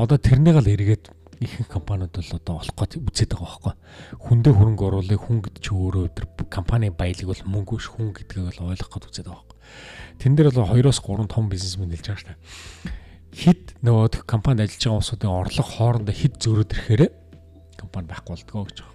Одоо 0.00 0.16
тэрнийг 0.16 0.56
л 0.56 0.64
эргээд 0.64 1.12
ихэнх 1.44 1.68
компаниуд 1.68 2.08
бол 2.08 2.32
одоо 2.40 2.54
олох 2.64 2.72
гэж 2.72 3.04
үзээд 3.04 3.36
байгаа 3.36 3.52
байхгүй. 3.52 3.74
Хүндээ 4.16 4.52
хөрөнгө 4.56 4.84
оруулах 4.88 5.20
хүн 5.28 5.38
гэдэг 5.44 5.60
чи 5.60 5.72
өөрөө 5.76 6.02
өдр 6.08 6.24
компани 6.48 6.88
баялаг 6.88 7.28
бол 7.28 7.44
мөнгө 7.52 7.76
биш 7.76 7.92
хүн 7.92 8.16
гэдгийг 8.16 8.48
бол 8.48 8.72
ойлгох 8.72 8.96
гэж 8.96 9.04
үзээд 9.12 9.28
байгаа 9.28 9.44
байхгүй. 9.44 9.60
Тэн 10.24 10.32
дээр 10.40 10.48
бол 10.56 10.72
2-оос 10.72 11.04
3 11.04 11.28
том 11.28 11.52
бизнесмен 11.52 11.92
хэлж 11.92 12.08
байгаа 12.16 12.32
дээ. 12.32 12.40
Хит 13.36 13.76
нөгөө 13.84 14.24
компанид 14.24 14.64
ажиллаж 14.72 14.88
байгаа 14.88 15.04
хүмүүсийн 15.04 15.36
орлого 15.36 15.68
хоорондоо 15.68 16.16
хит 16.16 16.40
зөрөөд 16.40 16.72
ирэхээр 16.72 17.02
компани 17.76 18.08
байхгүй 18.08 18.32
болдгоо 18.40 18.64
гэж 18.72 18.91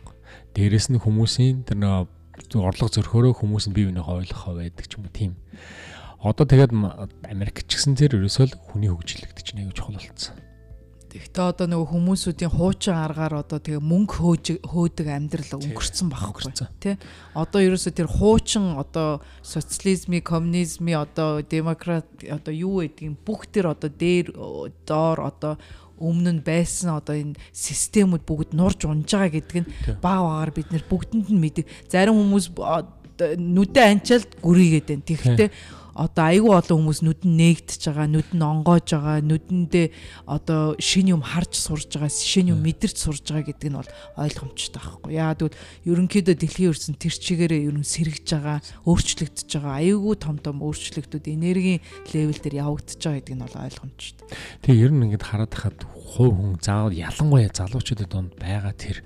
дээрэс 0.58 0.90
нь 0.90 0.98
хүмүүсийн 0.98 1.70
тэр 1.70 1.78
нэг 1.78 2.10
орлого 2.58 2.90
зөрхөөрөө 2.90 3.34
хүмүүс 3.38 3.70
нь 3.70 3.76
бие 3.78 3.94
биенээ 3.94 4.02
ойлгох 4.02 4.58
байдаг 4.58 4.90
ч 4.90 4.98
юм 4.98 5.06
уу 5.06 5.14
тийм. 5.14 5.38
Одоо 6.18 6.50
тэгээд 6.50 6.74
Америк 7.30 7.70
ч 7.70 7.78
гэсэн 7.78 7.94
тэр 7.94 8.18
ерөөсөө 8.18 8.58
хүний 8.74 8.90
хөгжлөгдөж 8.90 9.46
чинь 9.46 9.62
аягүй 9.62 9.78
чухал 9.78 10.02
болсон. 10.02 10.34
Тэгтээ 11.08 11.46
одоо 11.46 11.66
нөгөө 11.72 11.88
хүмүүсүүдийн 11.94 12.52
хуучин 12.52 12.98
аргаар 12.98 13.40
одоо 13.40 13.62
тэгээ 13.64 13.80
мөнгө 13.80 14.14
хөөж 14.18 14.46
хөөдөг 14.66 15.08
амьдрал 15.08 15.56
өнгөрцөн 15.56 16.10
байхгүй 16.12 16.52
тий. 16.84 17.00
Одоо 17.32 17.60
ерөөсөө 17.64 17.94
тэр 17.96 18.10
хуучин 18.12 18.76
одоо 18.76 19.24
социализмын, 19.40 20.20
коммунизмын 20.20 21.00
одоо 21.00 21.40
демократ 21.42 22.06
одоо 22.28 22.52
юу 22.54 22.84
гэдгийг 22.84 23.18
бүх 23.24 23.48
тэр 23.48 23.72
одоо 23.72 23.88
дээр 23.88 24.36
доор 24.84 25.32
одоо 25.32 25.54
өмнө 25.98 26.32
нь 26.38 26.46
байсан 26.46 26.98
одоо 26.98 27.16
энэ 27.18 27.40
системүүд 27.52 28.24
бүгд 28.24 28.52
нурж 28.54 28.86
унж 28.86 29.10
байгаа 29.10 29.34
гэдэг 29.34 29.58
нь 29.66 29.70
баг 30.02 30.22
багаар 30.22 30.52
бид 30.54 30.70
нэр 30.72 30.86
бүгдэнд 30.86 31.28
нь 31.34 31.42
мэдээ. 31.42 31.66
Зарим 31.90 32.18
хүмүүс 32.18 32.54
нүдэ 33.38 33.82
анчаалд 33.82 34.32
гүрийгээд 34.42 34.88
байна. 34.88 35.08
Тэгэхдээ 35.10 35.50
одоо 35.98 36.30
айгүй 36.30 36.54
олон 36.54 36.78
хүмүүс 36.78 37.02
нүд 37.02 37.26
нь 37.26 37.38
нээгдэж 37.42 37.82
байгаа, 37.90 38.06
нүд 38.06 38.30
нь 38.38 38.46
онгоож 38.46 38.86
байгаа, 38.94 39.18
нүдэндээ 39.26 39.88
одоо 40.30 40.78
шин 40.78 41.10
юм 41.10 41.26
харж 41.26 41.58
сурж 41.58 41.90
байгаа, 41.90 42.14
шин 42.14 42.54
юм 42.54 42.62
мэдэрч 42.62 43.02
сурж 43.02 43.26
байгаа 43.26 43.50
гэдэг 43.50 43.70
нь 43.74 43.80
бол 43.82 43.92
ойлгомжтой 44.22 44.78
байхгүй. 44.78 45.12
Яагаад 45.18 45.42
гэвэл 45.42 45.58
ерөнхийдөө 45.90 46.36
дэлхийн 46.38 46.70
өрсөн 46.70 46.96
тэр 47.02 47.16
чигээрээ 47.18 47.66
ерөн 47.74 47.82
сэргэж 47.82 48.28
байгаа, 48.30 48.58
өөрчлөгдөж 48.86 49.50
байгаа, 49.58 49.74
айгүй 49.82 50.16
том 50.22 50.38
том 50.38 50.62
өөрчлөлтүүд 50.62 51.26
энергийн 51.34 51.82
левел 52.14 52.38
дээр 52.46 52.62
явагдаж 52.62 53.02
байгаа 53.02 53.18
гэдэг 53.18 53.34
нь 53.34 53.42
бол 53.42 53.58
ойлгомжтой. 53.58 54.26
Тэгээ 54.62 54.84
ер 54.86 54.92
нь 54.94 55.04
ингээд 55.10 55.26
хараад 55.26 55.54
хахад 55.58 55.82
хувь 55.82 56.38
хүн 56.38 56.62
заавал 56.62 56.94
ялангуяа 56.94 57.50
залуучуудад 57.50 58.10
донд 58.14 58.38
байгаа 58.38 58.74
тэр 58.78 59.02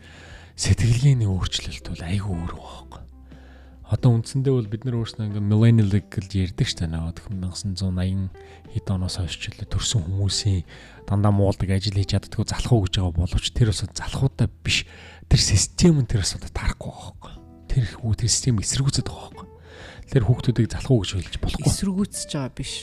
сэтгэлгээний 0.60 1.30
өөрчлөлт 1.32 1.86
бол 1.88 2.04
айгүй 2.04 2.36
өөр 2.36 2.54
байхгүй 2.60 3.01
одоо 3.92 4.16
үндсэндээ 4.16 4.56
бол 4.56 4.72
бид 4.72 4.88
нар 4.88 5.04
өөрснөө 5.04 5.28
ингээ 5.28 5.44
millennial 5.44 5.92
гэж 5.92 6.32
ярьдаг 6.32 6.64
шүү 6.64 6.80
дээ. 6.88 6.96
Наад 6.96 7.20
1980 7.28 8.32
хэд 8.72 8.88
оноос 8.88 9.20
хойш 9.20 9.36
л 9.52 9.68
төрсэн 9.68 10.08
хүмүүсийн 10.08 10.64
дандаа 11.04 11.36
муулдаг 11.36 11.76
ажил 11.76 12.00
хийж 12.00 12.16
чаддгүй 12.16 12.48
залах 12.48 12.72
уу 12.72 12.88
гэж 12.88 13.04
байгаа 13.04 13.20
боловч 13.20 13.52
тэр 13.52 13.76
бас 13.76 13.84
залхуудаа 13.84 14.48
биш. 14.64 14.88
Тэр 15.28 15.42
систем 15.44 16.00
нь 16.00 16.08
тэр 16.08 16.24
одоо 16.24 16.48
тарахгүй 16.56 16.88
байхгүй. 16.88 17.34
Тэр 17.68 17.84
хүү 18.00 18.14
тэр 18.16 18.32
систем 18.32 18.64
эсэргүүцэд 18.64 19.12
байгаа 19.12 19.28
байхгүй. 19.28 19.48
Тэр 20.08 20.24
хүүхдүүдийг 20.24 20.72
залах 20.72 20.92
уу 20.96 21.04
гэж 21.04 21.12
хэлж 21.20 21.36
болохгүй. 21.44 21.68
Эсэргүүцэж 21.68 22.30
байгаа 22.32 22.56
биш. 22.56 22.74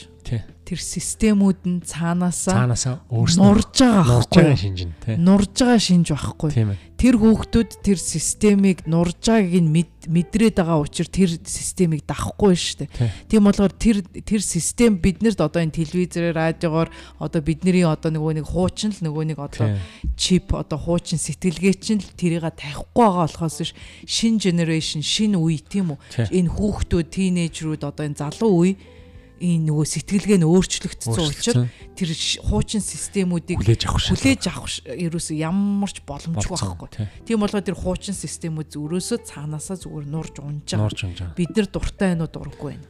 Тэр 0.68 0.80
системүүд 0.84 1.60
нь 1.64 1.80
цаанаасаа 1.80 2.54
цаанаасаа 2.60 2.96
өөрснөө 3.08 3.40
нурж 3.40 3.72
байгаа 3.80 4.04
нурж 4.04 4.32
байгаа 4.36 4.58
шинж 4.60 4.80
нь 4.84 4.94
тий. 5.00 5.16
Нурж 5.16 5.54
байгаа 5.56 5.80
шинж 5.80 6.06
байхгүй. 6.12 6.50
Тэр 6.98 7.14
хүүхдүүд 7.16 7.70
тэр 7.80 7.98
системийг 8.02 8.84
нурж 8.84 9.16
байгааг 9.24 9.64
нь 9.64 9.72
мэдрээд 10.12 10.60
байгаа 10.60 10.84
учраас 10.84 11.08
тэр 11.08 11.30
системийг 11.40 12.04
дахгүй 12.04 12.52
шүү 12.52 12.84
дээ. 12.84 13.08
Тийм 13.32 13.48
болохоор 13.48 13.72
тэр 13.80 14.04
тэр 14.04 14.44
систем 14.44 15.00
биднэрт 15.00 15.40
одоо 15.40 15.64
энэ 15.64 15.72
телевизээр 15.72 16.36
радиогоор 16.36 16.92
одоо 17.16 17.40
бидний 17.40 17.88
одоо 17.88 18.12
нөгөө 18.12 18.44
нэг 18.44 18.46
хуучин 18.52 18.92
л 18.92 19.00
нөгөө 19.08 19.24
нэг 19.32 19.38
одоо 19.40 19.72
чип 20.20 20.52
одоо 20.52 20.76
хуучин 20.76 21.16
сэтгэлгээ 21.16 21.74
чинь 21.80 22.04
л 22.04 22.12
тэрийг 22.12 22.44
тавихгүй 22.44 23.08
байгаа 23.08 23.24
болохоос 23.24 23.72
шин 24.04 24.36
generation 24.36 25.00
шин 25.00 25.32
үе 25.38 25.64
тийм 25.64 25.96
үү. 25.96 26.28
Энэ 26.28 26.52
хүүхдүүд 26.52 27.08
тийнейжрүүд 27.08 27.88
одоо 27.88 28.04
энэ 28.04 28.20
залуу 28.20 28.52
үе 28.68 28.76
энэ 29.38 29.70
нөгөө 29.70 29.86
сэтгэлгээ 29.86 30.38
нь 30.42 30.46
өөрчлөгдсөн 30.46 31.14
учраас 31.14 31.70
тэр 31.94 32.10
хуучин 32.42 32.82
системүүдийг 32.82 33.58
хүлээж 33.62 33.82
авах 33.86 34.04
хүлээж 34.10 34.42
авах 34.50 34.68
ерөөсөө 34.86 35.36
ямар 35.38 35.90
ч 35.90 36.02
боломжгүй 36.02 36.58
байхгүй. 36.58 36.88
Тийм 37.24 37.38
болгоо 37.42 37.62
тэр 37.62 37.78
хуучин 37.78 38.14
системүүд 38.18 38.74
өрөөсөө 38.74 39.18
цаанаасаа 39.24 39.78
зүгээр 39.78 40.06
нурж 40.10 40.34
унж 40.42 40.74
байгаа. 40.74 41.34
Бид 41.38 41.54
нар 41.54 41.68
дуртай 41.70 42.14
байна 42.14 42.26
уу 42.26 42.32
дурггүй 42.34 42.70
байна. 42.74 42.86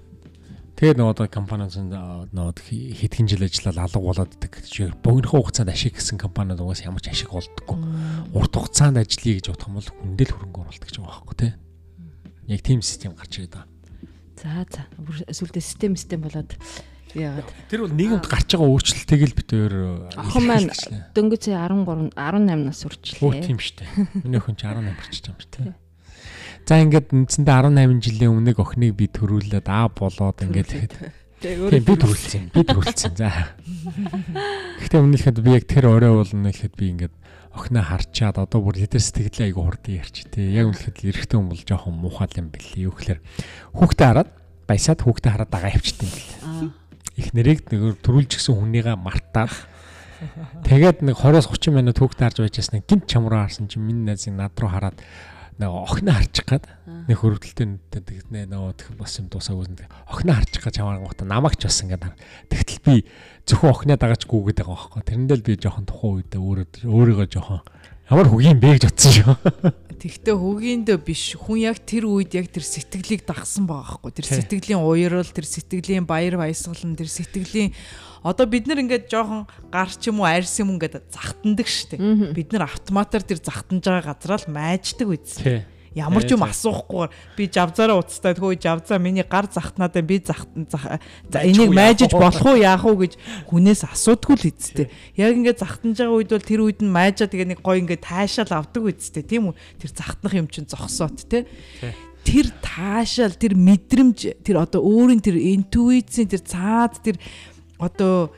Тэгээд 0.78 0.94
нөгөө 0.94 1.10
одоо 1.10 1.26
компаниуд 1.26 1.74
нөгөө 1.74 2.54
хэдхэн 3.02 3.26
жил 3.26 3.42
ажиллаад 3.42 3.82
алга 3.82 3.98
болоод 3.98 4.32
гэж 4.38 4.94
богинохон 5.02 5.42
хугацаанд 5.42 5.74
ашиг 5.74 5.98
гэсэн 5.98 6.22
компаниуд 6.22 6.62
угаас 6.62 6.86
ямар 6.86 7.02
ч 7.02 7.10
ашиг 7.10 7.34
олддоггүй. 7.34 7.82
Урт 8.30 8.54
хугацаанд 8.54 9.02
ажиллая 9.02 9.42
гэж 9.42 9.46
бодох 9.50 9.66
юм 9.66 9.74
бол 9.74 9.90
хүндэл 9.90 10.34
хөрөнгө 10.38 10.60
оруулалт 10.62 10.86
гэж 10.86 10.96
байгаа 11.02 11.18
байхгүй 11.18 11.34
тий. 11.34 11.52
Яг 12.46 12.60
тийм 12.62 12.78
систем 12.86 13.18
гарч 13.18 13.42
ирээд 13.42 13.58
байгаа. 13.58 13.77
За 14.38 14.66
за. 14.70 14.86
Эсвэл 15.26 15.60
систем 15.60 15.96
систем 15.96 16.22
болоод 16.22 16.54
яагаад. 17.14 17.48
Тэр 17.70 17.84
бол 17.86 17.94
нийгэмд 17.94 18.26
гарч 18.28 18.54
байгаа 18.54 18.70
өөрчлөлтийг 18.70 19.22
л 19.26 19.34
бид 19.34 19.50
өөр 19.50 19.74
охин 20.14 20.44
маань 20.46 20.70
дөнгөж 21.16 21.42
13 21.50 22.14
18 22.14 22.68
нас 22.68 22.80
үржлээ. 22.86 23.24
Оо 23.24 23.32
тийм 23.34 23.58
дээ. 23.58 24.22
Миний 24.22 24.38
охин 24.38 24.54
ч 24.54 24.62
18 24.62 24.94
болчихж 24.94 25.24
байгаа 25.26 25.42
юм 25.42 25.74
дээ. 25.74 25.88
За 26.68 26.74
ингээд 26.84 27.08
үндсэндээ 27.16 27.56
18 27.64 28.04
жилийн 28.04 28.32
өмнөг 28.36 28.58
охиныг 28.60 28.92
би 28.92 29.06
төрүүлээд 29.08 29.66
аа 29.72 29.88
болоод 29.88 30.38
ингээд 30.44 30.70
тэгээд 31.40 31.86
би 31.88 31.94
төрүүлсэн. 31.96 32.44
Би 32.52 32.60
төрүүлсэн. 32.60 33.12
За. 33.16 33.56
Гэхдээ 34.84 35.00
өмнөхөд 35.00 35.38
би 35.40 35.50
яг 35.56 35.64
тэр 35.64 35.88
орой 35.88 36.12
болно 36.20 36.52
гэхэд 36.52 36.74
би 36.76 36.86
ингээд 36.92 37.14
охиноо 37.58 37.82
харчаад 37.82 38.38
одоо 38.38 38.60
бүр 38.62 38.78
хэдэр 38.78 39.02
сэтгэлээ 39.02 39.50
айгу 39.50 39.66
хурдан 39.66 39.98
ярьч 39.98 40.30
тээ. 40.30 40.62
Яг 40.62 40.70
үнэхээр 40.70 41.10
эрэгтэй 41.10 41.36
хүн 41.36 41.50
бол 41.50 41.62
жоохон 41.66 41.94
муухай 41.98 42.30
юм 42.38 42.54
бэлээ. 42.54 42.86
Юу 42.86 42.94
гэхээр 42.94 43.20
хүүхдээ 43.74 44.06
хараад 44.06 44.30
баясаад 44.70 45.00
хүүхдээ 45.02 45.32
хараад 45.34 45.50
дагаа 45.50 45.74
явчихсан 45.74 46.06
юм 46.06 46.14
бэл. 46.14 46.72
Их 47.18 47.28
нэрийг 47.34 47.66
нэг 47.74 47.98
төрүүлж 48.06 48.30
гисэн 48.38 48.54
хүнийгээ 48.54 48.94
мартаад 48.94 49.50
тэгээд 50.70 51.02
нэг 51.02 51.18
20-30 51.18 51.74
минут 51.74 51.98
хүүхдээ 51.98 52.26
харж 52.30 52.38
байжсэн 52.46 52.86
гинт 52.86 53.10
чамраа 53.10 53.50
харсан 53.50 53.66
чинь 53.66 53.82
миний 53.82 54.06
найзыг 54.06 54.34
над 54.34 54.54
руу 54.58 54.70
хараад 54.70 54.98
нэг 55.58 55.68
охиноо 55.68 56.14
харчих 56.14 56.46
гад. 56.46 56.64
Нэг 56.86 57.18
хөрвдөлтөй 57.18 58.02
тэгнэ 58.02 58.46
нөгөө 58.46 58.94
бас 58.98 59.18
юм 59.18 59.26
дуусаагүй 59.26 59.66
нэг 59.74 59.90
охиноо 60.06 60.38
харчих 60.38 60.62
гад 60.62 60.74
чамаар 60.78 61.02
гот 61.02 61.22
намайг 61.26 61.58
ч 61.58 61.66
бас 61.66 61.82
ингээд 61.82 62.14
тэгтэл 62.46 62.82
би 62.86 62.94
зөвхөн 63.42 63.74
охиноо 63.74 63.98
дагаж 63.98 64.22
гүгээд 64.24 64.62
байгаа 64.62 64.78
байхгүй. 64.78 65.02
Тэрэндээ 65.02 65.36
л 65.36 65.46
би 65.46 65.52
жоохон 65.58 65.86
тухайн 65.90 66.14
үед 66.22 66.32
өөрөө 66.38 66.66
өөрийгөө 66.86 67.26
жоохон 67.26 67.60
ямар 68.08 68.28
хөгийн 68.30 68.60
бэ 68.62 68.78
гэж 68.78 68.84
утсан 68.88 69.12
шүү. 69.12 69.34
Тэгтээ 69.98 70.36
хөгийндөө 70.38 70.98
биш. 71.02 71.34
Хүн 71.34 71.58
яг 71.66 71.82
тэр 71.82 72.06
үед 72.06 72.32
яг 72.38 72.46
тэр 72.54 72.62
сэтгэлийг 72.62 73.26
дагсан 73.26 73.66
байгаа 73.66 73.98
байхгүй. 73.98 74.14
Тэр 74.14 74.26
сэтгэлийн 74.30 74.80
уярал 74.80 75.26
тэр 75.26 75.42
сэтгэлийн 75.42 76.06
баяр 76.06 76.38
баясгалан 76.38 76.94
тэр 76.94 77.10
сэтгэлийн 77.10 77.74
Одоо 78.22 78.46
бид 78.46 78.66
нар 78.66 78.82
ингээд 78.82 79.10
жоохон 79.10 79.46
гар 79.70 79.90
ч 79.90 80.10
юм 80.10 80.20
уу 80.20 80.28
арьс 80.28 80.58
юм 80.58 80.74
ингээд 80.74 81.10
захтандаг 81.12 81.66
штеп. 81.66 82.00
Бид 82.34 82.52
нар 82.52 82.66
автоматар 82.66 83.22
тэр 83.22 83.38
захтанж 83.38 83.84
байгаа 83.84 84.14
газараа 84.14 84.38
л 84.42 84.52
майждаг 84.52 85.08
үз. 85.08 85.38
Ямар 85.96 86.22
ч 86.22 86.36
юм 86.36 86.44
асуухгүйгээр 86.44 87.10
би 87.34 87.44
жавзаараа 87.48 87.98
уцтай 87.98 88.36
тхөө 88.36 88.60
жавзаа 88.60 89.00
миний 89.00 89.24
гар 89.24 89.48
захтнаад 89.50 89.96
байна 89.96 90.06
би 90.06 90.20
захтан 90.20 90.68
за 90.68 91.38
энийг 91.42 91.72
майжиж 91.74 92.12
болох 92.12 92.44
уу 92.44 92.60
яах 92.60 92.84
уу 92.84 93.02
гэж 93.02 93.16
хүнээс 93.48 93.82
асуудгүй 93.88 94.36
л 94.36 94.48
эцтэй. 94.52 94.86
Яг 95.16 95.32
ингээд 95.34 95.58
захтанж 95.58 95.98
байгаа 95.98 96.18
үед 96.20 96.30
бол 96.30 96.44
тэр 96.44 96.60
үед 96.62 96.80
нь 96.84 96.92
майжаа 96.92 97.26
тэгээ 97.26 97.56
нэг 97.56 97.60
гой 97.64 97.82
ингээд 97.82 98.04
таашаал 98.04 98.62
авдаг 98.62 98.84
үзтэй 98.84 99.24
тийм 99.24 99.50
үү? 99.50 99.58
Тэр 99.80 99.90
захтнах 99.96 100.34
юм 100.36 100.46
чинь 100.46 100.68
зогсоот 100.68 101.24
те 101.26 101.48
тэр 102.28 102.52
таашаал 102.60 103.32
тэр 103.32 103.56
мэдрэмж 103.56 104.44
тэр 104.44 104.60
одоо 104.60 104.84
өөрийн 104.84 105.24
тэр 105.24 105.40
интуицийн 105.40 106.28
тэр 106.28 106.42
цаад 106.44 107.00
тэр 107.00 107.16
одоо 107.78 108.30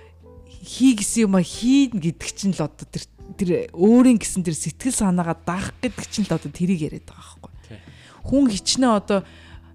хий 0.47 0.95
гэсэн 0.95 1.27
юм 1.27 1.35
а 1.37 1.43
хийн 1.43 1.97
гэдэг 1.97 2.31
чинь 2.37 2.55
л 2.55 2.69
одоо 2.69 2.87
тэр 2.87 3.05
тэр 3.37 3.51
өөрийн 3.73 4.21
гэсэн 4.21 4.45
тэр 4.45 4.57
сэтгэл 4.57 4.93
санаагаа 4.93 5.37
даах 5.41 5.73
гэдэг 5.81 6.07
чинь 6.09 6.29
л 6.29 6.37
одоо 6.37 6.53
тэрийг 6.53 6.85
яриад 6.85 7.09
байгаа 7.09 7.41
байхгүй. 7.41 7.79
Хүн 8.29 8.45
хичнээн 8.53 8.93
одоо 8.93 9.25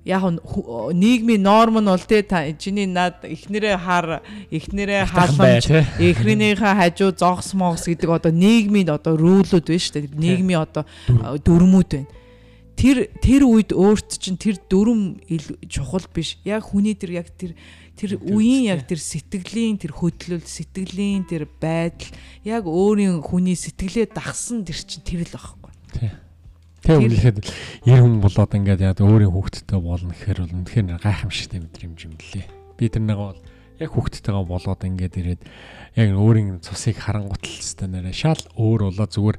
яг 0.05 0.21
нийгмийн 0.21 1.41
норм 1.41 1.81
нь 1.81 1.89
бол 1.89 2.05
те 2.05 2.21
чиний 2.61 2.85
над 2.85 3.25
эхнэрээ 3.25 3.77
хар 3.81 4.21
эхнэрээ 4.53 5.03
халамж 5.09 5.65
эхрийнийхээ 5.97 6.73
хажуу 6.77 7.11
зогс 7.17 7.57
могс 7.57 7.89
гэдэг 7.89 8.09
одоо 8.09 8.31
нийгмийн 8.31 8.93
одоо 8.93 9.17
рүүлүүд 9.17 9.65
байна 9.65 9.81
шүү 9.81 9.93
дээ. 9.97 10.13
Нийгмийн 10.13 10.61
одоо 10.61 10.85
дүрмүүд 11.41 11.89
байна 11.89 12.09
тэр 12.75 13.07
тэр 13.23 13.47
үед 13.47 13.71
өөрт 13.71 14.19
чинь 14.19 14.37
тэр 14.37 14.59
дүрм 14.67 15.23
чухал 15.71 16.05
биш 16.11 16.37
яг 16.43 16.67
хүний 16.67 16.93
тэр 16.95 17.23
яг 17.23 17.31
тэр 17.33 17.55
тэр 17.95 18.19
үеийн 18.19 18.75
яг 18.75 18.83
тэр 18.83 18.99
сэтгэлийн 18.99 19.79
тэр 19.79 19.95
хөдлөл 19.95 20.43
сэтгэлийн 20.43 21.23
тэр 21.23 21.47
байдал 21.47 22.11
яг 22.43 22.67
өөрийн 22.67 23.23
хүний 23.23 23.55
сэтгэлээ 23.55 24.11
дагсан 24.11 24.67
тэр 24.67 24.75
чинь 24.75 25.07
тэр 25.07 25.23
л 25.23 25.31
байхгүй. 25.31 25.71
Тэг 26.83 27.01
үнэхээр 27.01 27.41
90 27.87 27.97
хүн 27.97 28.15
болоод 28.19 28.51
ингээд 28.59 28.83
яг 28.83 28.99
өөрийн 28.99 29.31
хүүхдтэй 29.31 29.79
болно 29.79 30.11
гэхээр 30.11 30.39
бол 30.43 30.55
үнэхээр 30.59 31.01
гайхамшигтай 31.01 31.59
мэдрэмж 31.63 31.99
юм 32.05 32.13
лээ. 32.19 32.45
Би 32.77 32.85
тэрнийг 32.91 33.17
бол 33.17 33.39
яг 33.79 33.89
хүүхдтэйгээ 33.95 34.45
болоод 34.45 34.81
ингээд 34.83 35.15
ирээд 35.15 35.41
яг 35.95 36.09
өөрийн 36.13 36.59
цусыг 36.61 36.99
харангуутал 36.99 37.47
хэвээр 37.47 37.89
нэрэ 37.89 38.13
шал 38.13 38.43
өөр 38.59 38.91
болоо 38.91 39.07
зүгээр 39.07 39.37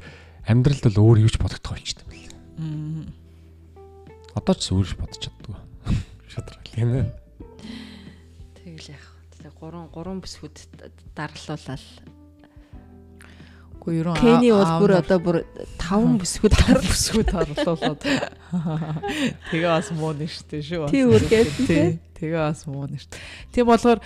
амьдралд 0.48 0.84
л 0.90 0.98
өөр 1.04 1.22
юуч 1.28 1.36
бодогдох 1.38 1.76
болчихсон 1.76 2.08
юм 2.08 2.18
лээ. 2.18 3.25
Одоо 4.36 4.54
ч 4.54 4.70
өөрөж 4.76 4.92
бодож 5.00 5.20
чаддгүй. 5.24 5.56
Шадрал 6.32 6.68
юм. 6.76 7.08
Тэгэл 8.60 8.92
яг. 8.92 9.04
Тэгээ 9.40 9.56
3 9.56 9.88
3 9.96 10.22
бүсгүүд 10.22 10.56
дарлуулаад 11.16 11.84
Уу 13.86 13.94
ерөн 13.94 14.18
Кени 14.18 14.50
бол 14.50 14.72
бүр 14.82 14.92
одоо 14.98 15.18
бүр 15.22 15.36
5 15.78 16.18
бүсгүүд 16.18 16.54
тар 16.58 16.80
бүсгүүд 16.82 17.30
орлуулад. 17.38 18.02
Тэгээ 19.46 19.70
бас 19.70 19.90
муу 19.94 20.10
нэртэй 20.10 20.62
шүү. 20.66 20.90
Тий 20.90 21.06
үргээд 21.06 21.50
тий. 21.70 21.84
Тэгээ 22.18 22.50
бас 22.50 22.66
муу 22.66 22.90
нэртэй. 22.90 23.22
Тийм 23.54 23.70
болохоор 23.70 24.02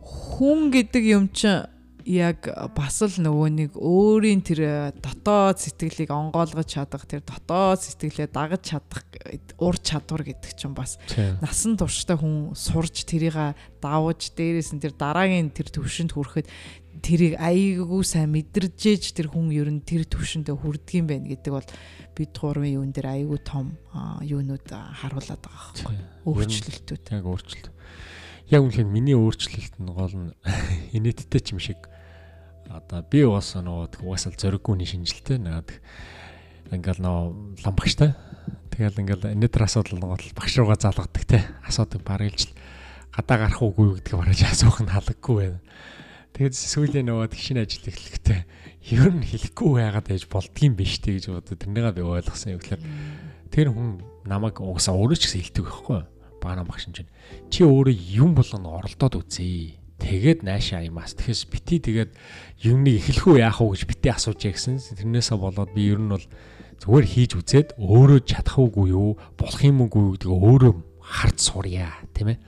хүн 0.00 0.72
гэдэг 0.72 1.04
юм 1.12 1.28
чинь 1.28 1.68
яг 2.06 2.48
бас 2.76 3.02
л 3.02 3.16
нөгөө 3.22 3.48
нэг 3.52 3.70
өөрийн 3.78 4.42
тэр 4.42 4.92
дотоод 4.98 5.58
сэтгэлийг 5.62 6.10
онгойлгож 6.10 6.68
чадах 6.68 7.06
тэр 7.06 7.22
дотоод 7.22 7.80
сэтгэлээ 7.80 8.28
дагаж 8.30 8.62
чадах 8.74 9.06
ур 9.58 9.76
чадвар 9.78 10.22
гэдэг 10.26 10.52
чинь 10.58 10.74
бас 10.74 10.98
насан 11.42 11.78
туршдаа 11.78 12.18
хүн 12.18 12.54
сурж 12.58 13.06
тэрийг 13.06 13.56
давж 13.82 14.34
дээрээс 14.34 14.74
нь 14.76 14.82
тэр 14.82 14.94
дараагийн 14.94 15.54
тэр 15.54 15.70
төвшөнд 15.70 16.14
хүрэхэд 16.14 16.48
тэрийг 17.02 17.40
айгүй 17.40 18.02
сайн 18.04 18.30
мэдэржээж 18.36 19.16
тэр 19.16 19.32
хүн 19.32 19.50
ер 19.50 19.68
нь 19.72 19.82
тэр 19.82 20.06
төвшөндөө 20.06 20.56
хүрдэг 20.60 20.94
юм 21.02 21.06
байна 21.10 21.26
гэдэг 21.26 21.52
бол 21.52 21.68
бид 22.14 22.32
гурван 22.36 22.68
юун 22.68 22.92
дээр 22.92 23.08
айгүй 23.24 23.40
том 23.42 23.74
юунууд 24.20 24.68
харуулад 24.68 25.40
байгаа 25.40 25.72
байхгүй 25.72 26.12
өөрчлөлтүүд. 26.28 27.04
Яг 27.10 27.26
өөрчлөлт. 27.26 27.68
Яг 28.52 28.60
үнэхээр 28.62 28.88
миний 28.88 29.16
өөрчлөлт 29.16 29.74
нь 29.80 29.90
гол 29.90 30.14
нь 30.14 30.30
инээдтэй 30.96 31.40
ч 31.40 31.56
юм 31.56 31.60
шиг 31.62 31.88
одоо 32.72 33.04
би 33.04 33.24
бас 33.28 33.52
нөгөө 33.56 34.00
угаасаа 34.00 34.32
зориггүйний 34.32 34.88
шинжилтэй. 34.88 35.38
Нэг 35.42 35.68
ингээл 36.72 37.04
нөө 37.04 37.64
ламбагчтай 37.66 38.16
тэгэл 38.72 39.04
ингээл 39.04 39.36
инээдэр 39.36 39.68
асуудал 39.68 40.00
нөгөө 40.00 40.32
багш 40.32 40.54
руугаа 40.56 40.80
залгадаг 40.80 41.24
те. 41.28 41.44
Асуудаг 41.68 42.00
барилж 42.00 42.52
гадаа 43.12 43.36
гарах 43.44 43.60
уугүй 43.60 44.00
гэдгийг 44.00 44.16
бараж 44.16 44.40
асуух 44.48 44.80
нь 44.80 44.92
халаггүй 44.92 45.36
байна. 45.36 45.60
Тэгээд 46.32 46.54
сүүлийн 46.56 47.06
нөгөө 47.12 47.28
тэгшин 47.28 47.60
ажил 47.60 47.92
эхлэхдээ 47.92 48.40
ер 48.96 49.12
нь 49.12 49.20
хэлэхгүй 49.20 49.70
байгаад 49.76 50.08
байж 50.08 50.24
болдгийм 50.32 50.72
биш 50.72 50.96
тэг 51.04 51.20
гэж 51.20 51.28
бодод 51.28 51.60
тэрнийгээ 51.60 51.92
би 51.92 52.02
ойлгосон 52.08 52.56
юм. 52.56 52.60
Гэхээр 52.64 52.82
тэр 53.52 53.68
хүн 53.68 54.00
намайг 54.24 54.56
угсаа 54.64 54.96
өөрөө 54.96 55.20
ч 55.20 55.28
гэсэн 55.28 55.44
хэлдэг 55.44 55.64
байхгүй 55.68 56.00
баана 56.40 56.64
багш 56.64 56.88
чинь 56.88 57.12
чи 57.52 57.62
өөрөө 57.68 57.94
юм 58.16 58.32
болгоно 58.32 58.80
оролдоод 58.80 59.20
үзье 59.20 59.76
тэгээд 60.02 60.42
наашаа 60.42 60.82
юмас 60.82 61.14
тэгэхээр 61.14 61.50
бити 61.54 61.76
тэгээд 61.78 62.10
юмны 62.66 62.98
эхлэхүү 62.98 63.38
яах 63.38 63.62
вэ 63.62 63.78
гэж 63.78 63.82
бити 63.86 64.08
асууж 64.10 64.40
ягсэн 64.42 64.82
тэрнээсээ 64.82 65.38
болоод 65.38 65.70
би 65.70 65.88
ер 65.88 66.02
нь 66.02 66.10
бол 66.10 66.26
зүгээр 66.82 67.06
хийж 67.06 67.30
үзээд 67.38 67.68
өөрөө 67.78 68.20
чадах 68.26 68.58
уугүй 68.58 68.90
юу 68.90 69.14
болох 69.38 69.62
юм 69.62 69.86
уугүй 69.86 70.18
гэдгийг 70.18 70.34
өөрөө 70.34 70.72
хард 70.98 71.38
сурья 71.38 71.94
тийм 72.10 72.34
ээ 72.34 72.38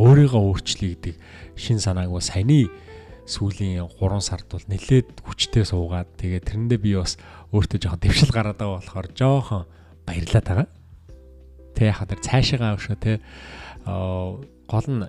өөрийгөө 0.00 0.40
өөрчлөе 0.40 0.96
гэдэг 0.96 1.14
шин 1.60 1.76
санааг 1.76 2.08
бас 2.08 2.32
саяны 2.32 2.72
сүүлийн 3.28 3.84
3 3.84 4.20
сард 4.24 4.48
бол 4.48 4.64
нэлээд 4.66 5.22
хүчтэй 5.22 5.64
суугаад 5.68 6.08
тэгээд 6.16 6.48
тэрэндээ 6.48 6.80
би 6.80 6.96
бас 6.96 7.20
өөртөө 7.52 7.78
жоохон 7.84 8.00
дэвшил 8.02 8.32
гараад 8.32 8.58
байгаа 8.58 8.80
болохоор 8.80 9.08
жоохон 9.12 9.62
баярлаад 10.08 10.46
байгаа. 10.48 10.68
Тэ 11.76 11.82
яхаа 11.92 12.06
тэр 12.08 12.20
цаашаагаа 12.24 12.70
авшаа 12.74 12.96
тэ 12.98 13.20
гол 13.84 14.86
нь 14.88 15.04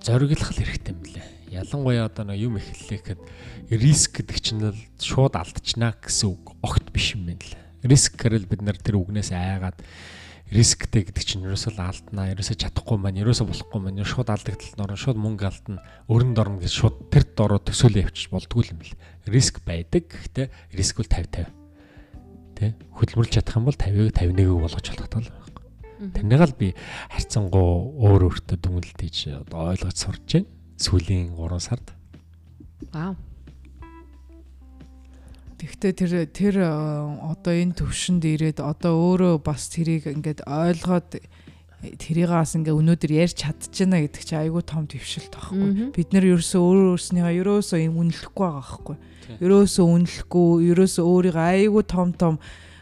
зориглох 0.00 0.50
хэрэгтэй 0.54 0.92
юм 0.94 1.02
лээ. 1.04 1.39
Ялангуяа 1.50 2.06
одоо 2.06 2.30
нэг 2.30 2.38
юм 2.38 2.62
эхлэхэд 2.62 3.20
риск 3.74 4.22
гэдэг 4.22 4.38
чинь 4.38 4.62
л 4.62 4.78
шууд 5.02 5.34
алдчихна 5.34 5.98
гэсэн 5.98 6.30
үг 6.30 6.54
огт 6.62 6.94
биш 6.94 7.18
юм 7.18 7.26
байна 7.26 7.42
лээ. 7.42 7.90
Риск 7.90 8.14
гэвэл 8.14 8.46
бид 8.46 8.62
нар 8.62 8.78
тэр 8.78 9.02
үгнээс 9.02 9.34
айгаад 9.34 9.82
рисктэй 10.50 11.06
гэдэг 11.06 11.24
чинь 11.26 11.46
ерөөсөө 11.46 11.78
алднаа, 11.78 12.30
ерөөсөө 12.34 12.58
чадахгүй 12.58 12.98
маань, 12.98 13.22
ерөөсөө 13.22 13.46
болохгүй 13.46 13.80
маань, 13.82 14.02
шууд 14.02 14.30
алдагдлалд 14.34 14.82
орно, 14.82 14.98
шууд 14.98 15.18
мөнгө 15.18 15.46
алдна, 15.46 15.78
өрөнд 16.10 16.38
орно 16.42 16.58
гэж 16.58 16.74
шууд 16.74 16.96
тэр 17.14 17.24
дороо 17.38 17.62
төсөөлөө 17.62 18.02
явчих 18.02 18.34
болдгүй 18.34 18.74
юм 18.74 18.82
бэл. 18.82 18.98
Риск 19.30 19.62
байдаг. 19.62 20.10
Гэхдээ 20.10 20.50
риск 20.74 20.98
бол 20.98 21.06
50 21.06 21.46
50. 21.46 21.60
Тэ? 22.58 22.74
Хөдөлмөрлж 22.98 23.32
чадах 23.38 23.56
юм 23.56 23.70
бол 23.70 23.78
50-ыг 23.78 24.10
51-ийг 24.10 24.50
болгож 24.58 24.86
болох 24.90 25.08
тал 25.08 25.30
байхгүй. 25.30 25.66
Тэрнийг 26.18 26.42
л 26.44 26.58
би 26.58 26.68
харьцангуй 27.14 27.68
өөр 28.04 28.26
өөртөө 28.26 28.58
дүнэлтэж 28.58 29.16
ойлгож 29.54 29.96
сурч 29.96 30.28
байна. 30.34 30.59
Сүүлийн 30.80 31.36
3 31.36 31.60
сард. 31.60 31.92
Вау. 32.88 33.12
Тэгвэл 35.60 35.92
тэр 35.92 36.12
тэр 36.32 36.56
э, 36.64 36.72
одоо 37.20 37.52
энэ 37.52 37.76
төвшөнд 37.76 38.24
ирээд 38.24 38.64
одоо 38.64 38.96
өөрөө 38.96 39.44
бас 39.44 39.68
тэрийг 39.68 40.08
ингээд 40.08 40.48
ойлгоод 40.48 41.20
тэрийг 42.00 42.32
бас 42.32 42.56
ингээ 42.56 42.72
өнөөдөр 42.72 43.12
ярьж 43.12 43.44
чадчихна 43.44 44.00
гэдэг 44.00 44.24
чи 44.24 44.34
айгүй 44.40 44.64
том 44.64 44.88
твшилт 44.88 45.36
байхгүй. 45.36 45.92
Бид 45.92 46.16
нэр 46.16 46.40
ерөөсөө 46.40 46.60
өөрөө 46.64 46.88
өөрснийгаа 46.96 47.34
ерөөсөө 47.44 47.78
юм 47.84 48.00
үнэлэхгүй 48.00 48.40
байгаа 48.40 48.64
байхгүй. 48.64 48.96
Ерөөсөө 49.44 49.84
үнэлэхгүй, 49.84 50.48
ерөөсөө 50.72 51.04
өөрийгөө 51.04 51.44
айгүй 51.44 51.84
том 51.84 52.08
том 52.16 52.34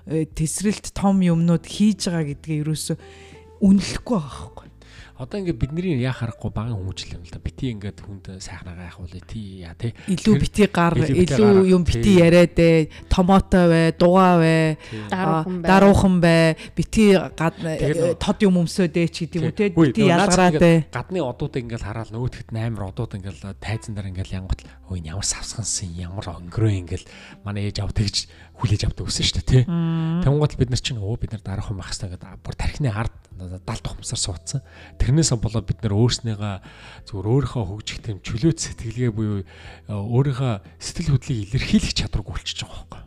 э, 0.07 0.22
тесрэлт 0.30 0.94
том 0.94 1.18
юмнууд 1.18 1.66
хийж 1.66 2.07
байгаа 2.07 2.30
гэдгээ 2.30 2.62
ерөөсөө 2.62 2.96
үнэлэхгүй 3.59 4.18
байгаа 4.22 4.38
байхгүй 4.55 4.67
одоо 5.18 5.42
ингээд 5.42 5.58
бидний 5.58 5.98
яа 5.98 6.14
харахгүй 6.14 6.50
багын 6.54 6.78
хүмүүжил 6.78 7.18
юм 7.18 7.26
л 7.26 7.32
да. 7.34 7.42
Бити 7.42 7.74
ингээд 7.74 7.98
хүнд 8.06 8.38
сайхнаа 8.38 8.78
гайхуулъя 8.78 9.22
тий 9.26 9.66
яа 9.66 9.74
тий. 9.74 9.90
Илүү 10.06 10.34
бити 10.38 10.68
гар, 10.70 10.94
илүү 10.94 11.66
юм 11.74 11.82
бити 11.82 12.14
яриад 12.22 12.54
ээ, 12.54 13.10
томото 13.10 13.66
бай, 13.66 13.90
дугаа 13.98 14.38
бай, 14.38 14.78
даруухан 15.10 16.22
бай, 16.22 16.54
бити 16.78 17.18
тод 17.34 18.38
юм 18.46 18.62
өмсөөд 18.62 18.94
ээ 18.94 19.08
ч 19.10 19.26
гэдэг 19.26 19.42
юм. 19.42 19.50
Уу 19.50 19.58
тий. 19.58 19.68
Бити 19.74 20.06
ялгараад 20.06 20.62
ээ. 20.62 20.86
Гадны 20.94 21.18
одууд 21.18 21.58
ингээд 21.58 21.82
хараад 21.82 22.14
нөгөөдгт 22.14 22.54
амар 22.54 22.94
одууд 22.94 23.18
ингээд 23.18 23.58
тайзан 23.58 23.98
дээр 23.98 24.14
ингээд 24.14 24.38
янгот 24.38 24.62
ой 24.86 25.02
ямар 25.02 25.26
савсгансан 25.26 25.98
ямар 25.98 26.30
өнгөрөө 26.30 26.72
ингээд 26.86 27.04
манай 27.42 27.68
ээж 27.68 27.82
ав 27.82 27.90
тэгж 27.90 28.30
хүлээж 28.56 28.86
авдаг 28.86 29.10
гэсэн 29.10 29.26
шүү 29.26 29.36
дээ 29.42 29.50
тий. 29.50 29.62
Тэнгуут 29.66 30.54
бид 30.56 30.70
нар 30.70 30.80
чинь 30.80 31.02
өө 31.02 31.18
бид 31.20 31.34
нар 31.34 31.42
дараахан 31.44 31.76
байх 31.76 31.90
хэрэгтэй 31.92 32.16
гэдэг. 32.16 32.40
Бүр 32.40 32.54
тархины 32.56 32.88
ард 32.88 33.12
далд 33.39 33.84
ухамсар 33.86 34.18
суудсан. 34.18 34.61
Тэрнээс 34.99 35.32
болоод 35.39 35.66
бид 35.66 35.80
нар 35.86 35.95
өөрснийгаа 35.95 36.61
зүгээр 37.07 37.28
өөрийнхөө 37.30 37.64
хөгжих 37.64 37.99
тэм 38.03 38.18
чөлөөт 38.20 38.59
сэтгэлгээ 38.59 39.11
буюу 39.14 39.47
өөрийнхөө 39.89 40.53
сэтгэл 40.82 41.12
хөдлөлийг 41.14 41.55
илэрхийлэх 41.55 41.95
чадварг 41.95 42.26
болчихж 42.26 42.66
байгаа 42.66 42.86
байхгүй 42.91 43.07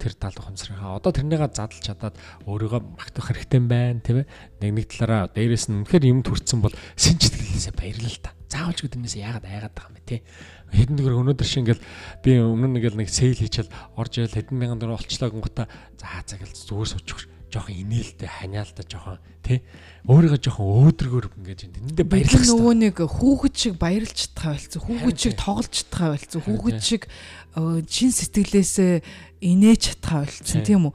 тэр 0.00 0.16
тал 0.16 0.36
ухамсарынхаа 0.40 0.96
одоо 0.96 1.12
тэрнийгээ 1.12 1.52
задлж 1.52 1.84
чадаад 1.84 2.16
өөрийгөө 2.48 2.80
магтах 2.96 3.26
хэрэгтэй 3.28 3.60
байна 3.60 4.00
тийм 4.00 4.24
ээ. 4.24 4.30
Нэг 4.64 4.70
нэг 4.72 4.86
талаараа 4.88 5.28
дээрэс 5.28 5.68
нь 5.68 5.84
үнэхээр 5.84 6.08
юм 6.08 6.24
төрцөн 6.24 6.64
бол 6.64 6.72
сэн 6.96 7.20
сэтгэлээсээ 7.20 7.76
баярлал 7.76 8.18
та. 8.24 8.32
Заавалж 8.48 8.80
гэднээс 8.80 9.20
яагаад 9.20 9.44
айгаад 9.44 9.76
байгаа 9.76 9.92
юм 9.92 10.00
те 10.08 10.24
хэдэн 10.72 10.96
дөрөв 10.96 11.20
өнөөдөр 11.20 11.46
шиг 11.46 11.60
ингээл 11.68 11.84
би 12.24 12.30
өмнө 12.40 12.80
нэг 12.80 12.84
нэг 12.96 13.12
сейл 13.12 13.36
хийчихэл 13.36 13.70
орж 14.00 14.12
ирэл 14.24 14.36
хэдэн 14.40 14.56
мянган 14.56 14.80
дөрөв 14.80 15.04
олчлоо 15.04 15.28
гингута 15.30 15.68
за 16.00 16.08
за 16.24 16.34
гэл 16.40 16.54
зүгээр 16.54 16.90
суучих 16.96 17.28
жоохон 17.50 17.76
инээлтэй 17.76 18.30
ханиалтай 18.30 18.86
жоохон 18.86 19.18
тий 19.44 19.58
өөрийгөө 20.08 20.40
жоохон 20.40 20.66
өөдрөгөр 20.90 21.26
ингэж 21.36 21.60
тэндээ 21.68 22.06
баярлах 22.08 22.40
хэрэгтэй. 22.40 22.54
Нөгөө 22.54 22.74
нэг 22.80 22.96
хүүхэд 23.04 23.54
шиг 23.60 23.74
баярлж 23.76 24.16
чадхаа 24.16 24.54
байлцсан. 24.56 24.80
Хүүхэд 24.80 25.18
шиг 25.20 25.34
тоглож 25.36 25.74
чадхаа 25.76 26.08
байлцсан. 26.14 26.40
Хүүхэд 26.46 26.80
шиг 26.80 27.02
чин 27.90 28.10
сэтгэлээсээ 28.14 28.94
инээж 29.44 29.80
чадхаа 30.00 30.24
байлцсан 30.24 30.64
тийм 30.64 30.88
үү? 30.88 30.94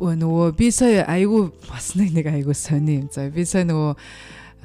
Нөгөө 0.00 0.46
би 0.56 0.70
сая 0.72 1.04
айгүй 1.04 1.52
бас 1.68 1.92
нэг 1.98 2.26
айгүй 2.30 2.56
сони 2.56 3.04
юм. 3.04 3.08
За 3.12 3.28
би 3.28 3.44
сая 3.44 3.68
нөгөө 3.68 3.92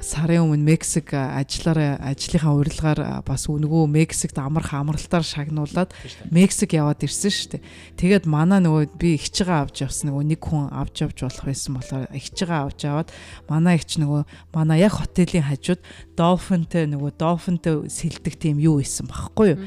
сарын 0.02 0.42
өмнө 0.50 0.66
Мексик 0.66 1.14
ажиллаараа 1.14 2.02
ажлынхаа 2.10 2.52
урилгаар 2.58 3.00
бас 3.22 3.46
нөгөө 3.46 3.86
Мексикт 3.86 4.36
амарх 4.36 4.74
амралтаар 4.74 5.22
шагнуулад 5.22 5.94
Мексик 6.34 6.74
яваад 6.74 7.06
ирсэн 7.06 7.30
шүү 7.30 7.48
дээ. 7.54 7.62
Тэгээд 7.96 8.24
манай 8.26 8.58
нөгөө 8.66 8.98
би 8.98 9.14
их 9.14 9.30
чигээ 9.30 9.62
авч 9.62 9.86
явсан 9.86 10.10
нөгөө 10.10 10.24
нэг 10.26 10.40
хүн 10.42 10.74
авч 10.74 11.06
явж 11.06 11.18
болох 11.22 11.46
байсан 11.46 11.72
болохоор 11.78 12.04
их 12.10 12.26
чигээ 12.34 12.60
авч 12.66 12.80
аваад 12.90 13.08
манай 13.46 13.78
ихч 13.78 14.02
нөгөө 14.02 14.22
манай 14.50 14.82
яг 14.82 14.98
хотелийн 14.98 15.46
хажууд 15.46 15.80
Dolphin-тэй 16.18 16.90
нөгөө 16.90 17.10
Dolphin-тэй 17.16 17.86
сэлдэг 17.86 18.34
тийм 18.42 18.58
юу 18.58 18.82
исэн 18.82 19.06
багхгүй 19.06 19.54
юу? 19.54 19.58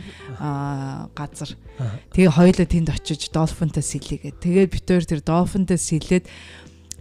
Аа 0.44 1.08
газар. 1.16 1.56
Тэгээ 2.12 2.36
хоёулаа 2.36 2.68
тэнд 2.68 2.92
очиж 2.92 3.32
Dolphin-тэй 3.32 3.84
сэлээгээд. 3.84 4.40
Тэгээд 4.44 4.72
битээр 4.72 5.04
тэр 5.08 5.22
Dolphin-тэй 5.24 5.80
сэлээд 5.80 6.26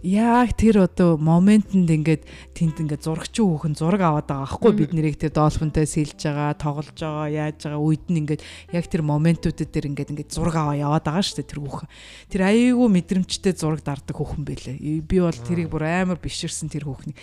яг 0.05 0.53
тэр 0.53 0.85
одоо 0.85 1.17
моментод 1.17 1.89
ингээд 1.89 2.29
тэнд 2.53 2.77
ингээд 2.77 3.09
зурагчин 3.09 3.49
хүүхэн 3.49 3.73
зураг 3.73 4.05
аваад 4.05 4.29
байгаа 4.29 4.45
байхгүй 4.45 4.73
бид 4.77 4.93
нэрийг 4.93 5.17
тэр 5.17 5.33
долфинтай 5.33 5.89
сэлж 5.89 6.21
байгаа 6.29 6.53
тоглож 6.61 6.93
байгаа 6.93 7.33
яаж 7.33 7.57
байгаа 7.65 7.81
үед 7.81 8.05
нь 8.13 8.21
ингээд 8.21 8.41
яг 8.69 8.85
тэр 8.85 9.01
моментуудад 9.01 9.65
тэр 9.73 9.89
ингээд 9.89 10.13
ингээд 10.13 10.29
зураг 10.29 10.55
аваа 10.61 10.77
яваад 10.77 11.09
байгаа 11.09 11.25
шүү 11.25 11.41
дээ 11.41 11.49
тэр 11.49 11.61
хүүхэн. 11.65 11.89
Тэр 12.29 12.41
аяйгуу 12.45 12.87
мэдрэмжтэй 12.93 13.53
зураг 13.57 13.81
дарддаг 13.81 14.13
хүүхэн 14.13 14.45
байлээ. 14.45 14.77
Би 15.01 15.17
бол 15.17 15.33
тэрийг 15.33 15.73
бүр 15.73 15.89
амар 15.89 16.21
биширсэн 16.21 16.69
тэр 16.69 16.85
хүүхний. 16.85 17.17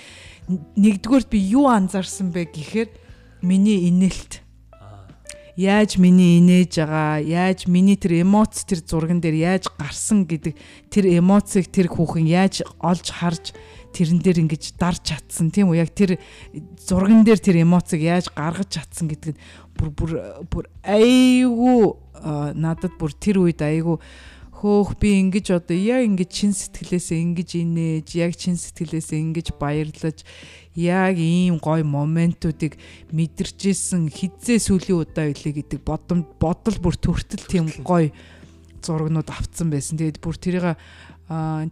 Нэгдүгürt 0.50 1.30
би 1.30 1.38
юу 1.54 1.70
анзаарсан 1.70 2.34
бэ 2.34 2.50
гэхээр 2.50 2.90
миний 3.46 3.86
инээлт 3.94 4.41
яаж 5.56 6.00
миний 6.00 6.40
инээж 6.40 6.80
байгаа, 6.80 7.20
яаж 7.20 7.66
миний 7.68 7.96
тэр 7.96 8.24
эмоц 8.24 8.64
тэр 8.64 8.80
зурган 8.80 9.20
дээр 9.20 9.36
яаж 9.36 9.68
гарсан 9.76 10.24
гэдэг 10.24 10.56
тэр 10.88 11.04
эмоцийг 11.20 11.68
тэр 11.68 11.92
хүүхэн 11.92 12.24
яаж 12.24 12.64
олж 12.80 13.06
харж 13.12 13.52
тэрэн 13.92 14.24
дээр 14.24 14.40
ингэж 14.48 14.80
дарж 14.80 15.04
чадсан 15.04 15.52
тийм 15.52 15.68
үү? 15.68 15.84
Яг 15.84 15.92
тэр 15.92 16.16
зурган 16.80 17.20
дээр 17.24 17.40
тэр 17.40 17.60
эмоцийг 17.60 18.00
яаж 18.00 18.32
гаргаж 18.32 18.80
чадсан 18.80 19.12
гэдэг 19.12 19.36
бүр 19.76 19.88
бүр 19.92 20.10
бүр 20.48 20.64
айгүй 20.80 22.00
надад 22.56 22.96
бүр 22.96 23.12
тэр 23.12 23.44
үед 23.44 23.60
айгүй 23.60 24.00
хөөх 24.62 24.94
би 25.02 25.18
ингэж 25.18 25.58
одоо 25.58 25.74
яг 25.74 26.06
ингэж 26.06 26.30
чин 26.30 26.54
сэтгэлээсээ 26.54 27.18
ингэж 27.18 27.50
инээж 27.66 28.08
яг 28.14 28.32
чин 28.38 28.54
сэтгэлээсээ 28.54 29.18
ингэж 29.18 29.46
баярлаж 29.58 30.22
яг 30.78 31.18
ийм 31.18 31.58
гоё 31.58 31.82
моментуудыг 31.82 32.78
мэдэрчээсэн 33.10 34.06
хизээ 34.06 34.62
сүлийн 34.62 35.02
удаа 35.02 35.34
илээ 35.34 35.66
гэдэг 35.66 35.82
бодом 35.82 36.22
бодол 36.38 36.78
бүр 36.78 36.94
төртөл 36.94 37.44
тийм 37.50 37.66
гоё 37.82 38.14
зурагнууд 38.86 39.26
авцсан 39.26 39.66
байсан. 39.66 39.98
Тэгээд 39.98 40.22
бүр 40.22 40.38
тэрийг 40.38 40.78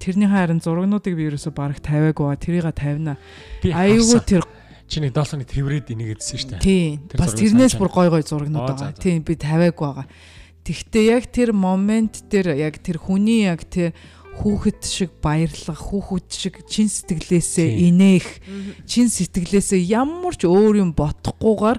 тэрний 0.02 0.26
харин 0.26 0.58
зурагнуудыг 0.58 1.14
би 1.14 1.30
ерөөсө 1.30 1.54
бараг 1.54 1.78
тавиагүй 1.78 2.26
ба 2.26 2.34
тэрийг 2.34 2.74
тавина. 2.74 3.14
Аюу 3.70 4.18
тэр 4.26 4.42
чиний 4.90 5.14
долооны 5.14 5.46
тэрврээд 5.46 5.94
инегээдсэн 5.94 6.38
шүү 6.38 6.50
дээ. 6.58 6.64
Тийм. 6.66 7.06
Бас 7.14 7.38
тэрнээс 7.38 7.78
бүр 7.78 7.90
гой 7.94 8.10
гой 8.10 8.26
зурагнууд 8.26 8.66
байгаа. 8.74 8.98
Тийм 8.98 9.22
би 9.22 9.38
тавиагүй 9.38 9.86
байгаа. 9.86 10.06
Тэгвэл 10.64 11.08
яг 11.08 11.24
тэр 11.32 11.50
момент 11.56 12.28
дээр 12.28 12.56
яг 12.60 12.78
тэр 12.84 13.00
хүний 13.00 13.48
яг 13.48 13.64
тэр 13.64 13.96
хүүхэд 14.40 14.80
шиг 14.84 15.10
баярлах, 15.20 15.80
хүүхэд 15.80 16.28
шиг 16.32 16.54
чин 16.64 16.88
сэтгэлээсээ 16.88 17.70
инээх, 17.92 18.28
чин 18.88 19.12
сэтгэлээсээ 19.12 19.80
ямар 19.92 20.32
ч 20.36 20.48
өөр 20.48 20.80
юм 20.80 20.90
бодохгүйгээр 20.96 21.78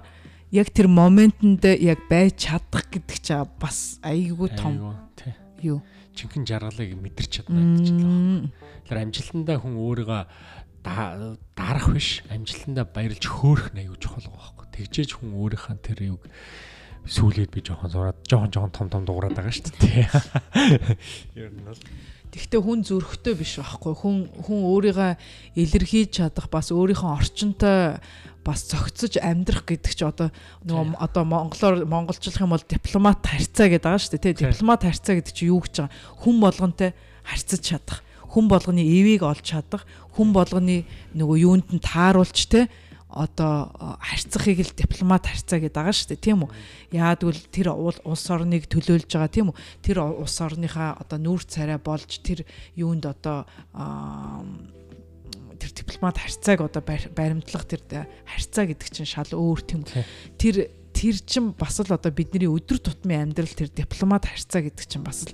яг 0.51 0.67
тэр 0.69 0.87
моментод 0.91 1.63
яг 1.79 2.05
байж 2.11 2.51
чадах 2.51 2.85
гэдэг 2.91 3.17
чинь 3.23 3.47
бас 3.57 3.97
айгүй 4.03 4.51
том 4.53 4.99
юу. 5.63 5.81
Чинхэн 6.11 6.43
жаргалыг 6.43 6.91
мэдэрч 6.99 7.41
чадна 7.41 7.55
гэдэг 7.55 7.85
чинь. 7.87 8.51
Тэр 8.85 8.97
амжилтандаа 8.99 9.57
хүн 9.63 9.79
өөрийгөө 9.79 10.21
дарах 10.83 11.87
биш, 11.95 12.21
амжилтандаа 12.27 12.83
баярлж 12.83 13.23
хөөх 13.25 13.71
аюу 13.71 13.95
чухал 13.95 14.27
байгаа 14.27 14.59
байхгүй. 14.59 14.67
Тэгжээж 14.75 15.09
хүн 15.17 15.39
өөрийнхөө 15.39 15.77
тэр 15.79 15.99
юг 16.19 16.21
сүүлээд 17.05 17.51
би 17.51 17.61
жоохон 17.65 17.91
зураад 17.91 18.17
жоохон 18.29 18.51
жоохон 18.53 18.71
том 18.71 18.87
том 18.89 19.03
дуурайд 19.05 19.33
байгаа 19.33 19.53
шүү 19.53 19.73
дээ. 19.81 20.05
Ер 21.41 21.49
нь 21.49 21.65
бол. 21.65 21.79
Тэгвэл 22.31 22.63
хүн 22.63 22.81
зүрхтэй 22.87 23.35
биш 23.35 23.59
байхгүй. 23.59 23.93
Хүн 23.97 24.15
хүн 24.45 24.59
өөрийгөө 24.69 25.11
илэрхийлж 25.59 26.11
чадах 26.21 26.47
бас 26.47 26.71
өөрийнхөө 26.71 27.11
орчинтой 27.17 27.99
бас 28.45 28.59
зөгцөж 28.71 29.19
амьдрах 29.19 29.67
гэдэг 29.67 29.91
чи 29.91 30.05
одоо 30.07 30.31
нөгөө 30.63 30.95
одоо 30.97 31.23
монголоор 31.27 31.83
монголчлох 31.85 32.39
юм 32.39 32.55
бол 32.55 32.63
дипломат 32.63 33.19
харьцаа 33.21 33.67
гэдэг 33.67 33.83
байгаа 33.83 34.01
шүү 34.01 34.13
дээ 34.15 34.25
тий. 34.31 34.47
Дипломат 34.47 34.81
харьцаа 34.87 35.13
гэдэг 35.19 35.33
чи 35.35 35.51
юу 35.51 35.59
гэж 35.59 35.75
байгаа? 35.85 35.93
Хүн 36.23 36.35
болгонтэй 36.39 36.91
харьцаж 37.27 37.61
чадах 37.61 37.99
хүн 38.31 38.47
болгоны 38.47 38.79
эвийг 38.79 39.27
олж 39.27 39.43
чадах 39.43 39.83
хүн 40.15 40.31
болгоны 40.31 40.87
нөгөө 41.11 41.37
юунд 41.43 41.67
нь 41.75 41.83
тааруулж 41.83 42.39
те 42.47 42.71
одоо 43.11 43.97
харьцахыг 43.99 44.59
л 44.63 44.73
дипломат 44.73 45.27
харьцаа 45.27 45.59
гэдэг 45.59 45.75
байгаа 45.75 45.95
шүү 45.95 46.09
дээ 46.15 46.25
тийм 46.25 46.39
үү. 46.47 46.51
Яагад 46.95 47.21
л 47.27 47.43
тэр 47.51 47.67
улс 47.75 48.25
орныг 48.31 48.71
төлөөлж 48.71 49.11
байгаа 49.11 49.31
тийм 49.31 49.51
үү. 49.51 49.59
Тэр 49.83 49.97
улс 50.01 50.37
орныхаа 50.39 50.95
одоо 50.95 51.17
нүүр 51.19 51.43
царай 51.43 51.77
болж 51.77 52.23
тэр 52.23 52.47
юунд 52.79 53.05
одоо 53.05 53.45
тэр 55.59 55.71
дипломат 55.75 56.17
харьцааг 56.17 56.59
одоо 56.65 56.81
баримтлах 56.81 57.67
тэр 57.67 57.83
харьцаа 58.23 58.65
гэдэг 58.71 58.87
чинь 58.89 59.09
шал 59.09 59.29
өөр 59.29 59.59
тийм 59.61 59.83
үү. 59.83 60.03
Тэр 60.39 60.55
тэр 60.91 61.15
чин 61.25 61.51
бас 61.57 61.79
л 61.79 61.91
одоо 61.91 62.11
бидний 62.11 62.47
өдөр 62.47 62.79
тутмын 62.79 63.31
амьдрал 63.31 63.51
тэр 63.51 63.71
дипломат 63.71 64.27
харьцаа 64.27 64.61
гэдэг 64.61 64.85
чинь 64.85 65.03
бас 65.03 65.25
л 65.25 65.33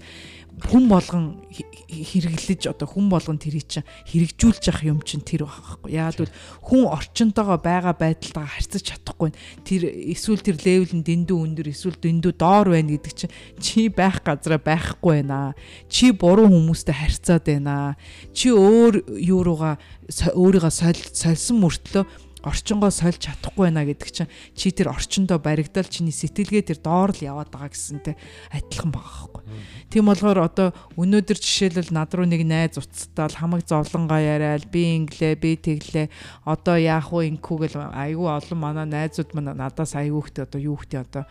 хүн 0.58 0.89
болгон 0.89 1.38
хэрэглэж 1.86 2.66
одоо 2.74 2.89
хүн 2.89 3.14
болгон 3.14 3.38
тэрий 3.38 3.62
чинь 3.62 3.86
хэрэгжүүлж 4.10 4.74
явах 4.74 4.84
юм 4.89 4.99
чинь 5.05 5.22
тэр 5.22 5.45
байхгүй. 5.45 5.93
Яагаад 5.93 6.18
гэвэл 6.18 6.38
хүн 6.66 6.82
орчинтойгоо 6.89 7.62
байгаа 7.62 7.93
байдалтайгаа 7.93 8.58
харьцаж 8.58 8.82
чадахгүй. 8.82 9.38
Тэр 9.62 9.86
эсвэл 9.86 10.41
тэр 10.41 10.58
левел 10.58 10.97
нь 10.97 11.05
дэндүү 11.05 11.38
өндөр 11.38 11.70
эсвэл 11.70 12.01
дэндүү 12.01 12.34
доор 12.41 12.74
байна 12.74 12.89
гэдэг 12.97 13.14
чинь 13.14 13.34
чи 13.62 13.86
байх 13.93 14.26
газараа 14.26 14.58
байхгүй 14.58 15.22
байна. 15.22 15.53
Чи 15.93 16.10
буруу 16.10 16.49
хүмүүстэй 16.49 16.95
харьцаад 17.05 17.45
байна. 17.45 17.93
Чи 18.34 18.49
өөр 18.49 19.14
юу 19.22 19.45
руугаа 19.45 19.78
өөрийгөө 20.10 20.74
сольсон 21.14 21.62
мөртлөө 21.62 22.26
орчингоо 22.46 22.92
сольж 22.94 23.26
чадахгүй 23.26 23.70
байна 23.72 23.88
гэдэг 23.88 24.10
чинь 24.14 24.32
чи 24.54 24.70
тэр 24.70 24.94
орчиндоо 24.94 25.42
баригдал 25.42 25.90
чиний 25.90 26.14
сэтгэлгээ 26.14 26.70
тэр 26.70 26.80
доор 26.84 27.16
л 27.16 27.26
яваад 27.26 27.50
байгаа 27.50 27.72
гэсэнтэй 27.74 28.16
адилхан 28.54 28.92
байгаа 28.94 29.10
байхгүй. 29.26 29.44
Тийм 29.90 30.06
болохоор 30.06 30.40
одоо 30.46 30.68
өнөөдөр 31.00 31.38
жишээлбэл 31.42 31.96
над 31.96 32.14
руу 32.14 32.28
нэг 32.30 32.44
найз 32.46 32.78
уцтаал 32.78 33.34
хамаг 33.34 33.66
зовлонгоо 33.66 34.22
яриад 34.22 34.70
би 34.70 35.02
инглээ 35.02 35.34
би 35.40 35.58
тэглээ 35.58 36.08
одоо 36.46 36.78
яах 36.78 37.10
вэ 37.10 37.32
инкүү 37.34 37.58
гэл 37.66 37.90
айгүй 37.90 38.28
олон 38.28 38.60
манай 38.60 38.86
найзууд 38.86 39.34
маань 39.34 39.58
надаас 39.58 39.98
айгүй 39.98 40.22
ихтэй 40.22 40.46
одоо 40.46 40.60
юу 40.62 40.78
ихтэй 40.78 41.02
одоо 41.02 41.24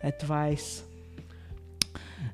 advice 0.00 0.93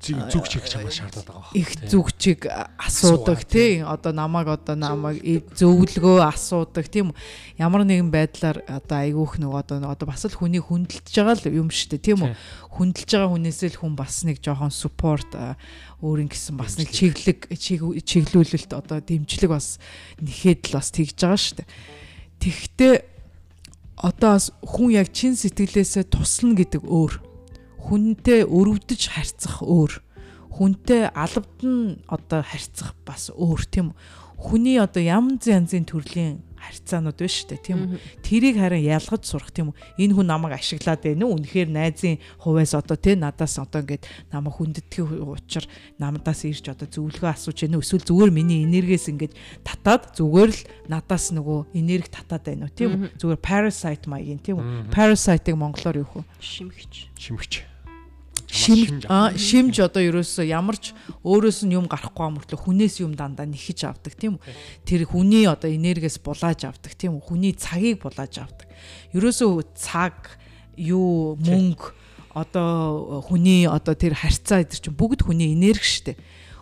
зүг 0.01 0.49
чиг 0.49 0.65
чамаас 0.65 0.97
шаардаад 0.97 1.25
байгаа 1.29 1.45
байна. 1.45 1.57
Их 1.61 1.69
зүг 1.85 2.07
чиг 2.17 2.49
асуудаг 2.77 3.45
тий. 3.45 3.85
Одоо 3.85 4.11
намайг 4.11 4.49
одоо 4.49 4.75
намайг 4.75 5.21
зөвлөгөө 5.53 6.25
асуудаг 6.25 6.89
тийм 6.89 7.13
үү. 7.13 7.17
Ямар 7.61 7.85
нэгэн 7.85 8.09
байдлаар 8.09 8.65
одоо 8.65 8.97
айгүйх 8.97 9.37
нэг 9.37 9.53
одоо 9.53 9.77
одоо 9.85 10.07
бас 10.09 10.25
л 10.25 10.33
хүнийг 10.33 10.65
хүндэлж 10.65 11.05
байгаа 11.13 11.37
л 11.37 11.53
юм 11.53 11.69
шүү 11.69 11.95
дээ 11.95 12.01
тийм 12.01 12.19
үү. 12.25 12.33
Хүндэлж 12.73 13.09
байгаа 13.13 13.31
хүнээсээ 13.31 13.69
л 13.77 13.81
хүн 13.85 13.93
бас 13.93 14.15
нэг 14.25 14.37
жоохон 14.41 14.73
support 14.73 15.29
өөрийн 16.01 16.29
гэсэн 16.33 16.57
бас 16.57 16.81
нэг 16.81 16.89
чиглэг 16.89 17.45
чиглүүлэлт 17.53 18.73
одоо 18.73 18.97
дэмжлэг 19.05 19.53
бас 19.53 19.77
нэхэд 20.17 20.73
л 20.73 20.77
бас 20.81 20.89
тэгж 20.89 21.17
байгаа 21.21 21.37
шүү 21.37 21.55
дээ. 21.61 21.69
Тэгвэл 22.41 23.05
одоо 24.01 24.41
хүн 24.65 24.97
яг 24.97 25.13
чин 25.13 25.37
сэтгэлээсээ 25.37 26.09
туслана 26.09 26.57
гэдэг 26.57 26.81
өөр 26.81 27.30
хүнтэй 27.91 28.47
өрөвдөж 28.47 29.11
харьцах 29.11 29.59
өөр. 29.67 29.99
Хүнтэй 30.47 31.11
алавдан 31.11 31.99
одоо 32.07 32.39
харьцах 32.39 32.95
бас 33.03 33.27
өөр 33.35 33.67
тийм 33.67 33.91
хүний 34.39 34.79
одоо 34.79 35.03
янз 35.03 35.43
янзын 35.51 35.83
төрлийн 35.83 36.39
харьцаанууд 36.55 37.19
байна 37.19 37.35
шүү 37.35 37.47
дээ 37.51 37.61
тийм 37.67 37.79
үү? 37.83 37.99
Тэрийг 38.23 38.55
харин 38.63 38.85
ялгаж 38.85 39.27
сурах 39.27 39.51
тийм 39.51 39.75
үү? 39.75 40.07
Энэ 40.07 40.15
хүн 40.15 40.27
намайг 40.29 40.55
ашиглаад 40.55 41.03
байна 41.03 41.27
уу? 41.27 41.35
Үнэхээр 41.35 41.69
найзын 41.73 42.15
хувьас 42.39 42.73
одоо 42.77 42.95
тийм 42.95 43.21
надаас 43.25 43.59
одоо 43.59 43.81
ингээд 43.83 44.07
намайг 44.31 44.55
хүндэтгэх 44.55 45.11
учир 45.25 45.65
намдаас 45.99 46.47
ирж 46.47 46.71
одоо 46.71 46.87
зөвлөгөө 46.87 47.27
асууж 47.27 47.57
байна 47.65 47.75
уу? 47.75 47.83
Эсвэл 47.83 48.05
зүгээр 48.07 48.31
миний 48.31 48.63
энергиэс 48.63 49.09
ингээд 49.09 49.33
татаад 49.65 50.15
зүгээр 50.15 50.51
л 50.53 50.61
надаас 50.87 51.33
нөгөө 51.33 51.75
энерги 51.75 52.09
татаад 52.13 52.45
байна 52.45 52.69
уу 52.69 52.73
тийм 52.77 52.89
үү? 52.93 53.17
Зүгээр 53.17 53.41
parasite 53.41 54.05
маягийн 54.05 54.39
тийм 54.39 54.61
үү? 54.61 54.93
Parasite-ыг 54.93 55.57
монголоор 55.57 56.05
юу 56.05 56.09
хөө? 56.13 56.23
Шимгч 56.39 57.09
шимгч 57.17 57.70
шимж 58.51 59.07
шимж 59.39 59.79
одоо 59.79 60.03
ерөөсөө 60.03 60.45
ямар 60.51 60.75
ч 60.75 60.91
өөрөөс 61.23 61.63
нь 61.63 61.73
юм 61.79 61.87
гарахгүй 61.87 62.35
мөртлөө 62.35 62.59
хүнээс 62.59 62.99
юм 62.99 63.15
дандаа 63.15 63.47
нэхэж 63.47 63.87
авдаг 63.87 64.13
тийм 64.19 64.35
үү? 64.35 64.43
Тэр 64.83 65.07
хүний 65.07 65.47
одоо 65.47 65.71
энергиэс 65.71 66.19
булааж 66.19 66.67
авдаг 66.67 66.91
тийм 66.99 67.15
үү? 67.15 67.23
Хүний 67.23 67.55
цагийг 67.55 68.03
булааж 68.03 68.43
авдаг. 68.43 68.67
Ерөөсөө 69.15 69.71
цаг 69.79 70.35
юу 70.75 71.39
мөнгө 71.39 71.95
одоо 72.35 73.23
хүний 73.23 73.67
одоо 73.67 73.95
тэр 73.95 74.19
харьцаа 74.19 74.67
эдэр 74.67 74.79
чинь 74.79 74.99
бүгд 74.99 75.23
хүний 75.27 75.55
энерги 75.55 75.87
штэ. 75.87 76.19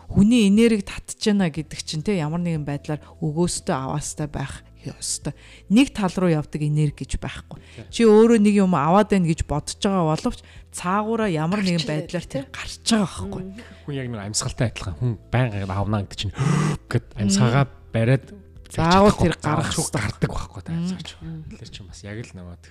Хүний 0.09 0.49
энерги 0.49 0.85
татж 0.85 1.29
яана 1.29 1.49
гэдэг 1.49 1.79
чинь 1.81 2.05
те 2.05 2.17
ямар 2.17 2.41
нэгэн 2.41 2.65
байдлаар 2.65 3.01
өгөөстэй 3.21 3.73
аваастай 3.73 4.29
байх 4.29 4.65
ёстой. 4.87 5.33
Нэг 5.67 5.91
тал 5.91 6.13
руу 6.15 6.31
явдаг 6.31 6.61
энерги 6.63 7.03
гэж 7.03 7.19
байхгүй. 7.19 7.59
Чи 7.91 8.07
өөрөө 8.07 8.39
нэг 8.39 8.55
юм 8.55 8.75
аваад 8.77 9.11
байна 9.11 9.27
гэж 9.27 9.43
бодож 9.43 9.75
байгаа 9.79 10.07
боловч 10.15 10.39
цаагаараа 10.71 11.29
ямар 11.29 11.59
нэгэн 11.65 11.83
байдлаар 11.83 12.27
тэр 12.27 12.45
гарч 12.47 12.79
байгаа 12.85 13.07
байхгүй. 13.09 13.43
Хүн 13.85 13.95
яг 13.99 14.07
нэг 14.07 14.21
амьсгалтай 14.29 14.71
адилхан 14.71 14.95
хүн 15.01 15.11
байнга 15.33 15.67
авна 15.73 16.03
гэдэг 16.05 16.17
чинь 16.19 16.35
гэд 16.91 17.05
амьсгаагаа 17.19 17.65
бариад 17.91 18.25
заавал 18.69 19.17
тэр 19.17 19.35
гарах 19.41 19.75
гардаг 19.75 20.29
байхгүй 20.29 20.61
та 20.63 20.71
амьсгаач. 20.77 21.09
Тэр 21.19 21.69
чинь 21.69 21.89
бас 21.89 21.99
яг 22.05 22.23
л 22.23 22.37
наваад 22.37 22.63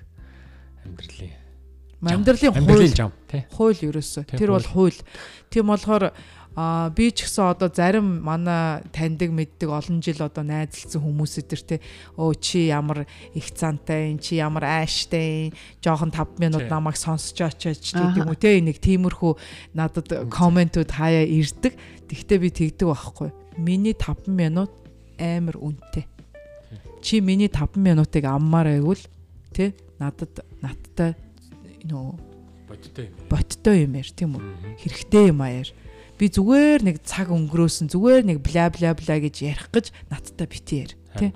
амьдралын 0.86 1.48
Амьдралын 1.98 2.54
амьдралын 2.54 3.10
хууль 3.50 3.74
хууль 3.74 3.80
ерөөсөө. 3.90 4.22
Тэр 4.38 4.54
бол 4.54 4.62
хууль. 4.62 4.94
Тийм 5.50 5.66
болохоор 5.66 6.14
а 6.58 6.90
би 6.90 7.14
ч 7.14 7.22
гэсэн 7.22 7.54
одоо 7.54 7.70
зарим 7.70 8.18
манай 8.26 8.82
таньдаг 8.90 9.30
мэддэг 9.30 9.70
олон 9.70 10.02
жил 10.02 10.26
одоо 10.26 10.42
найзалсан 10.42 10.98
хүмүүс 10.98 11.38
өдр 11.46 11.60
те 11.62 11.76
өө 12.18 12.34
чи 12.42 12.66
ямар 12.66 13.06
их 13.30 13.54
цантай 13.54 14.10
ин 14.10 14.18
чи 14.18 14.42
ямар 14.42 14.66
ааштай 14.66 15.54
жоохон 15.78 16.10
5 16.10 16.42
минут 16.42 16.66
намайг 16.66 16.98
сонсож 16.98 17.38
очооч 17.38 17.94
Аха. 17.94 18.10
гэдэг 18.10 18.18
юм 18.18 18.34
уу? 18.34 18.42
Те 18.42 18.58
нэг 18.58 18.82
тиймэрхүү 18.82 19.32
надад 19.78 20.10
комментүүд 20.34 20.90
хаяа 20.90 21.22
ирдэг. 21.30 21.78
Тэгтээ 22.10 22.38
би 22.42 22.50
тэгдэг 22.50 22.90
байхгүй. 22.90 23.30
Миний 23.62 23.94
5 23.94 24.26
минут 24.26 24.74
амар 25.14 25.62
үнэтэй. 25.62 26.10
Чи 27.06 27.22
миний 27.22 27.46
5 27.46 27.78
минутыг 27.78 28.26
аммаар 28.26 28.66
байвал 28.74 28.98
те 29.54 29.78
надад 30.02 30.42
надтай 30.58 31.14
нөө 31.86 32.18
Бодтой 32.66 33.06
юм. 33.06 33.14
боттой 33.30 33.76
юм 33.86 33.94
яар 33.94 34.10
тийм 34.10 34.34
үү? 34.34 34.42
Хэрэгтэй 34.82 35.30
юм 35.30 35.40
аяар. 35.40 35.70
Би 36.18 36.26
зүгээр 36.26 36.82
нэг 36.82 36.96
цаг 37.06 37.30
өнгөрөөсөн 37.30 37.88
зүгээр 37.94 38.22
нэг 38.26 38.38
бла 38.42 38.66
бла 38.74 38.90
бла 38.98 39.16
гэж 39.22 39.36
ярих 39.46 39.70
гэж 39.70 39.94
надтай 40.10 40.46
битээр 40.50 40.90
тий. 41.14 41.30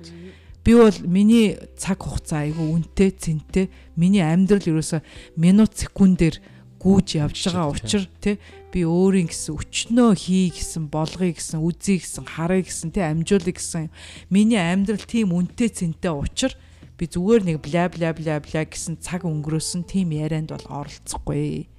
Би 0.66 0.74
бол 0.74 0.98
миний 1.06 1.58
цаг 1.78 2.02
хугацаа 2.02 2.46
айгүй 2.46 2.66
үнэтэй 2.66 3.10
цэнтэй 3.14 3.66
миний 3.94 4.22
амьдрал 4.22 4.62
ерөөсө 4.62 5.02
минут 5.38 5.78
секундээр 5.78 6.42
гүйж 6.82 7.22
явж 7.22 7.38
байгаа 7.46 7.70
учир 7.70 8.10
тий 8.18 8.42
би 8.74 8.82
өөрийн 8.82 9.30
гэсэн 9.30 9.54
өчнөө 9.54 10.10
хий 10.18 10.50
гэсэн 10.50 10.90
болгоё 10.90 11.30
гэсэн 11.30 11.62
үзье 11.62 12.02
гэсэн 12.02 12.26
харъя 12.26 12.66
гэсэн 12.66 12.90
тий 12.90 13.06
амжуулъя 13.06 13.54
гэсэн 13.54 13.86
миний 14.34 14.58
амьдрал 14.58 15.06
тийм 15.06 15.30
үнэтэй 15.30 15.70
цэнтэй 15.70 16.10
учир 16.10 16.58
би 16.98 17.06
зүгээр 17.06 17.42
нэг 17.46 17.56
бла 17.62 17.86
бла 17.86 18.10
бла 18.10 18.34
бла 18.42 18.62
гэсэн 18.66 18.98
цаг 18.98 19.22
өнгөрөөсөн 19.22 19.86
тийм 19.86 20.10
ярианд 20.10 20.50
бол 20.50 20.86
оролцохгүй. 20.86 21.70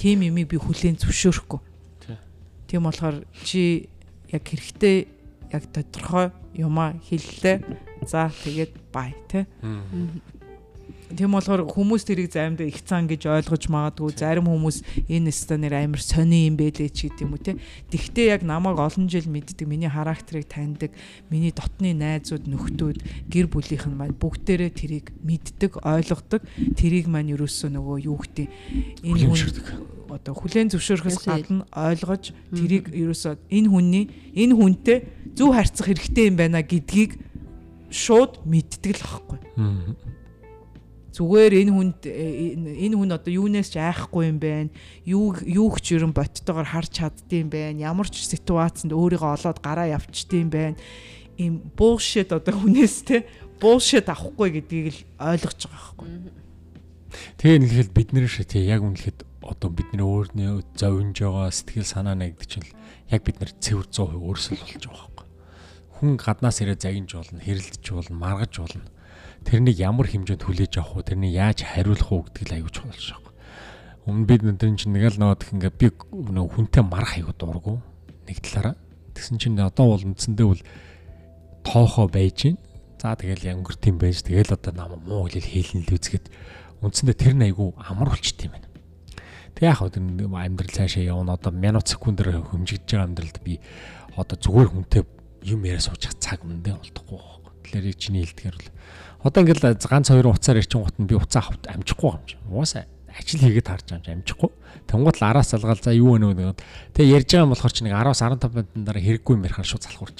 Тийм 0.00 0.18
юмыг 0.24 0.46
би 0.52 0.56
хүлээн 0.56 1.00
зөвшөөрөхгүй. 1.00 1.67
Тий. 2.68 2.76
Тийм 2.76 2.84
болохоор 2.84 3.24
чи 3.44 3.88
яг 4.28 4.44
хэрэгтэй 4.44 5.08
яг 5.52 5.64
тодорхой 5.72 6.28
юмаа 6.52 7.00
хэллээ. 7.08 7.64
За 8.04 8.28
тэгээд 8.28 8.92
бай 8.92 9.16
тий. 9.32 9.48
Тийм 11.08 11.32
болохоор 11.32 11.64
хүмүүс 11.64 12.04
тэрийг 12.04 12.28
заримдаа 12.36 12.68
их 12.68 12.84
цаан 12.84 13.08
гэж 13.08 13.32
ойлгож 13.32 13.64
магадгүй 13.72 14.12
зарим 14.12 14.44
хүмүүс 14.44 15.08
энэ 15.08 15.32
станер 15.32 15.72
амар 15.80 16.04
сони 16.04 16.44
юм 16.44 16.60
байлээ 16.60 16.92
ч 16.92 17.08
гэдэг 17.08 17.24
юм 17.24 17.32
уу 17.32 17.40
те. 17.40 17.56
Тэгтээ 17.88 18.36
яг 18.36 18.44
намайг 18.44 18.76
олон 18.76 19.08
жил 19.08 19.24
мэддэг, 19.24 19.64
миний 19.64 19.88
характерыг 19.88 20.44
таньдаг, 20.52 20.92
миний 21.32 21.48
дотны 21.48 21.96
найзууд, 21.96 22.44
нөхдүүд, 22.44 22.98
гэр 23.32 23.46
бүлийнх 23.48 23.88
нь 23.88 23.96
маань 23.96 24.20
бүгдээрээ 24.20 24.70
тэрийг 24.76 25.06
мэддэг, 25.24 25.80
ойлгодог. 25.80 26.44
Тэрийг 26.76 27.08
маань 27.08 27.32
ерөөсөө 27.32 27.72
нөгөө 27.72 27.96
юу 28.04 28.20
гэдэг 28.20 28.46
энэ 29.08 29.24
хүн 29.32 29.96
одоо 30.12 30.34
хүлэн 30.36 30.72
зөвшөөрөхөөс 30.72 31.24
гадна 31.24 31.64
ойлгож 31.72 32.32
тэрийг 32.52 32.92
ерөөсөө 32.92 33.48
энэ 33.48 33.68
хүний 33.68 34.04
энэ 34.32 34.56
хүнтэй 34.56 34.98
зөв 35.36 35.52
харьцах 35.52 35.88
хэрэгтэй 35.88 36.32
юм 36.32 36.36
байна 36.40 36.64
гэдгийг 36.64 37.20
шууд 37.92 38.44
мэддэг 38.48 38.92
л 38.96 39.04
аахгүй. 39.04 39.38
Зүгээр 41.18 41.66
энэ 41.66 41.72
хүнд 41.74 42.00
э, 42.06 42.54
энэ 42.86 42.94
хүн 42.94 43.10
одоо 43.10 43.32
юунаас 43.34 43.74
ч 43.74 43.82
айхгүй 43.82 44.30
юм 44.30 44.38
байна. 44.38 44.70
Юу 45.02 45.34
юу 45.42 45.74
ч 45.82 45.98
ерөн 45.98 46.14
боттойгоор 46.14 46.70
харж 46.70 46.94
чаддсан 46.94 47.50
байна. 47.50 47.90
Ямар 47.90 48.06
ч 48.06 48.22
ситуацид 48.22 48.94
өөрийгөө 48.94 49.34
олоод 49.34 49.58
гараа 49.58 49.90
явчдсан 49.98 50.46
байна. 50.46 50.78
Им 51.42 51.74
bullshit 51.74 52.30
одоо 52.30 52.54
хүнээс 52.54 53.02
те 53.02 53.26
bullshit 53.58 54.06
авахгүй 54.06 54.62
гэдгийг 54.62 54.86
л 54.94 55.00
ойлгож 55.18 55.66
байгаа 55.66 55.92
байхгүй. 55.98 56.08
Тэгээ 57.42 57.58
нэгхэд 57.66 57.90
бид 57.98 58.08
нэр 58.14 58.30
шиг 58.30 58.54
тий 58.54 58.62
яг 58.70 58.86
үнэхэд 58.86 59.26
одоо 59.42 59.74
бидний 59.74 60.06
өөрнөө 60.06 60.78
зовж 60.78 61.18
байгаа 61.18 61.50
сэтгэл 61.50 61.88
санаа 61.88 62.14
нэгдэг 62.14 62.46
чинь 62.46 62.62
л 62.62 62.76
яг 63.10 63.26
бид 63.26 63.42
нар 63.42 63.50
цэвэр 63.50 63.90
100% 63.90 64.22
өөрсөл 64.22 64.62
болж 64.62 64.84
байгаа 64.86 65.10
байхгүй. 65.10 65.26
Хүн 65.98 66.14
гаднаас 66.14 66.62
ирээ 66.62 66.78
загинж 66.78 67.10
болно, 67.16 67.42
хэрэлдэж 67.42 67.84
болно, 67.90 68.14
маргаж 68.22 68.54
болно. 68.60 68.86
Тэрнийг 69.46 69.78
ямар 69.78 70.06
хэмжээнд 70.08 70.42
хүлээж 70.42 70.72
авах 70.80 71.02
вэ? 71.02 71.08
Тэрнийг 71.14 71.34
яаж 71.34 71.58
хариулах 71.62 72.10
уу 72.10 72.26
гэдгийг 72.26 72.48
л 72.48 72.54
аягүй 72.58 72.72
чухал 72.72 72.90
болж 72.90 73.06
байгаа. 73.12 73.34
Өмнө 74.08 74.26
бид 74.26 74.42
өдрийн 74.42 74.76
чинь 74.80 74.94
нэг 74.96 75.04
л 75.12 75.20
нөөд 75.20 75.42
ингээ 75.52 75.72
би 75.76 75.86
нөө 75.92 76.46
хүнтэй 76.48 76.82
марах 76.82 77.14
аягүй 77.20 77.34
дургу 77.36 77.78
нэг 78.24 78.38
талаараа. 78.40 78.76
Тэгсэн 79.12 79.36
чинь 79.36 79.60
одоо 79.60 79.94
бол 79.94 80.04
үндсэндээ 80.04 80.46
бол 80.48 80.62
тоохоо 81.64 82.08
байж 82.08 82.36
гин. 82.48 82.58
За 82.98 83.14
тэгэл 83.14 83.52
өнгөрт 83.60 83.82
юм 83.86 83.98
байж 84.00 84.24
тэгэл 84.24 84.56
одоо 84.56 84.72
нам 84.72 85.00
муу 85.04 85.28
хэлэл 85.28 85.44
хийлэн 85.44 85.84
л 85.84 85.94
үзгээд 85.96 86.26
үндсэндээ 86.82 87.16
тэр 87.16 87.34
нь 87.36 87.46
айгүй 87.52 87.68
амар 87.78 88.10
болчт 88.14 88.40
юм 88.42 88.56
байна. 88.56 88.68
Тэг 89.58 89.64
яах 89.74 89.82
вэ 89.82 89.98
амьдрал 89.98 90.70
цаашаа 90.70 91.02
явна 91.02 91.34
одоо 91.34 91.52
минут 91.52 91.90
секундээр 91.90 92.46
хөмжигдэж 92.46 92.88
байгаа 92.94 93.06
амьдралд 93.10 93.38
би 93.42 93.58
одоо 94.14 94.36
зүгээр 94.38 94.70
хүнтэй 94.70 95.02
юм 95.46 95.62
яриа 95.66 95.82
суучих 95.82 96.14
цаг 96.18 96.42
үндэ 96.42 96.74
болдохгүй 96.78 97.18
байхгүй. 97.18 97.52
Тэгэхээр 97.66 97.98
чиний 97.98 98.22
хэлдгээр 98.26 98.56
бол 98.58 98.70
одоо 99.22 99.40
ингээл 99.42 99.74
ганц 99.78 100.08
хоёр 100.08 100.30
уцаар 100.30 100.58
ирчин 100.62 100.82
гут 100.84 100.96
нь 100.98 101.08
би 101.08 101.18
уцаа 101.18 101.42
авт 101.50 101.66
амжихгүй 101.66 102.10
юм 102.14 102.24
чи. 102.26 102.36
Угаасаа 102.46 102.86
ажил 103.18 103.42
хийгээд 103.42 103.68
харж 103.68 103.86
байгаа 103.90 104.12
юм 104.14 104.22
амжихгүй. 104.22 104.50
Тэнгуут 104.86 105.18
л 105.18 105.26
араас 105.26 105.50
залгаал 105.50 105.82
за 105.82 105.92
юу 105.92 106.14
вэ 106.14 106.22
нөгөө 106.22 106.54
тэгээ 106.94 107.14
ярьж 107.18 107.28
байгаа 107.34 107.46
юм 107.46 107.52
болохоор 107.52 107.74
чи 107.74 107.82
нэг 107.82 107.94
10-аас 107.98 108.22
15 108.22 108.54
минутын 108.54 108.84
дараа 108.86 109.02
хэрэггүй 109.02 109.34
юм 109.34 109.44
ярихаар 109.44 109.66
шууд 109.66 109.84
залхуурч. 109.84 110.18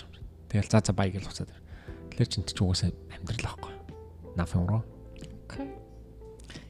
Тэгэл 0.50 0.70
за 0.72 0.82
за 0.82 0.92
бай 0.92 1.14
гэж 1.14 1.24
уцаад. 1.30 1.52
Тэгэхээр 2.10 2.30
чин 2.32 2.42
ч 2.42 2.58
угаасаа 2.58 2.90
амьдрал 3.14 3.46
байхгүй. 3.46 3.72
Нафын 4.34 4.62
уруу. 4.66 4.82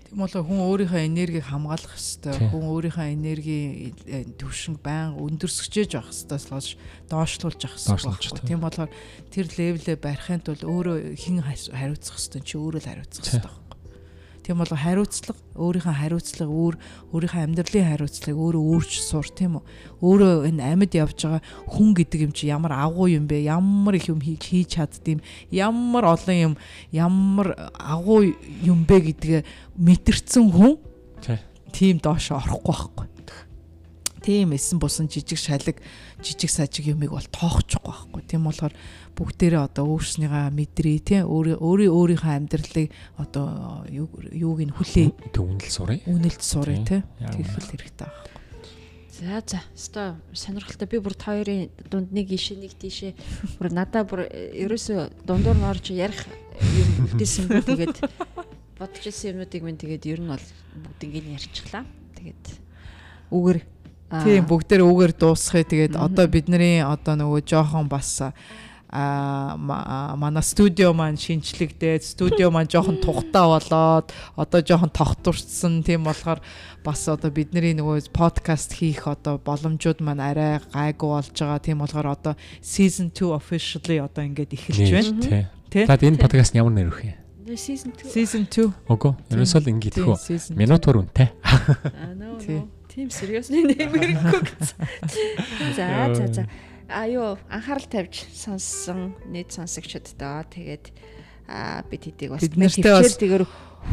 Тийм 0.09 0.25
болоо 0.25 0.41
хүн 0.41 0.61
өөрийнхөө 0.65 1.05
энергийг 1.05 1.45
хамгаалах 1.45 1.93
хэвээр 1.93 2.49
хүн 2.49 2.65
өөрийнхөө 2.65 3.13
энергийн 3.13 3.93
э, 4.09 4.25
төвшинг 4.41 4.81
байн 4.81 5.13
өндөрсгчээж 5.21 6.01
явах 6.01 6.17
хэвээр 6.17 6.49
болж 6.49 6.69
доошлуулж 7.13 7.61
явах 7.61 7.77
хэвээр. 7.77 8.33
тий. 8.41 8.49
Тийм 8.49 8.61
болохоор 8.65 8.91
тэр 9.29 9.47
левелээ 9.53 9.97
барихын 10.01 10.41
тулд 10.41 10.65
өөрөө 10.65 11.13
хэн 11.13 11.45
хариуцах 11.45 12.17
хэвээр 12.17 12.41
чи 12.41 12.57
өөрөө 12.57 12.81
л 12.81 12.89
хариуцах 12.89 13.25
хэвээр. 13.29 13.68
Тийм 14.49 14.63
болоо 14.65 14.81
хариуцлага 14.81 15.37
өөрийнхөө 15.61 15.93
хариуцлага 15.93 16.49
өөр 16.49 16.75
өөрийнхөө 17.13 17.43
амьдралын 17.45 17.85
хариуцлагыг 17.85 18.39
өөрөө 18.41 18.63
өөрч 18.65 18.93
сур 19.05 19.29
тийм 19.29 19.61
үү. 19.61 19.65
Өөрөө 20.01 20.49
энэ 20.49 20.65
амьд 20.73 20.93
явж 20.97 21.21
байгаа 21.21 21.45
хүн 21.69 21.93
гэдэг 21.93 22.21
юм 22.25 22.33
чи 22.33 22.49
ямар 22.49 22.73
агуу 22.73 23.13
юм 23.13 23.29
бэ? 23.29 23.45
Ямар 23.45 24.01
их 24.01 24.09
юм 24.09 24.25
хийж 24.25 24.41
хийж 24.49 24.81
чаддığım 24.81 25.21
ямар 25.53 26.17
олон 26.17 26.37
юм 26.41 26.55
ямар 26.97 27.53
агуу 27.77 28.33
юм 28.65 28.89
бэ 28.89 29.13
гэдгээ 29.13 29.41
мэдэрсэн 29.77 30.49
хүн 30.49 30.81
Тий. 31.21 31.37
тийм 31.69 32.01
доош 32.01 32.33
орохгүй 32.33 32.73
байхгүй. 32.73 33.08
Тийм 34.29 34.53
эсэн 34.53 34.76
бусан 34.76 35.09
жижиг 35.09 35.41
шалэг 35.41 35.81
жижиг 36.20 36.53
сажиг 36.53 36.85
юмыг 36.85 37.16
бол 37.16 37.24
тоохчихгүй 37.33 37.81
байхгүй. 37.81 38.22
Тийм 38.29 38.45
болохоор 38.45 38.76
бүгдээрээ 39.16 39.62
одоо 39.64 39.89
өөрснийгаа 39.97 40.53
мэдрээ 40.53 40.99
тий 41.01 41.20
өөрийн 41.24 41.57
өөрийнхөө 41.89 42.37
амьдралыг 42.37 42.93
одоо 43.16 43.89
юу 43.89 44.05
юуг 44.29 44.61
нь 44.68 44.74
хүлээ 44.76 45.33
Тэг 45.33 45.41
үнэл 45.41 45.72
сурыг. 45.72 46.05
үнэлж 46.05 46.43
сурыг 46.45 46.85
тий 46.85 47.01
Яг 47.24 47.33
тэр 47.33 47.41
үнэ. 47.41 47.53
хэл 47.57 47.70
хэрэгтэй 47.72 48.05
байна. 48.05 48.37
За 49.18 49.41
за. 49.49 49.59
Өстой 49.72 50.09
сонирхолтой. 50.37 50.87
Би 50.93 51.01
бүр 51.01 51.16
та 51.16 51.33
хоёрын 51.33 51.72
дунд 51.89 52.12
нэг 52.12 52.29
ишээ 52.29 52.61
нэг 52.61 52.76
тийшээ 52.76 53.16
бүр 53.57 53.72
надаа 53.72 54.05
бүр 54.05 54.29
э, 54.29 54.61
ерөөсө 54.68 55.24
дундуур 55.24 55.57
нь 55.57 55.64
орж 55.72 55.89
ярих 55.89 56.29
юм 56.61 57.16
бүтээсэн 57.16 57.49
бүү 57.49 57.64
тэгээд 57.64 57.97
бодож 58.76 59.03
ирсэн 59.09 59.41
юмнуудыг 59.41 59.62
минь 59.64 59.81
тэгээд 59.81 60.05
ер 60.07 60.20
нь 60.20 60.29
бол 60.29 60.45
бүгд 60.85 61.01
ингэ 61.03 61.35
ярьчихлаа. 61.35 61.83
Тэгээд 62.14 62.45
үгээр 63.35 63.59
Тийм 64.09 64.49
бүгдээр 64.49 64.83
үгээр 64.89 65.13
дуусгая. 65.13 65.69
Тэгээд 65.69 65.95
одоо 66.01 66.27
бидний 66.33 66.81
одоо 66.81 67.15
нөгөө 67.17 67.45
жоохон 67.45 67.93
бас 67.93 68.25
а 68.89 69.57
манай 70.17 70.41
студио 70.41 70.97
маань 70.97 71.21
шинчлэгдээд 71.21 72.01
студио 72.01 72.49
маань 72.49 72.73
жоохон 72.73 73.05
тухтаа 73.05 73.61
болоод 73.61 74.09
одоо 74.33 74.61
жоохон 74.65 74.89
тогтворцсон 74.89 75.85
тийм 75.85 76.09
болохоор 76.09 76.41
бас 76.81 77.05
одоо 77.05 77.29
бидний 77.29 77.77
нөгөө 77.77 78.09
подкаст 78.17 78.81
хийх 78.81 79.05
одоо 79.05 79.37
боломжууд 79.37 80.01
маань 80.01 80.25
арай 80.25 80.65
гайгүй 80.73 81.09
болж 81.13 81.37
байгаа. 81.37 81.61
Тийм 81.61 81.85
болохоор 81.85 82.17
одоо 82.17 82.35
season 82.65 83.13
2 83.13 83.37
officially 83.37 84.01
одоо 84.01 84.25
ингээд 84.25 84.57
эхэлж 84.57 84.89
байна. 84.89 85.21
Тий. 85.21 85.45
тий? 85.69 85.85
Таад 85.85 86.01
энэ 86.01 86.17
подкаст 86.17 86.57
ямар 86.57 86.73
нэр 86.73 86.89
өгөх 86.89 87.05
юм? 87.05 87.17
season 87.61 87.93
2 87.93 88.09
season 88.09 88.49
2 88.49 88.89
Үгүй. 88.89 89.13
Ерөөсөө 89.33 89.61
л 89.61 89.69
ингэ 89.69 89.93
тийм 89.93 90.05
идэхүү. 90.05 90.17
season 90.17 90.57
Минутуур 90.57 91.05
үнэтэй. 91.05 91.29
Аа 91.45 92.17
нөө 92.17 92.78
Тий. 92.99 93.07
нөө. 93.07 93.07
Тим 93.07 93.11
сериусны 93.15 93.63
нэмэргүй 93.63 94.41
гэсэн. 94.43 94.79
За 95.79 95.87
за 96.15 96.27
за. 96.35 96.43
Аюу 96.89 97.39
анхаарал 97.53 97.87
тавьж 97.87 98.25
сонссон 98.33 99.15
нийт 99.29 99.53
сонсогчдоо 99.53 100.43
тэгээд 100.49 100.91
аа 101.47 101.85
бид 101.87 102.03
хэдийг 102.09 102.33
бас 102.33 102.43
төвчээр 102.49 103.15
тэгэр 103.21 103.45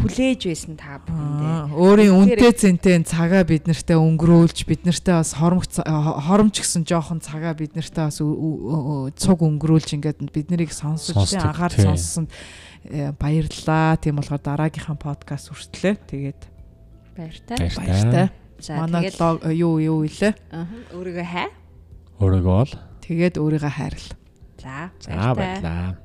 хүлээж 0.02 0.42
байсан 0.48 0.76
та 0.80 1.04
бүхэндээ. 1.04 1.76
Өөрийн 1.76 2.12
Тэгэхээр- 2.12 2.40
үнэтэй 2.40 2.54
цэнтэй 2.56 2.96
цагаа 3.04 3.44
бид 3.44 3.68
нартай 3.68 4.00
өнгөрөөлж 4.00 4.60
бид 4.66 4.82
нартай 4.88 5.16
бас 5.22 5.32
хоромч 5.36 5.80
хоромч 5.86 6.56
гэсэн 6.64 6.84
жоохон 6.88 7.20
цагаа 7.20 7.54
бид 7.54 7.76
нартай 7.76 8.10
бас 8.10 8.20
цуг 8.20 9.40
өнгөрөөлж 9.44 9.90
ингээд 9.96 10.20
бид 10.32 10.48
нарыг 10.52 10.72
сонсож 10.72 11.16
тийм 11.30 11.48
анхаар 11.52 11.72
тий. 11.72 11.84
сонссонд 11.84 12.32
э, 12.88 13.12
баярлалаа. 13.16 14.00
Тийм 14.00 14.20
болохоор 14.20 14.42
дараагийнхаа 14.42 14.98
подкаст 15.00 15.52
хүртлээ. 15.52 15.96
Тэгээд 16.10 16.42
Баяртай. 17.16 17.72
Баяртай. 17.76 18.28
За 18.60 18.86
тэгээд 18.88 19.16
лог 19.20 19.44
юу 19.52 19.80
юу 19.84 20.00
илээ? 20.08 20.34
аа, 20.54 20.68
өөрийгөө 20.96 21.26
хай. 21.28 21.50
Өөрийгөө 22.20 22.56
бол 22.56 22.74
Тэгээд 23.06 23.36
өөрийгөө 23.38 23.72
хайрл. 23.76 24.08
За 24.62 24.90
за 25.04 25.34
баярлаа. 25.36 25.98